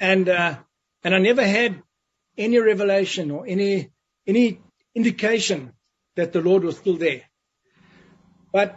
And, 0.00 0.28
uh, 0.28 0.58
and 1.02 1.14
I 1.14 1.18
never 1.18 1.44
had 1.44 1.82
any 2.36 2.58
revelation 2.58 3.30
or 3.30 3.46
any, 3.46 3.90
any 4.26 4.60
indication 4.94 5.72
that 6.16 6.32
the 6.32 6.40
Lord 6.40 6.64
was 6.64 6.76
still 6.76 6.96
there. 6.96 7.22
But 8.52 8.76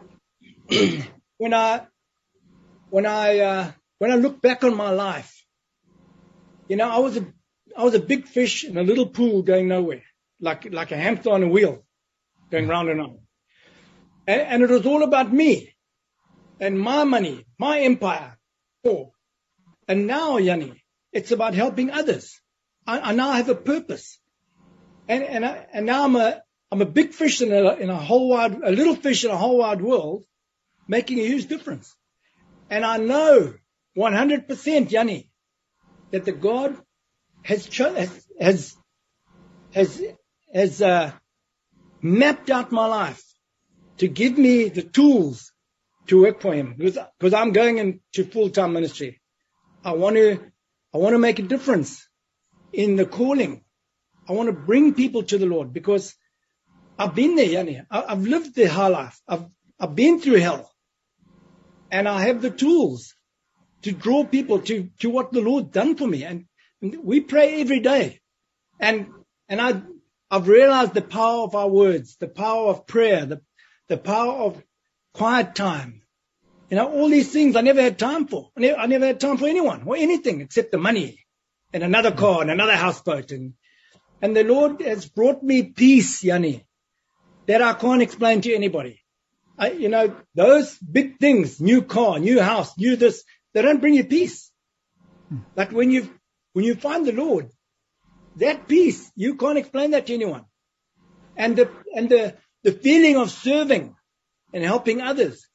when 1.38 1.54
I, 1.54 1.88
when 2.90 3.06
I, 3.06 3.40
uh, 3.40 3.72
when 4.00 4.12
I 4.12 4.16
look 4.16 4.42
back 4.42 4.64
on 4.64 4.76
my 4.76 4.92
life, 4.92 5.46
you 6.68 6.78
know, 6.78 6.90
I 6.90 7.00
was 7.00 7.18
a, 7.18 7.26
I 7.78 7.84
was 7.84 7.94
a 7.94 8.00
big 8.00 8.28
fish 8.28 8.64
in 8.64 8.78
a 8.78 8.84
little 8.84 9.08
pool 9.08 9.42
going 9.42 9.68
nowhere, 9.68 10.04
like, 10.40 10.72
like 10.72 10.92
a 10.92 10.98
hamster 10.98 11.32
on 11.32 11.44
a 11.44 11.48
wheel, 11.48 11.84
going 12.50 12.68
round 12.68 12.90
and 12.90 13.00
round. 13.00 13.20
And, 14.28 14.42
and 14.42 14.64
it 14.64 14.70
was 14.70 14.86
all 14.86 15.04
about 15.04 15.32
me 15.32 15.76
and 16.60 16.80
my 16.80 17.04
money, 17.04 17.46
my 17.60 17.82
empire. 17.82 18.38
Oh. 18.86 19.12
And 19.88 20.08
now, 20.08 20.40
Jannie, 20.40 20.84
it's 21.12 21.32
about 21.32 21.54
helping 21.54 21.92
others. 21.92 22.40
I, 22.88 23.12
I 23.12 23.14
now 23.14 23.32
have 23.32 23.50
a 23.50 23.56
purpose. 23.56 24.20
And, 25.08 25.24
and, 25.24 25.46
I, 25.46 25.66
and 25.74 25.86
now 25.86 26.06
I'm 26.06 26.16
a, 26.16 26.42
I'm 26.72 26.82
a 26.82 26.86
big 26.86 27.14
fish 27.14 27.42
in 27.42 27.52
a, 27.52 27.76
in 27.76 27.90
a 27.90 27.96
whole 27.96 28.30
wide, 28.30 28.56
a 28.64 28.72
little 28.72 28.96
fish 28.96 29.24
in 29.24 29.32
a 29.32 29.38
whole 29.38 29.60
wide 29.60 29.82
world, 29.82 30.24
making 30.88 31.20
a 31.20 31.26
huge 31.26 31.48
difference. 31.48 31.96
And 32.70 32.84
I 32.84 32.98
know 32.98 33.54
100%, 33.98 34.90
Jannie, 34.90 35.30
that 36.12 36.26
the 36.26 36.32
God 36.32 36.76
has, 37.44 37.68
cho- 37.68 37.94
has, 37.94 38.28
has, 38.40 38.76
has, 39.74 40.02
has 40.54 40.82
uh, 40.82 41.12
mapped 42.02 42.50
out 42.50 42.72
my 42.72 42.88
life 42.88 43.24
to 43.98 44.08
give 44.08 44.38
me 44.38 44.70
the 44.70 44.82
tools 44.82 45.52
to 46.08 46.22
work 46.22 46.42
for 46.42 46.54
him 46.54 46.76
because 46.78 47.34
I'm 47.34 47.52
going 47.52 47.78
into 47.78 48.30
full-time 48.30 48.74
ministry. 48.74 49.22
I 49.86 49.94
want 49.94 50.16
to, 50.16 50.40
I 50.94 50.98
want 50.98 51.14
to 51.14 51.20
make 51.20 51.38
a 51.38 51.44
difference 51.44 52.08
in 52.74 52.96
the 52.96 53.06
calling. 53.06 53.64
I 54.28 54.34
want 54.34 54.48
to 54.48 54.54
bring 54.54 54.96
people 54.96 55.22
to 55.24 55.38
the 55.38 55.46
Lord 55.46 55.72
because 55.72 56.16
I've 56.98 57.14
been 57.14 57.36
there, 57.36 57.50
Jannie. 57.50 57.82
I've 57.92 58.24
lived 58.24 58.56
the 58.56 58.66
high 58.66 58.88
life. 58.88 59.22
I've, 59.28 59.46
I've 59.80 59.96
been 59.96 60.20
through 60.20 60.40
hell 60.40 60.72
and 61.92 62.08
I 62.08 62.24
have 62.24 62.42
the 62.42 62.50
tools 62.50 63.14
to 63.84 63.92
draw 63.92 64.26
people 64.26 64.60
to, 64.62 64.90
to 65.02 65.10
what 65.12 65.32
the 65.32 65.42
Lord 65.42 65.72
done 65.72 65.96
for 65.96 66.08
me. 66.08 66.24
And, 66.24 66.46
and 66.82 67.04
we 67.04 67.22
pray 67.22 67.62
every 67.62 67.80
day. 67.80 68.22
And, 68.80 69.10
and 69.48 69.62
I, 69.62 69.84
I've 70.32 70.48
realized 70.48 70.96
the 70.96 71.02
power 71.04 71.44
of 71.44 71.54
our 71.54 71.70
words, 71.70 72.18
the 72.18 72.28
power 72.28 72.70
of 72.70 72.88
prayer, 72.88 73.28
the, 73.28 73.42
the 73.88 73.98
power 73.98 74.34
of 74.34 74.64
quiet 75.14 75.54
time. 75.54 76.02
You 76.70 76.78
know, 76.78 76.92
all 76.92 77.10
these 77.10 77.32
things 77.32 77.56
I 77.56 77.62
never 77.62 77.82
had 77.82 78.00
time 78.00 78.28
for. 78.28 78.50
I 78.58 78.60
never, 78.60 78.80
I 78.80 78.86
never 78.88 79.06
had 79.06 79.20
time 79.20 79.38
for 79.38 79.48
anyone 79.48 79.84
or 79.86 79.96
anything 79.96 80.42
except 80.42 80.72
the 80.72 80.78
money 80.78 81.26
and 81.74 81.84
another 81.84 82.12
mm. 82.12 82.18
car 82.18 82.42
and 82.42 82.50
another 82.50 82.76
houseboat. 82.76 83.32
And, 83.32 83.54
and 84.22 84.36
the 84.36 84.44
Lord 84.44 84.82
has 84.82 85.08
brought 85.08 85.44
me 85.44 85.64
peace, 85.64 86.22
Jannie, 86.22 86.66
that 87.46 87.62
I 87.62 87.74
can't 87.74 88.02
explain 88.02 88.42
to 88.42 88.56
anybody. 88.56 89.02
I, 89.58 89.72
you 89.72 89.90
know, 89.90 90.16
those 90.34 90.78
big 90.80 91.20
things, 91.20 91.62
new 91.62 91.84
car, 91.84 92.20
new 92.20 92.42
house, 92.42 92.78
new 92.78 92.96
this, 92.96 93.24
they 93.54 93.62
don't 93.62 93.80
bring 93.80 93.94
you 93.94 94.04
peace. 94.04 94.52
Mm. 95.32 95.42
But 95.54 95.72
when 95.72 95.92
you, 95.92 96.10
when 96.54 96.66
you 96.66 96.76
find 96.76 97.06
the 97.06 97.12
Lord, 97.12 97.52
that 98.38 98.68
peace, 98.68 99.12
you 99.16 99.36
can't 99.36 99.58
explain 99.58 99.92
that 99.92 100.08
to 100.08 100.14
anyone. 100.14 100.46
And 101.38 101.56
the, 101.56 101.70
and 101.96 102.10
the, 102.10 102.36
the 102.64 102.72
feeling 102.72 103.18
of 103.18 103.30
serving 103.30 103.96
and 104.52 104.64
helping 104.64 105.02
others 105.02 105.46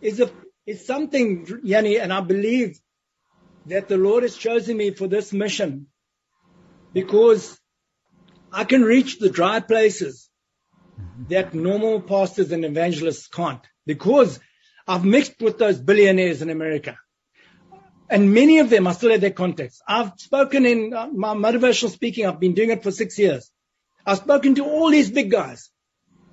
is 0.00 0.20
a, 0.20 0.30
is 0.66 0.86
something, 0.86 1.46
Jannie, 1.64 1.98
and 1.98 2.12
I 2.12 2.20
believe 2.20 2.78
that 3.66 3.88
the 3.88 3.96
Lord 3.96 4.22
has 4.22 4.36
chosen 4.36 4.76
me 4.76 4.92
for 4.92 5.06
this 5.06 5.32
mission 5.32 5.86
because 6.92 7.58
I 8.52 8.64
can 8.64 8.82
reach 8.82 9.18
the 9.18 9.30
dry 9.30 9.60
places 9.60 10.28
that 11.28 11.54
normal 11.54 12.00
pastors 12.00 12.52
and 12.52 12.64
evangelists 12.64 13.28
can't 13.28 13.60
because 13.86 14.40
I've 14.86 15.04
mixed 15.04 15.40
with 15.40 15.58
those 15.58 15.78
billionaires 15.78 16.40
in 16.42 16.50
America. 16.50 16.98
And 18.10 18.32
many 18.32 18.58
of 18.60 18.70
them, 18.70 18.86
I 18.86 18.92
still 18.92 19.10
have 19.10 19.20
their 19.20 19.30
contacts. 19.30 19.82
I've 19.86 20.12
spoken 20.16 20.64
in 20.64 20.94
uh, 20.94 21.08
my 21.08 21.34
motivational 21.34 21.90
speaking. 21.90 22.24
I've 22.24 22.40
been 22.40 22.54
doing 22.54 22.70
it 22.70 22.82
for 22.82 22.90
six 22.90 23.18
years. 23.18 23.50
I've 24.06 24.18
spoken 24.18 24.54
to 24.54 24.64
all 24.64 24.90
these 24.90 25.10
big 25.10 25.30
guys. 25.30 25.70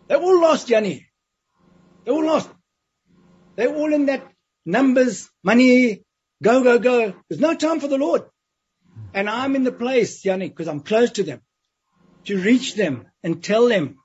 They're 0.08 0.22
all 0.22 0.40
lost, 0.40 0.70
Jannie. 0.70 1.08
They're 2.06 2.14
all 2.14 2.26
lost. 2.26 2.50
They're 3.56 3.74
all 3.74 3.94
in 3.94 4.08
that 4.08 4.28
numbers, 4.66 5.30
money, 5.44 6.04
go, 6.42 6.64
go, 6.64 6.80
go. 6.80 7.14
There's 7.30 7.42
no 7.42 7.56
time 7.56 7.80
for 7.80 7.88
the 7.88 7.98
Lord. 7.98 8.24
And 9.14 9.30
I'm 9.30 9.56
in 9.56 9.64
the 9.64 9.72
place, 9.72 10.22
Jannie, 10.22 10.50
because 10.50 10.68
I'm 10.68 10.82
close 10.82 11.12
to 11.12 11.24
them, 11.24 11.42
to 12.26 12.38
reach 12.38 12.76
them 12.76 13.08
and 13.24 13.44
tell 13.44 13.68
them 13.68 13.98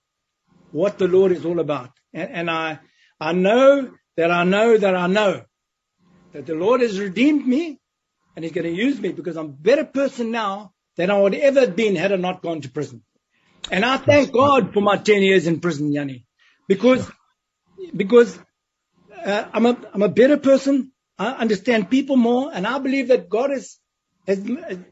what 0.71 0.99
the 0.99 1.09
Lord 1.09 1.33
is 1.33 1.45
all 1.45 1.59
about. 1.59 1.91
And, 2.13 2.31
and 2.31 2.51
I, 2.51 2.79
I 3.19 3.33
know 3.33 3.91
that 4.17 4.31
I 4.31 4.45
know 4.45 4.77
that 4.77 4.95
I 4.95 5.07
know 5.07 5.43
that 6.33 6.47
the 6.47 6.55
Lord 6.55 6.81
has 6.81 7.01
redeemed 7.01 7.47
me 7.47 7.81
and 8.37 8.45
He's 8.45 8.53
going 8.53 8.67
to 8.67 8.73
use 8.73 9.01
me 9.01 9.11
because 9.11 9.37
I'm 9.37 9.47
a 9.47 9.49
better 9.49 9.85
person 9.85 10.31
now 10.31 10.73
than 10.97 11.11
I 11.11 11.19
would 11.19 11.35
ever 11.35 11.61
have 11.61 11.77
been 11.77 11.97
had 11.97 12.13
I 12.13 12.17
not 12.17 12.43
gone 12.43 12.61
to 12.61 12.71
prison. 12.71 13.03
And 13.71 13.85
I 13.85 13.97
thank 13.97 14.33
God 14.33 14.73
for 14.73 14.81
my 14.81 14.97
10 14.97 15.23
years 15.23 15.47
in 15.47 15.61
prison, 15.61 15.93
Jannie, 15.93 16.25
because, 16.69 17.11
because 17.95 18.39
uh, 19.25 19.49
I'm 19.53 19.67
a, 19.67 19.77
I'm 19.93 20.03
a 20.03 20.09
better 20.09 20.37
person. 20.37 20.93
I 21.19 21.33
understand 21.33 21.91
people 21.91 22.17
more 22.17 22.51
and 22.53 22.67
I 22.67 22.79
believe 22.79 23.09
that 23.09 23.29
God 23.29 23.53
is, 23.53 23.79
has, 24.27 24.39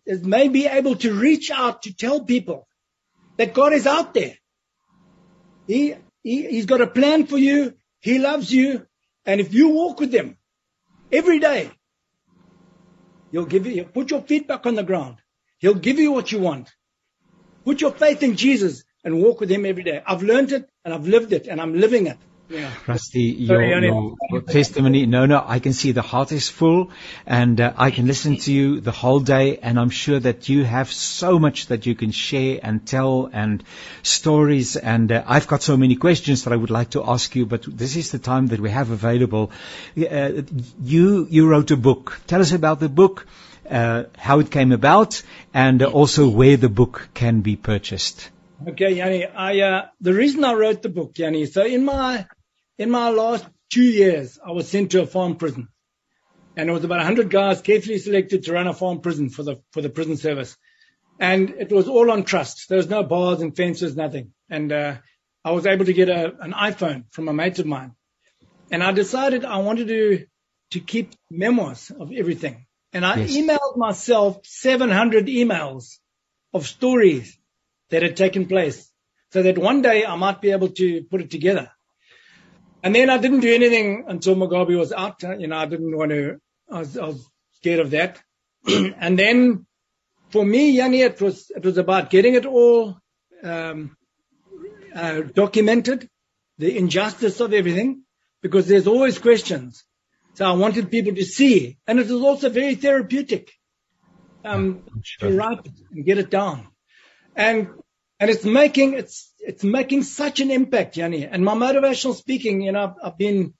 has 0.06 0.22
made 0.22 0.52
me 0.52 0.68
able 0.68 0.96
to 0.96 1.14
reach 1.14 1.50
out 1.50 1.82
to 1.82 1.94
tell 1.94 2.24
people 2.24 2.68
that 3.38 3.54
God 3.54 3.72
is 3.72 3.86
out 3.86 4.14
there. 4.14 4.34
He, 5.66 5.94
he, 6.22 6.46
he's 6.46 6.66
got 6.66 6.80
a 6.80 6.86
plan 6.86 7.26
for 7.26 7.38
you. 7.38 7.74
He 8.00 8.18
loves 8.18 8.52
you. 8.52 8.86
And 9.24 9.40
if 9.40 9.54
you 9.54 9.70
walk 9.70 10.00
with 10.00 10.12
him 10.12 10.36
every 11.12 11.38
day, 11.38 11.70
he'll 13.30 13.46
give 13.46 13.66
you, 13.66 13.84
put 13.84 14.10
your 14.10 14.22
feet 14.22 14.48
back 14.48 14.66
on 14.66 14.74
the 14.74 14.82
ground. 14.82 15.16
He'll 15.58 15.74
give 15.74 15.98
you 15.98 16.12
what 16.12 16.30
you 16.30 16.40
want. 16.40 16.70
Put 17.64 17.80
your 17.80 17.92
faith 17.92 18.22
in 18.22 18.36
Jesus 18.36 18.84
and 19.04 19.22
walk 19.22 19.40
with 19.40 19.50
him 19.50 19.66
every 19.66 19.82
day. 19.82 20.02
I've 20.06 20.22
learned 20.22 20.52
it 20.52 20.68
and 20.84 20.94
I've 20.94 21.06
lived 21.06 21.32
it 21.32 21.46
and 21.46 21.60
I'm 21.60 21.74
living 21.74 22.06
it. 22.06 22.18
Yeah. 22.48 22.70
Rusty, 22.86 23.24
your, 23.24 23.62
your, 23.62 24.40
testimony, 24.40 25.04
no, 25.04 25.26
no, 25.26 25.44
I 25.46 25.58
can 25.58 25.74
see 25.74 25.92
the 25.92 26.00
heart 26.00 26.32
is 26.32 26.48
full 26.48 26.90
and 27.26 27.60
uh, 27.60 27.74
I 27.76 27.90
can 27.90 28.06
listen 28.06 28.38
to 28.38 28.52
you 28.52 28.80
the 28.80 28.90
whole 28.90 29.20
day 29.20 29.58
and 29.58 29.78
I'm 29.78 29.90
sure 29.90 30.18
that 30.18 30.48
you 30.48 30.64
have 30.64 30.90
so 30.90 31.38
much 31.38 31.66
that 31.66 31.84
you 31.84 31.94
can 31.94 32.10
share 32.10 32.58
and 32.62 32.86
tell 32.86 33.28
and 33.30 33.62
stories 34.02 34.76
and 34.76 35.12
uh, 35.12 35.24
I've 35.26 35.46
got 35.46 35.62
so 35.62 35.76
many 35.76 35.96
questions 35.96 36.44
that 36.44 36.54
I 36.54 36.56
would 36.56 36.70
like 36.70 36.90
to 36.90 37.04
ask 37.04 37.36
you, 37.36 37.44
but 37.44 37.64
this 37.68 37.96
is 37.96 38.12
the 38.12 38.18
time 38.18 38.46
that 38.46 38.60
we 38.60 38.70
have 38.70 38.90
available. 38.90 39.50
Uh, 39.94 40.42
you, 40.82 41.26
you 41.28 41.48
wrote 41.48 41.70
a 41.70 41.76
book. 41.76 42.18
Tell 42.26 42.40
us 42.40 42.52
about 42.52 42.80
the 42.80 42.88
book. 42.88 43.26
Uh, 43.68 44.04
how 44.16 44.38
it 44.38 44.50
came 44.50 44.72
about, 44.72 45.22
and 45.52 45.82
also 45.82 46.26
where 46.26 46.56
the 46.56 46.70
book 46.70 47.10
can 47.12 47.42
be 47.42 47.54
purchased. 47.54 48.30
Okay, 48.66 48.94
Jannie. 48.94 49.26
I 49.26 49.60
uh, 49.60 49.86
the 50.00 50.14
reason 50.14 50.42
I 50.42 50.54
wrote 50.54 50.80
the 50.80 50.88
book, 50.88 51.12
Jannie. 51.12 51.44
So 51.44 51.66
in 51.66 51.84
my 51.84 52.26
in 52.78 52.90
my 52.90 53.10
last 53.10 53.46
two 53.72 53.82
years, 53.82 54.38
I 54.44 54.52
was 54.52 54.68
sent 54.68 54.92
to 54.92 55.02
a 55.02 55.06
farm 55.06 55.36
prison. 55.36 55.68
And 56.56 56.68
it 56.68 56.72
was 56.72 56.84
about 56.84 56.98
100 56.98 57.30
guys 57.30 57.60
carefully 57.60 57.98
selected 57.98 58.44
to 58.44 58.52
run 58.52 58.66
a 58.66 58.74
farm 58.74 59.00
prison 59.00 59.30
for 59.30 59.42
the, 59.44 59.62
for 59.72 59.82
the 59.82 59.90
prison 59.90 60.16
service. 60.16 60.56
And 61.20 61.50
it 61.50 61.70
was 61.72 61.88
all 61.88 62.10
on 62.10 62.24
trust. 62.24 62.68
There 62.68 62.78
was 62.78 62.88
no 62.88 63.02
bars 63.04 63.40
and 63.40 63.56
fences, 63.56 63.96
nothing. 63.96 64.32
And, 64.50 64.72
uh, 64.72 64.96
I 65.44 65.52
was 65.52 65.66
able 65.66 65.86
to 65.86 65.92
get 65.92 66.08
a, 66.08 66.34
an 66.40 66.52
iPhone 66.52 67.04
from 67.12 67.28
a 67.28 67.32
mate 67.32 67.58
of 67.58 67.66
mine. 67.66 67.94
and 68.70 68.82
I 68.82 68.92
decided 68.92 69.44
I 69.44 69.58
wanted 69.58 69.88
to 69.88 70.26
to 70.72 70.80
keep 70.80 71.14
memoirs 71.30 71.90
of 71.90 72.12
everything. 72.12 72.66
And 72.92 73.06
I 73.06 73.20
Yes. 73.20 73.30
emailed 73.36 73.76
myself 73.78 74.40
700 74.46 75.26
emails 75.26 75.98
of 76.52 76.66
stories 76.66 77.38
that 77.90 78.02
had 78.02 78.16
taken 78.18 78.46
place 78.46 78.92
so 79.32 79.42
that 79.44 79.56
one 79.58 79.80
day 79.82 80.04
I 80.04 80.16
might 80.16 80.42
be 80.42 80.50
able 80.52 80.68
to 80.70 81.04
put 81.04 81.22
it 81.22 81.30
together. 81.30 81.70
And 82.82 82.94
then 82.94 83.10
I 83.10 83.18
didn't 83.18 83.40
do 83.40 83.54
anything 83.54 84.04
until 84.06 84.36
Mugabe 84.36 84.78
was 84.78 84.92
out. 84.92 85.22
You 85.22 85.48
know, 85.48 85.56
I 85.56 85.66
didn't 85.66 85.96
want 85.96 86.10
to, 86.10 86.40
I 86.70 86.78
was, 86.80 86.96
I 86.96 87.06
was 87.06 87.28
scared 87.52 87.80
of 87.80 87.90
that. 87.90 88.20
and 88.66 89.18
then 89.18 89.66
for 90.30 90.44
me, 90.44 90.76
Jannie, 90.76 91.02
it 91.02 91.20
was, 91.20 91.50
it 91.54 91.64
was 91.64 91.78
about 91.78 92.10
getting 92.10 92.34
it 92.34 92.46
all, 92.46 92.98
um, 93.42 93.96
uh, 94.94 95.22
documented, 95.22 96.08
the 96.58 96.76
injustice 96.76 97.40
of 97.40 97.52
everything, 97.52 98.02
because 98.42 98.66
there's 98.66 98.86
always 98.86 99.18
questions. 99.18 99.84
So 100.34 100.46
I 100.46 100.52
wanted 100.52 100.90
people 100.90 101.14
to 101.14 101.24
see, 101.24 101.78
and 101.86 101.98
it 101.98 102.08
was 102.08 102.22
also 102.22 102.48
very 102.48 102.76
therapeutic 102.76 103.50
um, 104.44 104.84
sure. 105.02 105.30
to 105.30 105.36
write 105.36 105.66
it 105.66 105.72
and 105.90 106.04
get 106.04 106.18
it 106.18 106.30
down, 106.30 106.68
and 107.34 107.68
and 108.20 108.30
it's 108.30 108.44
making 108.44 108.94
it's 108.94 109.32
it's 109.48 109.64
making 109.64 110.02
such 110.02 110.40
an 110.40 110.50
impact, 110.50 110.94
Jannie. 110.96 111.24
And 111.24 111.42
my 111.42 111.54
motivational 111.54 112.14
speaking, 112.14 112.60
you 112.60 112.72
know, 112.72 112.84
I've, 112.84 113.12
I've 113.12 113.18
been 113.18 113.54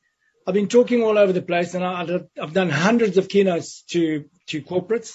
I've 0.47 0.53
been 0.53 0.69
talking 0.69 1.03
all 1.03 1.17
over 1.17 1.33
the 1.33 1.41
place, 1.43 1.73
and 1.75 1.83
I, 1.83 2.07
I've 2.41 2.53
done 2.53 2.69
hundreds 2.69 3.17
of 3.17 3.29
keynotes 3.31 3.83
to 3.93 4.27
to 4.49 4.61
corporates, 4.61 5.15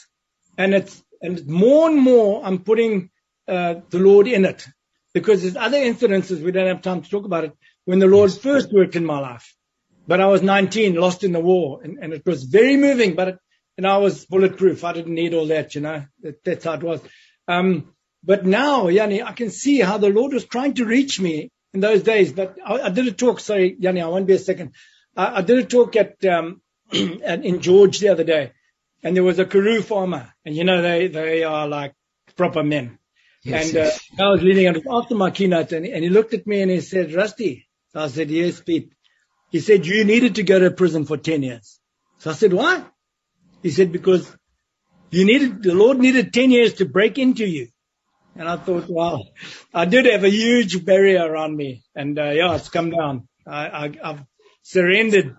and 0.58 0.74
it's 0.74 1.04
and 1.22 1.46
more 1.48 1.88
and 1.88 2.00
more 2.00 2.44
I'm 2.44 2.64
putting 2.64 3.12
uh, 3.48 3.76
the 3.92 4.00
Lord 4.00 4.28
in 4.28 4.46
it 4.46 4.68
because 5.14 5.44
there's 5.44 5.56
other 5.56 5.78
incidences 5.78 6.42
we 6.42 6.52
don't 6.52 6.68
have 6.68 6.82
time 6.82 7.04
to 7.04 7.10
talk 7.10 7.26
about 7.26 7.44
it 7.44 7.54
when 7.86 8.00
the 8.00 8.08
Lord 8.08 8.32
first 8.32 8.74
worked 8.74 8.96
in 8.96 9.06
my 9.06 9.20
life. 9.20 9.56
But 10.08 10.22
I 10.22 10.26
was 10.26 10.42
19, 10.42 10.96
lost 10.96 11.24
in 11.24 11.34
the 11.34 11.40
war, 11.40 11.82
and, 11.84 12.00
and 12.02 12.14
it 12.14 12.26
was 12.26 12.44
very 12.46 12.78
moving. 12.78 13.14
But 13.14 13.28
it, 13.28 13.38
and 13.78 13.86
I 13.86 13.98
was 13.98 14.26
bulletproof. 14.26 14.84
I 14.84 14.94
didn't 14.94 15.14
need 15.14 15.36
all 15.36 15.48
that, 15.48 15.76
you 15.76 15.82
know. 15.82 16.06
That, 16.24 16.44
that's 16.44 16.66
how 16.66 16.74
it 16.74 16.84
was. 16.84 17.00
Um, 17.48 17.93
but 18.24 18.46
now, 18.46 18.90
Jannie, 18.90 19.22
I 19.22 19.34
can 19.34 19.50
see 19.50 19.80
how 19.80 19.98
the 19.98 20.10
Lord 20.10 20.34
was 20.34 20.46
trying 20.46 20.76
to 20.76 20.86
reach 20.86 21.20
me 21.20 21.52
in 21.74 21.82
those 21.82 22.04
days. 22.04 22.32
But 22.32 22.58
I, 22.66 22.82
I 22.82 22.90
did 22.90 23.08
a 23.08 23.12
talk. 23.12 23.40
Sorry, 23.40 23.76
Jannie, 23.80 24.02
I 24.02 24.08
won't 24.08 24.28
be 24.28 24.34
a 24.34 24.40
second. 24.40 24.72
I, 25.16 25.38
I 25.38 25.42
did 25.42 25.60
a 25.60 25.66
talk 25.66 25.96
at, 25.98 26.24
um, 26.26 26.62
at 26.94 27.44
in 27.44 27.60
George 27.60 28.00
the 28.00 28.10
other 28.10 28.24
day, 28.24 28.54
and 29.04 29.16
there 29.16 29.24
was 29.24 29.40
a 29.40 29.46
Karoo 29.46 29.82
farmer, 29.82 30.34
and 30.46 30.56
you 30.56 30.64
know 30.64 30.82
they 30.82 31.08
they 31.08 31.44
are 31.44 31.68
like 31.68 31.94
proper 32.38 32.64
men. 32.64 32.98
Yes, 33.44 33.66
and 33.66 33.74
yes. 33.74 34.00
Uh, 34.18 34.24
I 34.24 34.30
was 34.30 34.42
leading 34.42 34.68
it 34.68 34.84
after 34.90 35.16
my 35.16 35.32
keynote, 35.32 35.74
and, 35.74 35.86
and 35.86 36.04
he 36.04 36.10
looked 36.10 36.34
at 36.34 36.48
me 36.48 36.62
and 36.62 36.72
he 36.72 36.80
said, 36.80 37.14
"Rusty." 37.14 37.68
So 37.92 38.00
I 38.00 38.08
said, 38.08 38.30
"Yes, 38.30 38.62
Pete." 38.62 38.94
He 39.52 39.60
said, 39.60 39.86
"You 39.86 40.06
needed 40.06 40.36
to 40.36 40.44
go 40.44 40.60
to 40.60 40.72
prison 40.72 41.06
for 41.06 41.18
ten 41.18 41.44
years." 41.44 41.80
So 42.20 42.32
I 42.32 42.34
said, 42.34 42.54
"Why?" 42.54 42.86
He 43.62 43.72
said, 43.72 43.92
"Because 43.92 44.34
you 45.12 45.26
needed 45.26 45.62
the 45.62 45.74
Lord 45.74 46.00
needed 46.00 46.34
ten 46.34 46.52
years 46.52 46.76
to 46.76 46.86
break 46.86 47.18
into 47.18 47.46
you." 47.46 47.68
And 48.36 48.50
I 48.50 48.58
thought, 48.58 48.90
wow, 48.90 49.24
I 49.74 49.86
did 49.86 50.06
have 50.08 50.24
a 50.24 50.30
huge 50.30 50.84
barrier 50.84 51.24
around 51.24 51.56
me, 51.56 51.84
and 51.96 52.18
uh, 52.18 52.32
yeah, 52.32 52.56
it's 52.56 52.70
come 52.70 52.90
down. 52.90 53.28
I, 53.46 53.68
I, 53.68 53.92
I've 54.04 54.24
surrendered 54.64 55.36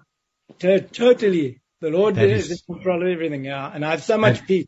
to, 0.61 0.81
totally. 0.81 1.61
The 1.81 1.91
Lord 1.91 2.15
That 2.15 2.29
is 2.31 2.51
is- 2.51 2.63
in 2.69 2.75
control 2.77 3.03
of 3.03 3.09
everything, 3.09 3.45
yeah, 3.45 3.71
and 3.73 3.85
I 3.85 3.91
have 3.91 4.03
so 4.03 4.17
much 4.19 4.39
That- 4.39 4.47
peace. 4.47 4.67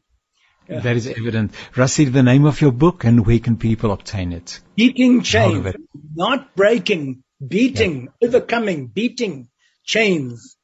Yeah. 0.68 0.80
That 0.80 0.96
is 0.96 1.06
evident. 1.06 1.52
Rusty, 1.76 2.06
the 2.06 2.24
name 2.24 2.44
of 2.44 2.60
your 2.60 2.72
book 2.72 3.04
and 3.04 3.24
where 3.24 3.38
can 3.38 3.56
people 3.56 3.92
obtain 3.92 4.32
it? 4.32 4.58
Beating 4.74 5.22
chains, 5.22 5.64
it. 5.64 5.76
not 6.12 6.56
breaking, 6.56 7.22
beating, 7.46 8.08
overcoming, 8.20 8.88
beating 8.88 9.46
chains. 9.84 10.56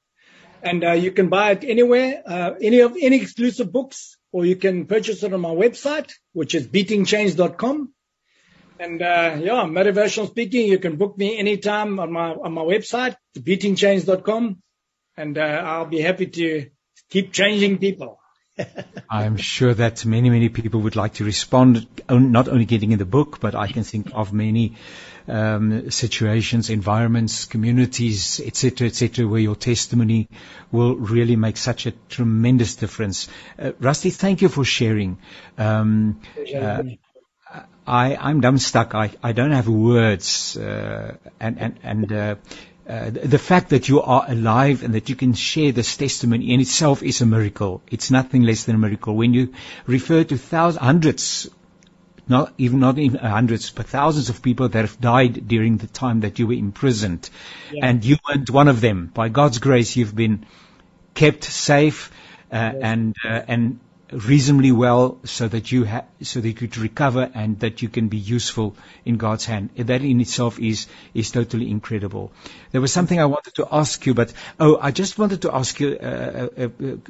And 0.61 0.83
uh, 0.83 0.93
you 0.95 1.13
can 1.13 1.29
buy 1.29 1.53
it 1.53 1.63
anywhere, 1.63 2.21
uh, 2.27 2.51
any 2.61 2.81
of 2.81 2.97
any 3.01 3.21
exclusive 3.23 3.71
books, 3.73 4.17
or 4.33 4.47
you 4.47 4.57
can 4.57 4.87
purchase 4.87 5.23
it 5.23 5.33
on 5.33 5.41
my 5.41 5.51
website, 5.51 6.11
which 6.33 6.55
is 6.55 6.67
beatingchains.com. 6.67 7.93
And 8.81 9.01
uh, 9.01 9.37
yeah, 9.39 9.65
motivational 9.65 10.29
speaking, 10.29 10.67
you 10.67 10.79
can 10.79 10.97
book 10.97 11.17
me 11.17 11.39
anytime 11.39 12.01
on 12.01 12.11
my 12.11 12.31
on 12.33 12.53
my 12.53 12.63
website, 12.63 13.15
beatingchains.com, 13.39 14.61
and 15.17 15.39
uh, 15.39 15.41
I'll 15.41 15.87
be 15.87 16.01
happy 16.01 16.27
to 16.27 16.71
keep 17.09 17.33
changing 17.33 17.79
people. 17.79 18.19
I'm 19.11 19.37
sure 19.37 19.75
that 19.75 20.05
many, 20.05 20.31
many 20.31 20.49
people 20.49 20.81
would 20.81 20.97
like 20.97 21.15
to 21.15 21.25
respond, 21.25 21.87
not 22.09 22.49
only 22.49 22.65
getting 22.65 22.93
in 22.93 22.99
the 22.99 23.05
book, 23.07 23.41
but 23.41 23.55
I 23.55 23.69
can 23.69 23.85
think 23.85 24.11
of 24.15 24.33
many 24.33 24.77
um, 25.29 25.91
situations, 25.91 26.71
environments, 26.71 27.47
communities, 27.47 28.41
etc., 28.45 28.89
etc., 28.89 29.27
where 29.27 29.41
your 29.41 29.57
testimony 29.57 30.29
will 30.71 30.97
really 30.97 31.37
make 31.37 31.57
such 31.57 31.87
a 31.87 31.93
tremendous 32.09 32.77
difference. 32.77 33.29
Uh, 33.59 33.73
Rusty, 33.79 34.11
thank 34.11 34.43
you 34.43 34.49
for 34.49 34.65
sharing. 34.65 35.19
Um, 35.59 36.21
uh, 36.55 36.83
I, 37.87 38.17
I'm 38.17 38.41
dumbstuck. 38.41 38.95
I, 38.95 39.11
I 39.23 39.33
don't 39.33 39.51
have 39.51 39.69
words, 39.69 40.57
uh, 40.57 41.17
and 41.41 41.59
and 41.61 41.79
and 41.83 42.39
uh, 42.89 43.11
the 43.11 43.21
the 43.21 43.39
fact 43.39 43.71
that 43.71 43.89
you 43.89 44.03
are 44.03 44.25
alive 44.29 44.83
and 44.83 44.95
that 44.95 45.09
you 45.09 45.15
can 45.17 45.35
share 45.35 45.73
this 45.73 45.97
testimony 45.97 46.53
in 46.53 46.61
itself 46.61 47.03
is 47.03 47.21
a 47.21 47.27
miracle. 47.27 47.83
It's 47.91 48.11
nothing 48.11 48.43
less 48.43 48.65
than 48.65 48.75
a 48.75 48.79
miracle. 48.79 49.15
When 49.15 49.35
you 49.35 49.53
refer 49.87 50.25
to 50.25 50.37
thousands, 50.37 50.83
hundreds, 50.83 51.49
not 52.27 52.53
even 52.59 52.81
not 52.81 52.99
even 52.99 53.21
hundreds, 53.21 53.71
but 53.71 53.87
thousands 53.87 54.31
of 54.31 54.43
people 54.43 54.69
that 54.69 54.81
have 54.81 55.01
died 55.01 55.47
during 55.47 55.77
the 55.77 55.87
time 55.87 56.21
that 56.21 56.39
you 56.39 56.47
were 56.49 56.55
imprisoned, 56.55 57.31
Yeah. 57.73 57.87
and 57.87 58.05
you 58.05 58.17
weren't 58.29 58.51
one 58.51 58.69
of 58.69 58.81
them. 58.81 59.11
By 59.15 59.29
God's 59.29 59.59
grace, 59.59 59.97
you've 59.97 60.15
been 60.17 60.45
kept 61.15 61.45
safe 61.45 62.11
uh, 62.51 62.73
and 62.83 63.15
uh, 63.25 63.43
and 63.49 63.81
reasonably 64.13 64.73
well, 64.73 65.19
so 65.25 65.49
that 65.49 65.73
you 65.73 65.85
ha- 65.87 66.05
so 66.21 66.41
that 66.41 66.49
you 66.49 66.55
could 66.55 66.77
recover 66.77 67.31
and 67.35 67.59
that 67.61 67.83
you 67.83 67.89
can 67.89 68.09
be 68.09 68.19
useful 68.19 68.77
in 69.05 69.17
God's 69.17 69.45
hand. 69.47 69.71
That 69.77 70.03
in 70.03 70.21
itself 70.21 70.59
is 70.59 70.87
is 71.15 71.31
totally 71.31 71.71
incredible. 71.71 72.33
There 72.73 72.81
was 72.81 72.93
something 72.93 73.19
I 73.19 73.25
wanted 73.25 73.55
to 73.55 73.67
ask 73.71 74.05
you, 74.07 74.15
but 74.15 74.33
oh, 74.61 74.79
I 74.81 74.91
just 74.91 75.19
wanted 75.19 75.43
to 75.43 75.55
ask 75.55 75.81
you 75.81 75.97
uh, 76.01 76.49
uh, 76.59 76.69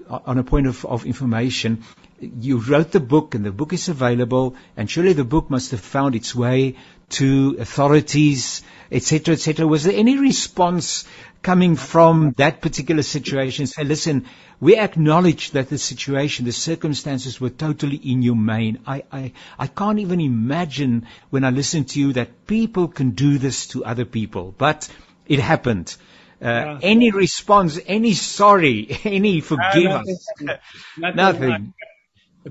uh, 0.08 0.18
on 0.24 0.38
a 0.38 0.44
point 0.44 0.66
of, 0.66 0.84
of 0.86 1.04
information. 1.04 1.84
You 2.20 2.58
wrote 2.58 2.92
the 2.92 3.00
book, 3.00 3.34
and 3.34 3.44
the 3.44 3.50
book 3.50 3.72
is 3.72 3.88
available, 3.88 4.54
and 4.76 4.88
surely 4.88 5.12
the 5.12 5.24
book 5.24 5.50
must 5.50 5.72
have 5.72 5.80
found 5.80 6.14
its 6.14 6.34
way 6.34 6.76
to 7.10 7.56
authorities, 7.58 8.62
etc., 8.90 9.34
etc. 9.34 9.66
Was 9.66 9.84
there 9.84 9.96
any 9.96 10.18
response 10.18 11.04
coming 11.42 11.76
from 11.76 12.34
that 12.38 12.60
particular 12.60 13.02
situation? 13.02 13.66
Say, 13.66 13.84
listen, 13.84 14.26
we 14.60 14.76
acknowledge 14.76 15.50
that 15.52 15.68
the 15.68 15.78
situation, 15.78 16.44
the 16.44 16.52
circumstances 16.52 17.40
were 17.40 17.50
totally 17.50 18.00
inhumane. 18.02 18.78
I, 18.86 19.04
I, 19.12 19.32
I 19.58 19.66
can't 19.66 19.98
even 19.98 20.20
imagine 20.20 21.06
when 21.30 21.44
I 21.44 21.50
listen 21.50 21.84
to 21.86 22.00
you 22.00 22.12
that 22.14 22.46
people 22.46 22.88
can 22.88 23.10
do 23.10 23.38
this 23.38 23.66
to 23.68 23.84
other 23.84 24.04
people, 24.04 24.54
but 24.56 24.88
it 25.26 25.40
happened. 25.40 25.96
Uh, 26.40 26.46
Yeah. 26.48 26.78
Any 26.82 27.10
response, 27.12 27.78
any 27.86 28.14
sorry, 28.14 28.98
any 29.04 29.40
forgive 29.40 29.90
Uh, 29.90 30.02
us? 30.02 30.26
nothing. 30.98 31.16
Nothing. 31.16 31.74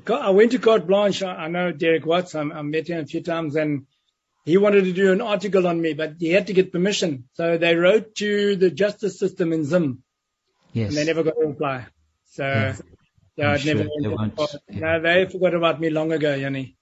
I 0.07 0.29
went 0.29 0.51
to 0.53 0.59
Carte 0.59 0.87
Blanche. 0.87 1.21
I 1.23 1.35
I 1.45 1.47
know 1.49 1.71
Derek 1.71 2.05
Watts. 2.05 2.35
I, 2.35 2.41
I 2.41 2.61
met 2.61 2.87
him 2.87 2.99
a 2.99 3.05
few 3.05 3.21
times, 3.21 3.55
and 3.55 3.85
he 4.45 4.57
wanted 4.57 4.85
to 4.85 4.93
do 4.93 5.11
an 5.11 5.21
article 5.21 5.67
on 5.67 5.81
me, 5.81 5.93
but 5.93 6.15
he 6.19 6.29
had 6.29 6.47
to 6.47 6.53
get 6.53 6.71
permission. 6.71 7.25
So 7.33 7.57
they 7.57 7.75
wrote 7.75 8.15
to 8.15 8.55
the 8.55 8.71
justice 8.71 9.19
system 9.19 9.53
in 9.53 9.65
Zim, 9.65 10.03
Yes. 10.73 10.89
and 10.89 10.97
they 10.97 11.05
never 11.05 11.23
got 11.23 11.35
a 11.41 11.47
reply. 11.47 11.85
So, 12.31 12.43
Yeah. 12.43 12.73
so 12.73 13.43
I'm 13.43 13.57
sure 13.59 13.75
never 13.75 13.83
they 13.83 14.09
yeah. 14.09 14.79
No, 14.79 15.01
they 15.01 15.25
forgot 15.31 15.53
about 15.53 15.79
me 15.79 15.89
long 15.89 16.11
ago, 16.11 16.37
Jannie. 16.37 16.77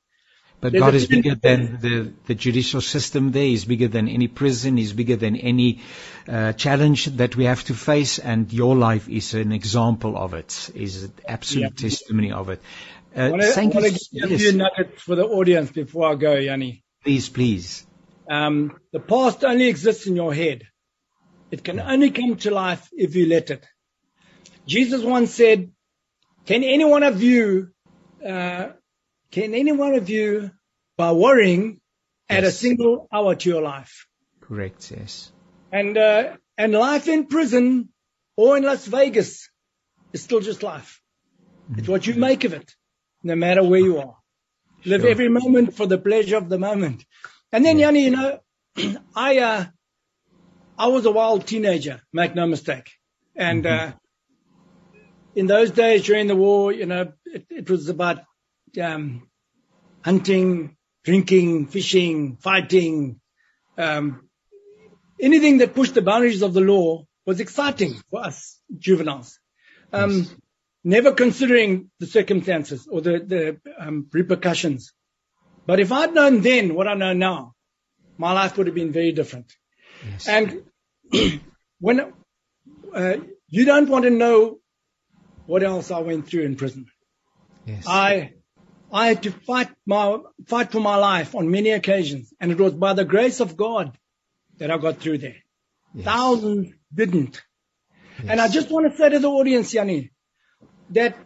But 0.61 0.73
There's 0.73 0.81
God 0.83 0.95
is 0.95 1.07
bigger 1.07 1.35
than 1.35 1.79
the, 1.79 2.13
the 2.27 2.35
judicial 2.35 2.81
system 2.81 3.31
there. 3.31 3.45
He's 3.45 3.63
bigger 3.63 3.87
than 3.87 4.09
any 4.09 4.27
prison. 4.27 4.75
He's 4.75 4.91
bigger 4.91 5.15
than 5.15 5.37
any 5.37 5.81
uh, 6.27 6.51
challenge 6.53 7.05
that 7.05 7.37
we 7.37 7.45
have 7.45 7.63
to 7.65 7.73
face. 7.73 8.19
And 8.19 8.51
your 8.51 8.75
life 8.75 9.07
is 9.07 9.33
an 9.33 9.53
example 9.53 10.17
of 10.17 10.33
it, 10.33 10.69
is 10.75 11.03
an 11.05 11.13
absolute 11.25 11.73
Yeah. 11.79 11.89
testimony 11.89 12.31
of 12.33 12.49
it. 12.49 12.61
I 13.15 13.27
Uh, 13.27 13.29
want 13.29 13.41
to 13.41 13.47
thank 13.47 13.73
you. 13.73 13.81
give 13.81 14.41
you 14.41 14.49
a 14.49 14.53
Yes, 14.53 15.01
for 15.01 15.15
the 15.15 15.25
audience 15.25 15.71
before 15.71 16.11
I 16.11 16.15
go, 16.15 16.39
Jannie. 16.41 16.83
Please, 17.03 17.29
please. 17.29 17.85
Um, 18.29 18.79
the 18.93 18.99
past 18.99 19.43
only 19.43 19.67
exists 19.67 20.05
in 20.07 20.15
your 20.15 20.33
head. 20.33 20.67
It 21.51 21.63
can 21.63 21.79
only 21.79 22.11
come 22.11 22.35
to 22.37 22.51
life 22.51 22.87
if 22.91 23.15
you 23.15 23.25
let 23.25 23.49
it. 23.49 23.65
Jesus 24.67 25.01
once 25.03 25.33
said, 25.33 25.71
"Can 26.45 26.63
any 26.63 26.85
one 26.85 27.03
of 27.03 27.23
you, 27.23 27.71
uh, 28.23 28.67
can 29.31 29.55
any 29.55 29.71
one 29.71 29.95
of 29.95 30.09
you, 30.09 30.51
by 30.95 31.11
worrying, 31.11 31.81
add 32.29 32.43
a 32.43 32.51
single 32.51 33.07
hour 33.11 33.35
to 33.35 33.49
your 33.49 33.63
life?" 33.63 34.05
Correct, 34.41 34.91
yes. 34.91 35.31
And 35.71 35.97
uh, 35.97 36.37
and 36.55 36.73
life 36.73 37.07
in 37.07 37.25
prison 37.25 37.89
or 38.37 38.57
in 38.57 38.63
Las 38.63 38.85
Vegas 38.85 39.49
is 40.13 40.21
still 40.21 40.39
just 40.39 40.61
life. 40.61 41.01
It's 41.77 41.87
what 41.87 42.05
you 42.05 42.13
make 42.13 42.43
of 42.43 42.53
it, 42.53 42.75
no 43.23 43.35
matter 43.35 43.63
where 43.63 43.79
you 43.79 43.97
are. 43.99 44.18
Live 44.85 45.01
Sure. 45.01 45.09
every 45.09 45.29
moment 45.29 45.75
for 45.75 45.85
the 45.85 45.97
pleasure 45.97 46.37
of 46.37 46.49
the 46.49 46.57
moment. 46.57 47.05
And 47.51 47.65
then. 47.65 47.79
Jannie, 47.79 48.05
you 48.05 48.11
know, 48.11 48.39
I 49.15 49.39
uh, 49.39 49.65
I 50.77 50.87
was 50.87 51.05
a 51.05 51.11
wild 51.11 51.45
teenager, 51.45 52.01
make 52.13 52.35
no 52.35 52.47
mistake. 52.47 52.89
And, 53.35 53.65
mm-hmm. 53.65 53.89
uh, 53.89 53.93
in 55.35 55.45
those 55.45 55.71
days 55.71 56.05
during 56.05 56.27
the 56.27 56.35
war, 56.35 56.71
you 56.71 56.85
know, 56.85 57.11
it, 57.25 57.45
it 57.49 57.69
was 57.69 57.89
about, 57.89 58.19
um, 58.81 59.27
hunting, 60.01 60.77
drinking, 61.03 61.67
fishing, 61.67 62.37
fighting, 62.37 63.19
um, 63.77 64.29
anything 65.19 65.57
that 65.57 65.75
pushed 65.75 65.95
the 65.95 66.01
boundaries 66.01 66.41
of 66.41 66.53
the 66.53 66.61
law 66.61 67.03
was 67.25 67.39
exciting 67.39 67.95
for 68.09 68.21
us 68.25 68.59
juveniles. 68.77 69.37
Um, 69.91 70.11
yes. 70.11 70.35
Never 70.83 71.11
considering 71.11 71.91
the 71.99 72.07
circumstances 72.07 72.87
or 72.89 73.01
the, 73.01 73.19
the 73.19 73.61
um, 73.79 74.07
repercussions. 74.13 74.93
But 75.65 75.79
if 75.79 75.91
I'd 75.91 76.13
known 76.13 76.41
then 76.41 76.73
what 76.73 76.87
I 76.87 76.93
know 76.93 77.13
now, 77.13 77.53
my 78.17 78.31
life 78.33 78.57
would 78.57 78.67
have 78.67 78.75
been 78.75 78.91
very 78.91 79.11
different. 79.11 79.51
Yes. 80.05 80.27
And 80.27 80.63
when 81.79 82.13
uh, 82.93 83.17
you 83.47 83.65
don't 83.65 83.89
want 83.89 84.05
to 84.05 84.09
know 84.09 84.59
what 85.45 85.63
else 85.63 85.89
I 85.91 85.99
went 85.99 86.27
through 86.27 86.43
in 86.43 86.55
prison. 86.55 86.85
Yes. 87.65 87.85
I 87.87 88.33
I 88.91 89.07
had 89.07 89.23
to 89.23 89.31
fight 89.31 89.69
my 89.85 90.17
fight 90.47 90.71
for 90.71 90.79
my 90.79 90.95
life 90.95 91.35
on 91.35 91.51
many 91.51 91.71
occasions, 91.71 92.33
and 92.39 92.51
it 92.51 92.59
was 92.59 92.73
by 92.73 92.93
the 92.93 93.05
grace 93.05 93.39
of 93.39 93.57
God 93.57 93.97
that 94.57 94.71
I 94.71 94.77
got 94.77 94.97
through 94.99 95.19
there. 95.19 95.37
Yes. 95.93 96.05
Thousands 96.05 96.73
didn't. 96.93 97.41
Yes. 98.19 98.27
And 98.29 98.41
I 98.41 98.47
just 98.47 98.69
want 98.69 98.91
to 98.91 98.97
say 98.97 99.09
to 99.09 99.19
the 99.19 99.29
audience, 99.29 99.71
Jannie, 99.71 100.11
that 100.91 101.17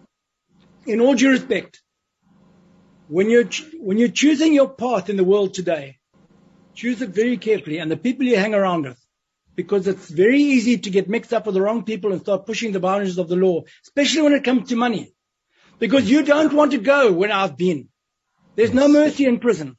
in 0.85 1.01
all 1.01 1.15
due 1.15 1.31
respect, 1.31 1.81
when 3.07 3.29
you're 3.29 3.49
when 3.79 3.97
you're 3.97 4.07
choosing 4.07 4.53
your 4.53 4.69
path 4.69 5.09
in 5.09 5.17
the 5.17 5.23
world 5.23 5.53
today, 5.53 5.97
choose 6.73 7.01
it 7.01 7.09
very 7.09 7.37
carefully, 7.37 7.77
and 7.77 7.91
the 7.91 7.97
people 7.97 8.25
you 8.25 8.37
hang 8.37 8.53
around 8.53 8.83
with, 8.83 8.99
because 9.55 9.87
it's 9.87 10.09
very 10.09 10.41
easy 10.41 10.77
to 10.79 10.89
get 10.89 11.09
mixed 11.09 11.33
up 11.33 11.45
with 11.45 11.55
the 11.55 11.61
wrong 11.61 11.83
people 11.83 12.11
and 12.11 12.21
start 12.21 12.45
pushing 12.45 12.71
the 12.71 12.79
boundaries 12.79 13.17
of 13.17 13.27
the 13.27 13.35
law, 13.35 13.61
especially 13.83 14.21
when 14.21 14.33
it 14.33 14.43
comes 14.43 14.69
to 14.69 14.75
money. 14.75 15.13
Because 15.79 16.09
you 16.09 16.23
don't 16.23 16.53
want 16.53 16.71
to 16.71 16.77
go 16.77 17.11
where 17.11 17.31
I've 17.31 17.57
been. 17.57 17.89
There's 18.55 18.73
no 18.73 18.87
mercy 18.87 19.25
in 19.25 19.39
prison. 19.39 19.75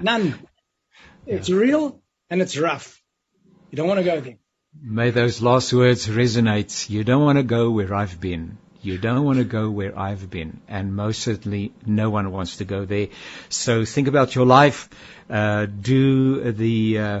None. 0.00 0.38
It's 1.26 1.50
real 1.50 2.00
and 2.30 2.40
it's 2.40 2.56
rough. 2.56 3.02
You 3.70 3.76
don't 3.76 3.88
want 3.88 3.98
to 3.98 4.04
go 4.04 4.20
there. 4.20 4.36
May 4.80 5.10
those 5.10 5.42
last 5.42 5.72
words 5.72 6.06
resonate. 6.06 6.88
You 6.88 7.02
don't 7.02 7.22
want 7.22 7.38
to 7.38 7.42
go 7.42 7.70
where 7.70 7.92
I've 7.94 8.20
been. 8.20 8.58
You 8.88 8.96
don't 8.96 9.24
want 9.24 9.38
to 9.38 9.44
go 9.44 9.68
where 9.68 9.98
I've 9.98 10.30
been. 10.30 10.60
And 10.66 10.96
most 10.96 11.20
certainly 11.20 11.72
no 11.84 12.08
one 12.08 12.32
wants 12.32 12.56
to 12.56 12.64
go 12.64 12.84
there. 12.86 13.08
So 13.50 13.84
think 13.84 14.08
about 14.08 14.34
your 14.34 14.46
life. 14.46 14.88
Uh, 15.28 15.66
do 15.66 16.52
the, 16.52 16.98
uh, 16.98 17.20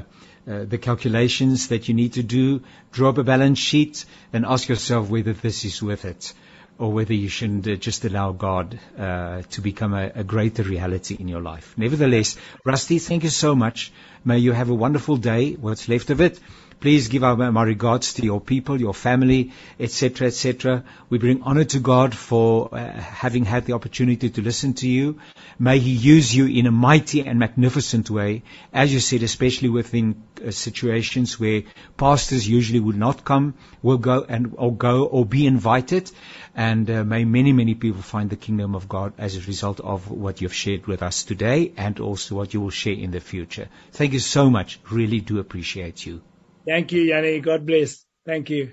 uh, 0.50 0.64
the 0.64 0.78
calculations 0.78 1.68
that 1.68 1.88
you 1.88 1.94
need 1.94 2.14
to 2.14 2.22
do. 2.22 2.62
Draw 2.92 3.10
up 3.10 3.18
a 3.18 3.24
balance 3.24 3.58
sheet 3.58 4.06
and 4.32 4.46
ask 4.46 4.68
yourself 4.68 5.10
whether 5.10 5.34
this 5.34 5.66
is 5.66 5.82
worth 5.82 6.06
it 6.06 6.32
or 6.78 6.90
whether 6.90 7.12
you 7.12 7.28
shouldn't 7.28 7.68
uh, 7.68 7.74
just 7.74 8.04
allow 8.04 8.32
God 8.32 8.78
uh, 8.96 9.42
to 9.42 9.60
become 9.60 9.92
a, 9.92 10.10
a, 10.14 10.24
greater 10.24 10.62
reality 10.62 11.16
in 11.18 11.28
your 11.28 11.40
life. 11.40 11.74
Nevertheless, 11.76 12.36
Rusty, 12.64 12.98
thank 12.98 13.24
you 13.24 13.30
so 13.30 13.54
much. 13.54 13.92
May 14.24 14.38
you 14.38 14.52
have 14.52 14.70
a 14.70 14.74
wonderful 14.74 15.16
day, 15.16 15.54
what's 15.54 15.88
left 15.88 16.10
of 16.10 16.20
it. 16.20 16.40
Please 16.80 17.08
give 17.08 17.24
our, 17.24 17.36
my 17.50 17.64
regards 17.64 18.14
to 18.14 18.22
your 18.22 18.40
people, 18.40 18.80
your 18.80 18.94
family, 18.94 19.52
etc., 19.80 20.28
etc. 20.28 20.84
We 21.10 21.18
bring 21.18 21.42
honor 21.42 21.64
to 21.64 21.80
God 21.80 22.14
for 22.14 22.72
uh, 22.72 22.92
having 22.92 23.44
had 23.44 23.64
the 23.64 23.72
opportunity 23.72 24.30
to 24.30 24.42
listen 24.42 24.74
to 24.74 24.88
you. 24.88 25.18
May 25.58 25.80
He 25.80 25.90
use 25.90 26.32
you 26.32 26.46
in 26.46 26.66
a 26.66 26.70
mighty 26.70 27.26
and 27.26 27.40
magnificent 27.40 28.10
way, 28.10 28.44
as 28.72 28.92
you 28.94 29.00
said, 29.00 29.24
especially 29.24 29.70
within 29.70 30.22
uh, 30.46 30.52
situations 30.52 31.40
where 31.40 31.64
pastors 31.96 32.46
usually 32.46 32.78
would 32.78 32.96
not 32.96 33.24
come, 33.24 33.54
will 33.82 33.98
go 33.98 34.24
and 34.28 34.54
or 34.56 34.72
go 34.72 35.04
or 35.04 35.26
be 35.26 35.48
invited. 35.48 36.12
And 36.54 36.88
uh, 36.88 37.02
may 37.02 37.24
many, 37.24 37.52
many 37.52 37.74
people 37.74 38.02
find 38.02 38.30
the 38.30 38.36
kingdom 38.36 38.76
of 38.76 38.88
God 38.88 39.14
as 39.18 39.36
a 39.36 39.40
result 39.40 39.80
of 39.80 40.10
what 40.12 40.40
you've 40.40 40.54
shared 40.54 40.86
with 40.86 41.02
us 41.02 41.24
today 41.24 41.72
and 41.76 41.98
also 41.98 42.36
what 42.36 42.54
you 42.54 42.60
will 42.60 42.70
share 42.70 42.94
in 42.94 43.10
the 43.10 43.20
future. 43.20 43.68
Thank 43.90 44.12
you 44.12 44.20
so 44.20 44.48
much. 44.48 44.78
Really 44.90 45.20
do 45.20 45.40
appreciate 45.40 46.06
you. 46.06 46.20
Thank 46.68 46.92
you, 46.92 47.08
Jannie. 47.08 47.40
God 47.40 47.64
bless. 47.64 48.04
Thank 48.26 48.50
you. 48.50 48.72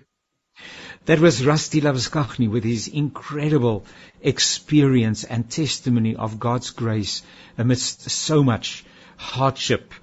That 1.06 1.20
was 1.20 1.46
Rusty 1.46 1.80
Labuschagne 1.80 2.50
with 2.50 2.66
his 2.66 2.90
incredible 2.90 3.86
experience 4.22 5.24
and 5.24 5.50
testimony 5.50 6.16
of 6.16 6.38
God's 6.38 6.72
grace 6.72 7.22
amidst 7.58 8.10
so 8.10 8.44
much 8.44 8.84
hardship. 9.16 9.94